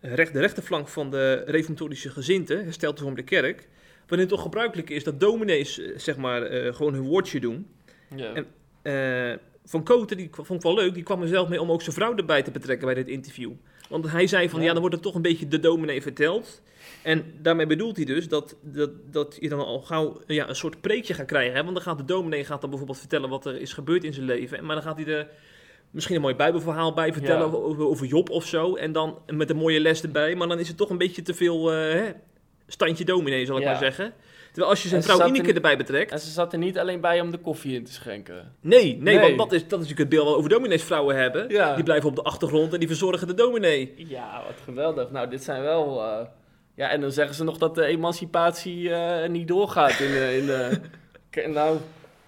recht, 0.00 0.32
de 0.32 0.40
rechterflank 0.40 0.88
van 0.88 1.10
de 1.10 1.42
reformatorische 1.46 2.10
gezinte, 2.10 2.54
hersteld 2.54 3.00
voor 3.00 3.14
de 3.14 3.22
kerk. 3.22 3.68
Waarin 4.00 4.18
het 4.18 4.28
toch 4.28 4.42
gebruikelijk 4.42 4.90
is 4.90 5.04
dat 5.04 5.20
dominees 5.20 5.78
eh, 5.80 5.98
zeg 5.98 6.16
maar, 6.16 6.42
eh, 6.42 6.74
gewoon 6.74 6.94
hun 6.94 7.02
woordje 7.02 7.40
doen. 7.40 7.66
Ja. 8.16 8.32
En- 8.34 8.46
Eh, 8.82 9.32
van 9.64 9.82
Koten, 9.84 10.16
die 10.16 10.28
vond 10.32 10.50
ik 10.50 10.62
wel 10.62 10.74
leuk, 10.74 10.94
die 10.94 11.02
kwam 11.02 11.22
er 11.22 11.28
zelf 11.28 11.48
mee 11.48 11.60
om 11.60 11.70
ook 11.70 11.82
zijn 11.82 11.94
vrouw 11.94 12.16
erbij 12.16 12.42
te 12.42 12.50
betrekken 12.50 12.86
bij 12.86 12.94
dit 12.94 13.08
interview. 13.08 13.50
Want 13.88 14.10
hij 14.10 14.26
zei 14.26 14.48
van, 14.48 14.58
ja, 14.60 14.64
Ja. 14.66 14.70
dan 14.72 14.80
wordt 14.80 14.94
het 14.94 15.04
toch 15.04 15.14
een 15.14 15.22
beetje 15.22 15.48
de 15.48 15.60
dominee 15.60 16.02
verteld. 16.02 16.62
En 17.02 17.24
daarmee 17.42 17.66
bedoelt 17.66 17.96
hij 17.96 18.04
dus 18.04 18.28
dat, 18.28 18.56
dat, 18.62 18.90
dat 19.10 19.36
je 19.40 19.48
dan 19.48 19.58
al 19.64 19.80
gauw 19.80 20.20
ja, 20.26 20.48
een 20.48 20.54
soort 20.56 20.80
preekje 20.80 21.14
gaat 21.14 21.26
krijgen. 21.26 21.54
Hè? 21.56 21.62
Want 21.62 21.74
dan 21.74 21.82
gaat 21.82 21.98
de 21.98 22.04
dominee 22.04 22.44
gaat 22.44 22.60
dan 22.60 22.70
bijvoorbeeld 22.70 22.98
vertellen 23.00 23.28
wat 23.28 23.46
er 23.46 23.60
is 23.60 23.72
gebeurd 23.72 24.04
in 24.04 24.12
zijn 24.14 24.26
leven. 24.26 24.64
Maar 24.64 24.74
dan 24.74 24.84
gaat 24.84 24.96
hij 24.96 25.06
er 25.06 25.28
misschien 25.90 26.16
een 26.16 26.22
mooi 26.22 26.34
bijbelverhaal 26.34 26.92
bij 26.94 27.12
vertellen 27.12 27.46
Ja. 27.50 27.52
over, 27.56 27.86
over, 27.86 28.06
Job 28.06 28.30
of 28.30 28.46
zo. 28.46 28.74
En 28.76 28.92
dan 28.92 29.18
met 29.26 29.50
een 29.50 29.56
mooie 29.56 29.80
les 29.80 30.02
erbij. 30.02 30.34
Maar 30.34 30.48
dan 30.48 30.58
is 30.58 30.68
het 30.68 30.76
toch 30.76 30.90
een 30.90 30.98
beetje 30.98 31.22
te 31.22 31.34
veel 31.34 31.72
eh, 31.72 31.78
hè, 31.92 32.10
standje 32.66 33.04
dominee, 33.04 33.46
zal 33.46 33.56
ik 33.56 33.62
Ja. 33.62 33.70
maar 33.70 33.78
zeggen. 33.78 34.12
Terwijl 34.46 34.70
als 34.70 34.82
je 34.82 34.88
zijn 34.88 35.02
vrouw 35.02 35.26
Ineke 35.28 35.48
in- 35.48 35.54
erbij 35.54 35.76
betrekt... 35.76 36.12
En 36.12 36.18
ze 36.20 36.30
zat 36.30 36.52
er 36.52 36.58
niet 36.58 36.78
alleen 36.78 37.00
bij 37.00 37.20
om 37.20 37.30
de 37.30 37.38
koffie 37.38 37.74
in 37.74 37.84
te 37.84 37.92
schenken. 37.92 38.54
Nee, 38.60 38.96
nee, 39.00 39.16
Nee. 39.18 39.20
want 39.20 39.38
dat 39.38 39.52
is, 39.52 39.60
dat 39.68 39.80
is 39.80 39.88
natuurlijk 39.88 39.98
het 39.98 40.08
beeld 40.08 40.22
wat 40.24 40.32
we 40.32 40.38
over 40.38 40.50
domineesvrouwen 40.50 41.16
hebben. 41.16 41.48
Ja. 41.48 41.74
Die 41.74 41.84
blijven 41.84 42.08
op 42.08 42.16
de 42.16 42.22
achtergrond 42.22 42.72
en 42.72 42.78
die 42.78 42.88
verzorgen 42.88 43.26
de 43.26 43.34
dominee. 43.34 43.94
Ja, 43.96 44.42
wat 44.46 44.54
geweldig. 44.64 45.10
Nou, 45.10 45.30
dit 45.30 45.42
zijn 45.44 45.62
wel... 45.62 46.02
eh, 46.04 46.26
Ja, 46.74 46.88
en 46.90 47.00
dan 47.00 47.12
zeggen 47.12 47.34
ze 47.34 47.44
nog 47.44 47.58
dat 47.58 47.74
de 47.74 47.84
emancipatie 47.84 48.90
eh, 48.94 49.28
niet 49.28 49.48
doorgaat 49.48 50.00
in 50.00 50.10
de... 50.12 50.36
In 50.36 50.46
de... 51.42 51.48
Nou, 51.48 51.78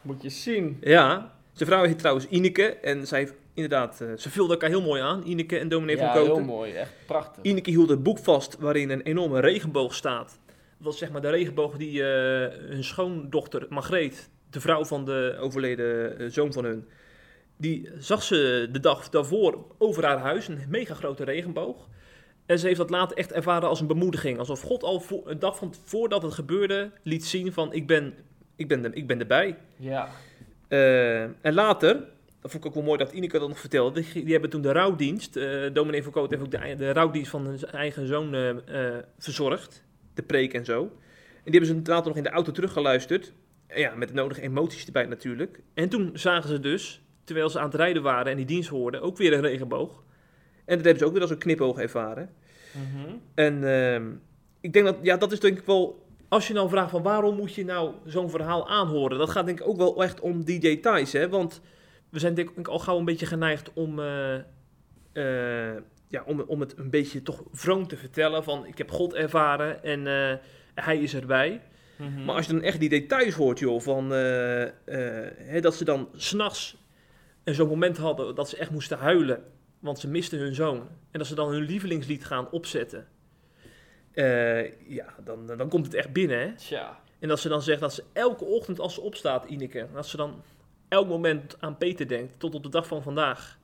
moet 0.03 0.22
je 0.22 0.29
zien. 0.31 0.79
Ja, 0.81 1.33
zijn 1.53 1.68
vrouw 1.68 1.85
heet 1.85 1.98
trouwens 1.98 2.27
Ineke 2.29 2.77
en 2.77 3.07
zij 3.07 3.18
heeft 3.18 3.35
inderdaad, 3.55 4.01
eh, 4.01 4.09
ze 4.17 4.31
vulden 4.31 4.53
elkaar 4.53 4.71
heel 4.71 4.83
mooi 4.83 5.03
aan, 5.03 5.23
Ineke 5.25 5.59
en 5.59 5.69
dominee 5.69 5.97
ja, 5.97 6.12
van 6.12 6.23
heel 6.23 6.29
Koten. 6.29 6.45
mooi. 6.45 6.73
Echt 6.73 6.93
prachtig. 7.07 7.45
Ineke 7.45 7.71
hield 7.71 7.88
het 7.88 8.03
boek 8.03 8.19
vast 8.19 8.57
waarin 8.59 8.91
een 8.91 9.03
enorme 9.03 9.41
regenboog 9.41 9.95
staat. 9.95 10.41
Dat 10.79 10.93
is 10.93 10.99
zeg 10.99 11.11
maar 11.11 11.21
de 11.21 11.31
regenboog 11.31 11.77
die 11.77 12.03
eh, 12.03 12.69
hun 12.69 12.85
schoondochter 12.85 13.67
Margreet, 13.69 14.31
de 14.51 14.61
vrouw 14.61 14.85
van 14.85 15.05
de 15.05 15.37
overleden 15.41 16.19
eh, 16.19 16.27
zoon 16.29 16.53
van 16.53 16.65
hun, 16.65 16.88
die 17.57 17.88
zag 17.99 18.23
ze 18.23 18.69
de 18.73 18.81
dag 18.81 19.09
daarvoor 19.09 19.65
over 19.79 20.05
haar 20.05 20.19
huis, 20.19 20.49
een 20.49 20.59
mega 20.69 20.95
grote 20.95 21.25
regenboog. 21.25 21.88
En 22.47 22.59
ze 22.59 22.67
heeft 22.67 22.79
dat 22.79 22.91
later 22.91 23.17
echt 23.17 23.33
ervaren 23.33 23.69
als 23.69 23.81
een 23.81 23.87
bemoediging. 23.87 24.38
Alsof 24.38 24.61
God 24.61 24.83
al 24.83 25.01
voor, 25.01 25.31
een 25.31 25.38
dag 25.38 25.57
van, 25.57 25.75
voordat 25.85 26.23
het 26.23 26.33
gebeurde 26.33 26.91
liet 27.03 27.25
zien 27.25 27.53
van 27.53 27.73
ik 27.73 27.87
ben, 27.87 28.15
ik 28.57 28.69
ben, 28.69 28.95
ik 28.95 29.07
ben 29.07 29.21
erbij. 29.21 29.59
Ja. 29.77 30.09
En 31.41 31.55
later, 31.55 32.05
dat 32.43 32.51
vond 32.51 32.65
ik 32.65 32.71
ook 32.71 32.75
wel 32.75 32.85
mooi 32.85 32.99
dat 32.99 33.13
Ineke 33.13 33.39
dat 33.39 33.49
nog 33.49 33.61
vertelde, 33.61 34.01
die, 34.01 34.25
die 34.25 34.33
hebben 34.33 34.51
toen 34.51 34.63
de 34.63 34.73
rouwdienst, 34.73 35.37
eh 35.37 35.73
dominee 35.73 36.11
Koot 36.11 36.31
heeft 36.31 36.43
ook 36.43 36.51
de, 36.51 36.75
de 36.77 36.93
rouwdienst 36.93 37.31
van 37.31 37.47
hun 37.47 37.59
eigen 37.65 38.07
zoon 38.07 38.35
eh, 38.35 38.51
eh, 38.51 39.05
verzorgd, 39.19 39.85
de 40.15 40.23
preek 40.23 40.55
en 40.55 40.65
zo. 40.65 40.83
En 41.45 41.51
die 41.51 41.61
hebben 41.61 41.85
ze 41.85 41.91
later 41.91 42.09
nog 42.09 42.17
in 42.17 42.23
de 42.23 42.31
auto 42.31 42.53
teruggeluisterd, 42.53 43.33
ja, 43.75 43.95
met 43.95 44.09
de 44.09 44.15
nodige 44.15 44.41
emoties 44.41 44.87
erbij 44.87 45.07
natuurlijk. 45.07 45.61
En 45.75 45.89
toen 45.89 46.11
zagen 46.15 46.49
ze 46.49 46.61
dus, 46.61 47.03
terwijl 47.25 47.51
ze 47.51 47.59
aan 47.59 47.65
het 47.65 47.75
rijden 47.75 48.03
waren 48.03 48.31
en 48.31 48.37
die 48.37 48.47
dienst 48.47 48.69
hoorden, 48.69 49.03
ook 49.03 49.17
weer 49.17 49.33
een 49.33 49.41
regenboog. 49.41 50.03
En 50.65 50.77
dat 50.77 50.85
hebben 50.85 50.99
ze 50.99 51.05
ook 51.05 51.13
weer 51.13 51.23
als 51.23 51.31
een 51.31 51.39
knipoog 51.39 51.79
ervaren. 51.79 52.31
Mhm. 52.73 53.15
En 53.35 53.65
ehm, 53.65 54.11
ik 54.61 54.73
denk 54.73 54.85
dat, 54.85 54.97
ja, 55.03 55.17
dat 55.17 55.33
is 55.33 55.41
denk 55.41 55.59
ik 55.59 55.67
wel, 55.67 56.07
als 56.29 56.49
je 56.49 56.55
nou 56.55 56.69
vraagt 56.69 56.91
van 56.91 57.03
waarom 57.03 57.37
moet 57.37 57.55
je 57.55 57.65
nou 57.65 57.95
zo'n 58.05 58.31
verhaal 58.31 58.69
aanhoren, 58.69 59.19
dat 59.19 59.31
gaat 59.31 59.47
denk 59.47 59.61
ik 59.61 59.69
ook 59.69 59.77
wel 59.77 60.03
echt 60.03 60.21
om 60.21 60.45
die 60.45 60.61
details, 60.61 61.13
hè. 61.13 61.29
Want 61.29 61.61
we 62.12 62.18
zijn 62.18 62.35
denk 62.35 62.51
ik 62.51 62.68
al 62.68 62.79
gauw 62.79 62.98
een 62.98 63.05
beetje 63.05 63.27
geneigd 63.27 63.72
om, 63.72 63.98
eh, 63.98 64.35
eh, 65.12 65.83
ja, 66.09 66.22
om, 66.27 66.40
om 66.40 66.61
het 66.61 66.79
een 66.79 66.90
beetje 66.90 67.22
toch 67.22 67.42
vroom 67.53 67.88
te 67.88 67.96
vertellen 67.96 68.44
van 68.44 68.66
ik 68.66 68.79
heb 68.79 68.90
God 68.90 69.14
ervaren 69.14 69.83
en 69.83 70.07
eh, 70.07 70.37
hij 70.75 70.98
is 70.98 71.14
erbij. 71.14 71.61
Mhm. 71.96 72.25
Maar 72.25 72.35
als 72.35 72.46
je 72.46 72.53
dan 72.53 72.62
echt 72.62 72.81
die 72.81 72.88
details 72.88 73.35
hoort, 73.35 73.59
joh, 73.59 73.81
van 73.81 74.11
hè, 74.11 75.61
dat 75.61 75.75
ze 75.75 75.85
dan 75.85 76.09
s'nachts 76.14 76.77
zo'n 77.44 77.68
moment 77.68 77.96
hadden 77.96 78.35
dat 78.35 78.48
ze 78.48 78.57
echt 78.57 78.70
moesten 78.70 78.98
huilen, 78.98 79.44
want 79.79 79.98
ze 79.98 80.09
misten 80.09 80.38
hun 80.38 80.55
zoon. 80.55 80.79
En 81.11 81.18
dat 81.18 81.27
ze 81.27 81.35
dan 81.35 81.51
hun 81.51 81.62
lievelingslied 81.62 82.25
gaan 82.25 82.51
opzetten. 82.51 83.09
Ja, 84.87 85.14
dan, 85.25 85.46
dan 85.46 85.68
komt 85.68 85.87
het 85.87 85.94
echt 85.94 86.12
binnen, 86.12 86.38
hè. 86.38 86.55
Tja. 86.55 87.01
En 87.18 87.29
dat 87.29 87.40
ze 87.40 87.48
dan 87.48 87.62
zegt 87.62 87.81
dat 87.81 87.94
ze 87.94 88.05
elke 88.12 88.44
ochtend 88.44 88.81
als 88.81 88.94
ze 88.94 89.01
opstaat, 89.01 89.44
Ineke, 89.44 89.87
dat 89.92 90.07
ze 90.07 90.16
dan 90.16 90.42
elk 90.93 91.09
moment 91.09 91.57
aan 91.61 91.77
Peter 91.77 92.09
denkt, 92.09 92.35
tot 92.39 92.55
op 92.55 92.63
de 92.63 92.69
dag 92.69 92.87
van 92.87 93.03
vandaag. 93.03 93.59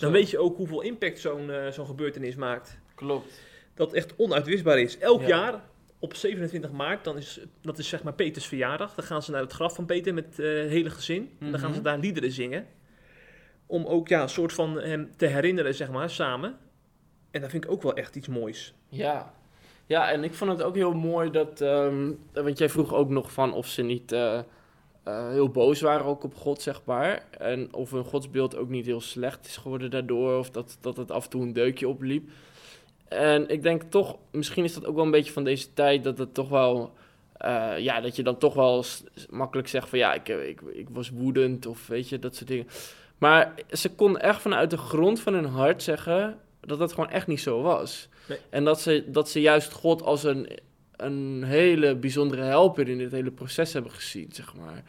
Dan 0.00 0.12
weet 0.12 0.30
je 0.30 0.38
ook 0.38 0.56
hoeveel 0.56 0.80
impact 0.80 1.18
zo'n 1.20 1.50
eh, 1.50 1.70
zo'n 1.70 1.86
gebeurtenis 1.86 2.34
maakt. 2.34 2.78
Klopt. 2.94 3.40
Dat 3.74 3.92
echt 3.92 4.14
onuitwisbaar 4.16 4.78
is. 4.78 4.98
Elk 4.98 5.20
Ja. 5.20 5.26
jaar 5.26 5.60
op 5.98 6.14
27 6.14 6.70
maart, 6.72 7.04
dan 7.04 7.16
is, 7.16 7.40
dat 7.62 7.78
is 7.78 7.88
zeg 7.88 8.02
maar 8.02 8.12
Peters 8.14 8.46
verjaardag. 8.46 8.94
Dan 8.94 9.04
gaan 9.04 9.22
ze 9.22 9.30
naar 9.30 9.40
het 9.40 9.52
graf 9.52 9.74
van 9.74 9.86
Peter 9.86 10.14
met 10.14 10.38
eh, 10.38 10.46
het 10.60 10.70
hele 10.70 10.90
gezin. 10.90 11.30
En 11.40 11.50
dan 11.50 11.60
gaan 11.60 11.70
ze 11.72 11.80
Mhm. 11.80 11.84
daar 11.88 11.98
liederen 11.98 12.32
zingen. 12.32 12.66
Om 13.66 13.86
ook 13.86 14.08
ja, 14.08 14.22
een 14.22 14.28
soort 14.28 14.52
van 14.52 14.80
hem 14.80 15.10
te 15.16 15.26
herinneren, 15.26 15.74
zeg 15.74 15.90
maar, 15.90 16.10
samen. 16.10 16.56
En 17.30 17.40
dat 17.40 17.50
vind 17.50 17.64
ik 17.64 17.70
ook 17.70 17.82
wel 17.82 17.94
echt 17.94 18.16
iets 18.16 18.28
moois. 18.28 18.74
Ja. 18.88 19.34
Ja, 19.86 20.10
en 20.10 20.24
ik 20.24 20.34
vond 20.34 20.50
het 20.50 20.62
ook 20.62 20.74
heel 20.74 20.92
mooi 20.94 21.30
dat... 21.30 21.60
ehm, 21.60 22.10
want 22.32 22.58
jij 22.58 22.68
vroeg 22.68 22.94
ook 22.94 23.08
nog 23.08 23.32
van 23.32 23.52
of 23.54 23.66
ze 23.66 23.82
niet 23.82 24.12
eh, 24.12 24.40
eh, 25.04 25.28
heel 25.28 25.48
boos 25.48 25.80
waren 25.80 26.06
ook 26.06 26.24
op 26.24 26.34
God, 26.34 26.62
zeg 26.62 26.80
maar. 26.84 27.24
En 27.30 27.74
of 27.74 27.90
hun 27.90 28.04
godsbeeld 28.04 28.56
ook 28.56 28.68
niet 28.68 28.86
heel 28.86 29.00
slecht 29.00 29.46
is 29.46 29.56
geworden 29.56 29.90
daardoor. 29.90 30.38
Of 30.38 30.50
dat, 30.50 30.78
dat 30.80 30.96
het 30.96 31.10
af 31.10 31.24
en 31.24 31.30
toe 31.30 31.42
een 31.42 31.52
deukje 31.52 31.88
opliep. 31.88 32.30
En 33.08 33.48
ik 33.48 33.62
denk 33.62 33.82
toch, 33.82 34.16
misschien 34.30 34.64
is 34.64 34.74
dat 34.74 34.86
ook 34.86 34.94
wel 34.94 35.04
een 35.04 35.10
beetje 35.10 35.32
van 35.32 35.44
deze 35.44 35.72
tijd, 35.74 36.04
dat 36.04 36.18
het 36.18 36.34
toch 36.34 36.48
wel, 36.48 36.92
eh, 37.36 37.78
ja, 37.78 38.00
dat 38.00 38.16
je 38.16 38.22
dan 38.22 38.38
toch 38.38 38.54
wel 38.54 38.84
makkelijk 39.30 39.68
zegt 39.68 39.88
van 39.88 39.98
ja, 39.98 40.14
ik, 40.14 40.28
ik, 40.28 40.60
ik 40.60 40.88
was 40.90 41.10
woedend 41.10 41.66
of 41.66 41.86
weet 41.86 42.08
je, 42.08 42.18
dat 42.18 42.36
soort 42.36 42.48
dingen. 42.48 42.66
Maar 43.18 43.54
ze 43.70 43.94
kon 43.94 44.18
echt 44.18 44.40
vanuit 44.40 44.70
de 44.70 44.76
grond 44.76 45.20
van 45.20 45.34
hun 45.34 45.44
hart 45.44 45.82
zeggen 45.82 46.38
dat 46.60 46.78
dat 46.78 46.92
gewoon 46.92 47.10
echt 47.10 47.26
niet 47.26 47.40
zo 47.40 47.62
was. 47.62 48.08
Nee. 48.28 48.38
En 48.50 48.64
dat 48.64 48.80
ze, 48.80 49.04
dat 49.06 49.28
ze 49.28 49.40
juist 49.40 49.72
God 49.72 50.02
als 50.02 50.24
een, 50.24 50.48
een 50.96 51.42
hele 51.46 51.96
bijzondere 51.96 52.42
helper 52.42 52.88
in 52.88 52.98
dit 52.98 53.12
hele 53.12 53.30
proces 53.30 53.72
hebben 53.72 53.92
gezien, 53.92 54.28
zeg 54.32 54.54
maar. 54.54 54.82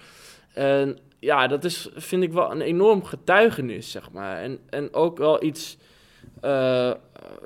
En 0.54 0.98
ja, 1.20 1.48
dat 1.48 1.63
is, 1.63 1.89
vind 1.96 2.24
ik 2.24 2.34
wel 2.34 2.52
een 2.52 2.62
enorm 2.62 3.04
getuigenis, 3.04 3.91
zeg 3.91 4.12
maar. 4.12 4.38
En, 4.38 4.60
en 4.70 4.94
ook 4.94 5.18
wel 5.18 5.44
iets, 5.44 5.78
eh, 6.41 6.91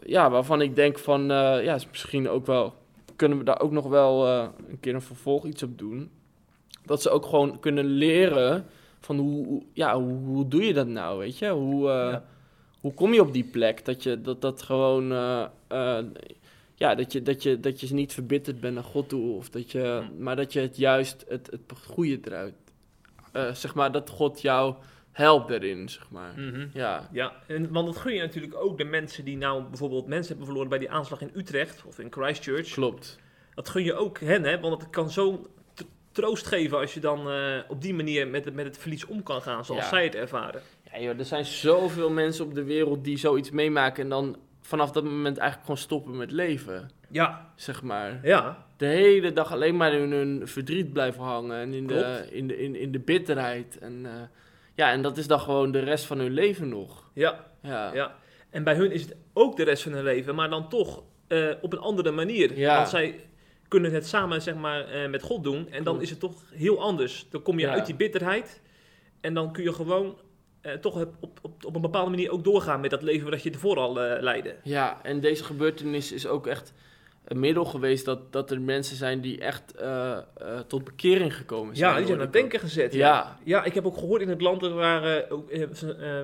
ja, 0.05 0.29
waarvan 0.29 0.61
ik 0.61 0.75
denk 0.75 0.99
van, 0.99 1.21
eh, 1.21 1.63
ja, 1.63 1.75
is 1.75 1.87
misschien 1.89 2.29
ook 2.29 2.45
wel, 2.45 2.73
kunnen 3.15 3.37
we 3.37 3.43
daar 3.43 3.61
ook 3.61 3.71
nog 3.71 3.87
wel 3.87 4.27
eh, 4.27 4.47
een 4.69 4.79
keer 4.79 4.93
een 4.93 5.01
vervolg 5.01 5.45
iets 5.45 5.63
op 5.63 5.77
doen. 5.77 6.09
Dat 6.85 7.01
ze 7.01 7.09
ook 7.09 7.25
gewoon 7.25 7.59
kunnen 7.59 7.85
leren 7.85 8.65
van 8.99 9.17
hoe, 9.17 9.63
ja, 9.73 9.99
hoe, 10.01 10.17
hoe 10.25 10.47
doe 10.47 10.63
je 10.65 10.73
dat 10.73 10.87
nou, 10.87 11.19
weet 11.19 11.37
je? 11.37 11.49
Hoe, 11.49 11.87
Ja. 11.87 12.23
hoe 12.79 12.93
kom 12.93 13.13
je 13.13 13.21
op 13.21 13.33
die 13.33 13.43
plek? 13.43 13.85
Dat 13.85 14.03
je 14.03 14.21
dat, 14.21 14.41
dat 14.41 14.61
gewoon, 14.61 15.11
ja, 16.79 16.95
dat 16.95 17.11
je, 17.11 17.21
dat, 17.21 17.43
je, 17.43 17.59
dat 17.59 17.79
je 17.81 17.93
niet 17.93 18.13
verbitterd 18.13 18.59
bent 18.59 18.73
naar 18.75 18.83
God 18.83 19.09
toe. 19.09 19.35
Of 19.35 19.49
dat 19.49 19.71
je, 19.71 20.03
maar 20.17 20.35
dat 20.35 20.53
je 20.53 20.59
het 20.59 20.77
juist, 20.77 21.25
het, 21.27 21.47
het 21.51 21.61
goede 21.85 22.19
eruit, 22.23 22.53
eh, 23.31 23.53
zeg 23.53 23.75
maar, 23.75 23.91
dat 23.91 24.09
God 24.09 24.41
jou 24.41 24.75
helpt 25.11 25.49
erin, 25.49 25.89
zeg 25.89 26.09
maar. 26.09 26.33
Mhm. 26.35 26.67
Ja, 26.73 27.09
Ja, 27.11 27.33
en, 27.47 27.71
want 27.71 27.85
dat 27.85 27.97
gun 27.97 28.13
je 28.13 28.19
natuurlijk 28.21 28.55
ook 28.55 28.77
de 28.77 28.83
mensen 28.83 29.25
die 29.25 29.37
nou 29.37 29.63
bijvoorbeeld 29.63 30.07
mensen 30.07 30.27
hebben 30.27 30.45
verloren 30.45 30.69
bij 30.69 30.79
die 30.79 30.89
aanslag 30.91 31.21
in 31.21 31.31
Utrecht 31.33 31.83
of 31.85 31.99
in 31.99 32.11
Christchurch. 32.11 32.69
klopt. 32.71 33.17
Dat 33.55 33.69
gun 33.69 33.83
je 33.83 33.93
ook 33.93 34.19
hen, 34.19 34.43
hè? 34.43 34.59
Want 34.59 34.81
het 34.81 34.89
kan 34.91 35.09
zo 35.09 35.47
t- 35.73 35.85
troost 36.11 36.47
geven 36.47 36.77
als 36.77 36.93
je 36.93 36.99
dan 36.99 37.29
eh, 37.31 37.57
op 37.67 37.81
die 37.81 37.93
manier 37.93 38.27
met, 38.27 38.45
het- 38.45 38.53
met 38.53 38.65
het 38.65 38.77
verlies 38.77 39.05
om 39.05 39.23
kan 39.23 39.41
gaan 39.41 39.65
zoals 39.65 39.83
Ja. 39.83 39.89
zij 39.89 40.03
het 40.03 40.15
ervaren. 40.15 40.61
Ja, 40.91 40.99
joh, 40.99 41.19
er 41.19 41.25
zijn 41.25 41.45
zoveel 41.45 42.09
mensen 42.09 42.45
op 42.45 42.53
de 42.53 42.63
wereld 42.63 43.03
die 43.03 43.17
zoiets 43.17 43.49
meemaken 43.51 44.03
en 44.03 44.09
dan 44.09 44.37
vanaf 44.61 44.91
dat 44.91 45.03
moment 45.03 45.37
eigenlijk 45.37 45.61
gewoon 45.61 45.77
stoppen 45.81 46.17
met 46.17 46.31
leven, 46.31 46.89
Ja, 47.09 47.51
zeg 47.55 47.81
maar. 47.83 48.19
ja, 48.23 48.65
De 48.77 48.85
hele 48.85 49.33
dag 49.33 49.51
alleen 49.51 49.77
maar 49.77 49.93
in 49.93 50.11
hun 50.11 50.47
verdriet 50.47 50.93
blijven 50.93 51.23
hangen 51.23 51.57
en 51.57 51.73
in, 51.73 51.87
de, 51.87 52.27
in, 52.31 52.47
de, 52.47 52.57
in, 52.61 52.75
in 52.75 52.91
de 52.91 52.99
bitterheid. 52.99 53.77
En, 53.77 54.05
eh, 54.05 54.11
ja, 54.75 54.91
en 54.91 55.01
dat 55.01 55.17
is 55.17 55.27
dan 55.27 55.39
gewoon 55.39 55.71
de 55.71 55.79
rest 55.79 56.05
van 56.05 56.19
hun 56.19 56.31
leven 56.31 56.69
nog. 56.69 57.09
ja, 57.13 57.45
Ja, 57.61 57.93
ja. 57.93 58.15
En 58.49 58.63
bij 58.63 58.75
hun 58.75 58.91
is 58.91 59.01
het 59.01 59.15
ook 59.33 59.57
de 59.57 59.63
rest 59.63 59.83
van 59.83 59.91
hun 59.91 60.03
leven, 60.03 60.35
maar 60.35 60.49
dan 60.49 60.69
toch 60.69 61.03
eh, 61.27 61.47
op 61.61 61.73
een 61.73 61.79
andere 61.79 62.11
manier. 62.11 62.57
Ja. 62.57 62.75
Want 62.75 62.89
zij 62.89 63.19
kunnen 63.67 63.91
het 63.93 64.07
samen 64.07 64.41
zeg 64.41 64.55
maar, 64.55 64.85
eh, 64.87 65.09
met 65.09 65.21
God 65.21 65.43
doen 65.43 65.69
en 65.71 65.83
dan 65.83 66.01
is 66.01 66.09
het 66.09 66.19
toch 66.19 66.33
heel 66.53 66.81
anders. 66.81 67.27
Dan 67.29 67.41
kom 67.41 67.59
je 67.59 67.65
Ja. 67.65 67.71
uit 67.73 67.85
die 67.85 67.95
bitterheid 67.95 68.61
en 69.21 69.33
dan 69.33 69.51
kun 69.51 69.63
je 69.63 69.73
gewoon 69.73 70.17
eh, 70.61 70.73
toch 70.73 70.95
op, 70.95 71.13
op, 71.41 71.65
op 71.65 71.75
een 71.75 71.81
bepaalde 71.81 72.09
manier 72.09 72.31
ook 72.31 72.43
doorgaan 72.43 72.79
met 72.79 72.89
dat 72.89 73.01
leven 73.01 73.31
dat 73.31 73.43
je 73.43 73.51
ervoor 73.51 73.77
al 73.77 74.01
eh, 74.01 74.21
leidde. 74.21 74.55
Ja, 74.63 74.99
en 75.03 75.19
deze 75.19 75.43
gebeurtenis 75.43 76.11
is 76.11 76.27
ook 76.27 76.47
echt 76.47 76.73
een 77.25 77.39
middel 77.39 77.65
geweest 77.65 78.05
dat, 78.05 78.31
dat 78.33 78.51
er 78.51 78.61
mensen 78.61 78.95
zijn 78.95 79.21
die 79.21 79.39
echt 79.39 79.75
eh, 79.75 80.17
tot 80.67 80.83
bekering 80.83 81.35
gekomen 81.35 81.75
zijn. 81.75 81.91
Ja, 81.91 81.97
die 81.97 82.05
zijn 82.05 82.17
aan 82.17 82.23
het 82.23 82.33
denken 82.33 82.59
gezet. 82.59 82.93
Ja. 82.93 83.07
Ja. 83.07 83.37
ja, 83.43 83.63
ik 83.63 83.73
heb 83.73 83.85
ook 83.85 83.97
gehoord 83.97 84.21
in 84.21 84.29
het 84.29 84.41
land 84.41 84.61
er 84.61 84.73
waren 84.73 85.29
ook, 85.29 85.51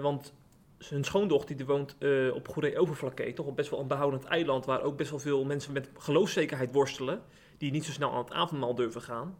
want 0.01 0.33
zijn 0.77 1.03
schoondochter 1.03 1.57
die 1.57 1.65
woont 1.65 1.95
op 2.33 2.47
Goeree 2.47 2.79
Overflakkee, 2.79 3.33
toch 3.33 3.45
op 3.45 3.55
best 3.55 3.69
wel 3.69 3.79
een 3.79 3.87
behoudend 3.87 4.23
eiland 4.23 4.65
waar 4.65 4.81
ook 4.81 4.97
best 4.97 5.09
wel 5.09 5.19
veel 5.19 5.45
mensen 5.45 5.73
met 5.73 5.89
geloofszekerheid 5.97 6.73
worstelen, 6.73 7.21
die 7.57 7.71
niet 7.71 7.85
zo 7.85 7.91
snel 7.91 8.11
aan 8.11 8.23
het 8.23 8.33
avondmaal 8.33 8.75
durven 8.75 9.01
gaan. 9.01 9.35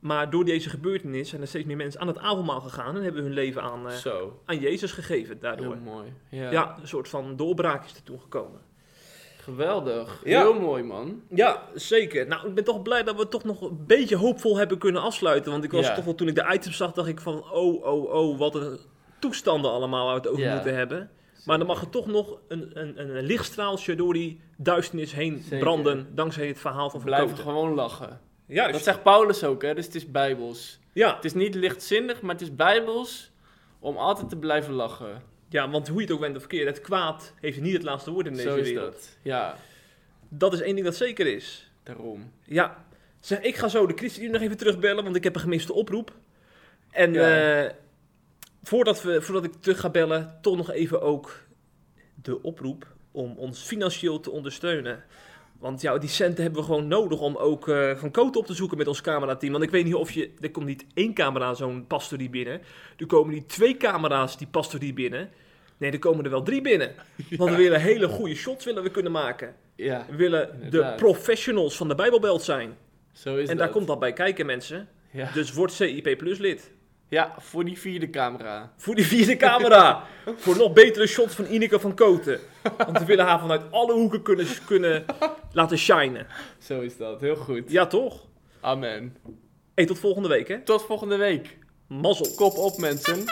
Maar 0.00 0.30
door 0.30 0.44
deze 0.44 0.68
gebeurtenis 0.70 1.28
zijn 1.28 1.40
er 1.40 1.46
steeds 1.48 1.66
meer 1.66 1.76
mensen 1.76 2.00
aan 2.00 2.06
het 2.06 2.18
avondmaal 2.18 2.60
gegaan 2.60 2.96
en 2.96 3.02
hebben 3.02 3.22
hun 3.22 3.32
leven 3.32 3.62
aan, 3.62 3.88
eh, 3.88 4.12
aan 4.44 4.58
Jezus 4.58 4.92
gegeven 4.92 5.40
daardoor. 5.40 5.66
heel 5.74 5.82
mooi. 5.84 6.12
Ja. 6.30 6.50
Ja. 6.50 6.76
een 6.80 6.88
soort 6.88 7.08
van 7.08 7.36
doorbraak 7.36 7.84
is 7.84 7.94
er 7.96 8.02
toen 8.02 8.20
gekomen. 8.20 8.60
Geweldig. 9.42 10.20
Ja. 10.24 10.40
Heel 10.40 10.60
mooi, 10.60 10.82
man. 10.82 11.22
Ja, 11.28 11.62
zeker. 11.74 12.26
Nou, 12.26 12.48
ik 12.48 12.54
ben 12.54 12.64
toch 12.64 12.82
blij 12.82 13.02
dat 13.02 13.16
we 13.16 13.28
toch 13.28 13.44
nog 13.44 13.60
een 13.60 13.84
beetje 13.86 14.16
hoopvol 14.16 14.56
hebben 14.56 14.78
kunnen 14.78 15.02
afsluiten. 15.02 15.52
Want 15.52 15.64
ik 15.64 15.70
was 15.72 15.86
Ja. 15.86 15.94
toch 15.94 16.04
wel, 16.04 16.14
toen 16.14 16.28
ik 16.28 16.34
de 16.34 16.50
items 16.52 16.76
zag, 16.76 16.92
dacht 16.92 17.08
ik 17.08 17.20
van, 17.20 17.50
oh, 17.52 17.84
oh, 17.84 18.12
oh, 18.12 18.38
wat 18.38 18.54
een 18.54 18.78
toestanden 19.18 19.70
allemaal 19.70 20.04
waar 20.04 20.14
we 20.14 20.20
het 20.20 20.28
over 20.38 20.52
moeten 20.52 20.74
hebben. 20.76 21.10
Maar 21.44 21.58
dan 21.58 21.66
mag 21.66 21.80
er 21.80 21.90
toch 21.90 22.06
nog 22.06 22.38
een, 22.48 22.70
een, 22.80 23.00
een 23.16 23.22
lichtstraaltje 23.24 23.94
door 23.94 24.12
die 24.12 24.40
duisternis 24.56 25.12
heen 25.12 25.38
Zeker. 25.42 25.58
branden, 25.58 26.14
dankzij 26.14 26.46
het 26.46 26.58
verhaal 26.58 26.90
van 26.90 27.00
Van 27.00 27.08
Blijf 27.08 27.24
Koten. 27.28 27.44
gewoon 27.44 27.74
lachen. 27.74 28.20
Ja, 28.50 28.64
dus- 28.64 28.72
Dat 28.72 28.82
zegt 28.82 29.02
Paulus 29.02 29.44
ook, 29.44 29.62
hè? 29.62 29.74
Dus 29.74 29.84
het 29.86 29.94
is 29.94 30.10
bijbels. 30.10 30.78
ja, 30.92 31.14
Het 31.14 31.24
is 31.24 31.34
niet 31.34 31.54
lichtzinnig, 31.54 32.20
maar 32.20 32.32
het 32.32 32.40
is 32.42 32.54
bijbels 32.54 33.30
om 33.78 33.96
altijd 33.96 34.28
te 34.28 34.36
blijven 34.36 34.72
lachen. 34.72 35.22
ja, 35.48 35.70
want 35.70 35.88
hoe 35.88 35.96
je 35.96 36.02
het 36.06 36.12
ook 36.14 36.20
bent 36.20 36.34
of 36.34 36.40
verkeerd, 36.40 36.66
het 36.66 36.80
kwaad 36.80 37.34
heeft 37.40 37.60
niet 37.60 37.72
het 37.72 37.82
laatste 37.82 38.10
woord 38.10 38.26
in 38.26 38.32
deze 38.32 38.48
Zo 38.48 38.56
is 38.56 38.68
wereld. 38.70 38.92
dat. 38.92 39.16
Ja, 39.22 39.56
Dat 40.28 40.52
is 40.52 40.60
één 40.60 40.74
ding 40.74 40.86
dat 40.86 40.96
zeker 40.96 41.26
is. 41.26 41.70
daarom. 41.82 42.32
Ja, 42.44 42.84
zeg, 43.20 43.40
ik 43.40 43.56
ga 43.56 43.68
zo 43.68 43.86
de 43.86 43.94
ChristenUnie 43.96 44.32
nog 44.32 44.42
even 44.42 44.56
terugbellen, 44.56 45.04
want 45.04 45.16
ik 45.16 45.24
heb 45.24 45.34
een 45.34 45.40
gemiste 45.40 45.72
oproep. 45.72 46.12
En 46.90 47.12
Ja. 47.12 47.64
eh, 47.64 47.70
voordat, 48.62 49.02
we, 49.02 49.22
voordat 49.22 49.44
ik 49.44 49.52
terug 49.60 49.80
ga 49.80 49.90
bellen, 49.90 50.38
toch 50.42 50.56
nog 50.56 50.70
even 50.70 51.00
ook 51.02 51.40
de 52.14 52.42
oproep 52.42 52.86
om 53.12 53.34
ons 53.36 53.62
financieel 53.62 54.20
te 54.20 54.30
ondersteunen. 54.30 55.04
Want 55.60 55.80
ja, 55.80 55.98
die 55.98 56.08
centen 56.08 56.42
hebben 56.42 56.60
we 56.60 56.66
gewoon 56.66 56.88
nodig 56.88 57.20
om 57.20 57.36
ook 57.36 57.68
eh, 57.68 57.96
van 57.96 58.10
Cote 58.10 58.38
op 58.38 58.46
te 58.46 58.54
zoeken 58.54 58.78
met 58.78 58.86
ons 58.86 59.00
camerateam. 59.00 59.52
Want 59.52 59.64
ik 59.64 59.70
weet 59.70 59.84
niet 59.84 59.94
of 59.94 60.10
je... 60.10 60.30
Er 60.40 60.50
komt 60.50 60.66
niet 60.66 60.86
één 60.94 61.14
camera 61.14 61.54
zo'n 61.54 61.86
pastorie 61.86 62.30
binnen. 62.30 62.60
Er 62.96 63.06
komen 63.06 63.34
niet 63.34 63.48
twee 63.48 63.76
camera's 63.76 64.38
die 64.38 64.46
pastorie 64.46 64.92
binnen. 64.92 65.30
Nee, 65.76 65.90
er 65.90 65.98
komen 65.98 66.24
er 66.24 66.30
wel 66.30 66.42
drie 66.42 66.60
binnen. 66.60 66.94
Want 67.36 67.50
we 67.50 67.56
willen 67.56 67.80
hele 67.80 68.08
goede 68.08 68.34
shots 68.34 68.64
willen 68.64 68.82
we 68.82 68.90
kunnen 68.90 69.12
maken. 69.12 69.54
Ja, 69.76 70.06
We 70.10 70.16
willen 70.16 70.70
de 70.70 70.92
professionals 70.96 71.76
van 71.76 71.88
de 71.88 71.94
Bijbelbelt 71.94 72.42
zijn. 72.42 72.76
zo 73.12 73.36
is 73.36 73.40
en 73.40 73.56
dat. 73.56 73.58
daar 73.58 73.68
komt 73.68 73.86
dat 73.86 73.98
bij 73.98 74.12
kijken, 74.12 74.46
mensen. 74.46 74.88
Ja. 75.10 75.30
Dus 75.32 75.52
word 75.52 75.72
CIP 75.72 76.18
Plus 76.18 76.38
lid. 76.38 76.72
Ja, 77.10 77.34
voor 77.38 77.64
die 77.64 77.78
vierde 77.78 78.10
camera. 78.10 78.72
Voor 78.76 78.94
die 78.94 79.06
vierde 79.06 79.36
camera. 79.36 80.04
Voor 80.36 80.56
nog 80.56 80.72
betere 80.72 81.06
shots 81.06 81.34
van 81.34 81.46
Ineke 81.46 81.80
van 81.80 81.94
Koten. 81.94 82.40
Want 82.76 82.98
we 82.98 83.04
willen 83.04 83.24
haar 83.24 83.40
vanuit 83.40 83.62
alle 83.70 83.92
hoeken 83.92 84.22
kunnen, 84.22 84.46
kunnen 84.66 85.04
laten 85.52 85.78
shinen. 85.78 86.26
Zo 86.58 86.80
is 86.80 86.96
dat, 86.96 87.20
heel 87.20 87.36
goed. 87.36 87.70
Ja, 87.70 87.86
toch? 87.86 88.26
Amen. 88.60 89.16
Hey, 89.74 89.86
tot 89.86 89.98
volgende 89.98 90.28
week, 90.28 90.48
hè? 90.48 90.62
Tot 90.62 90.82
volgende 90.82 91.16
week. 91.16 91.58
Mazzel. 91.86 92.34
Kop 92.36 92.56
op, 92.56 92.78
mensen. 92.78 93.24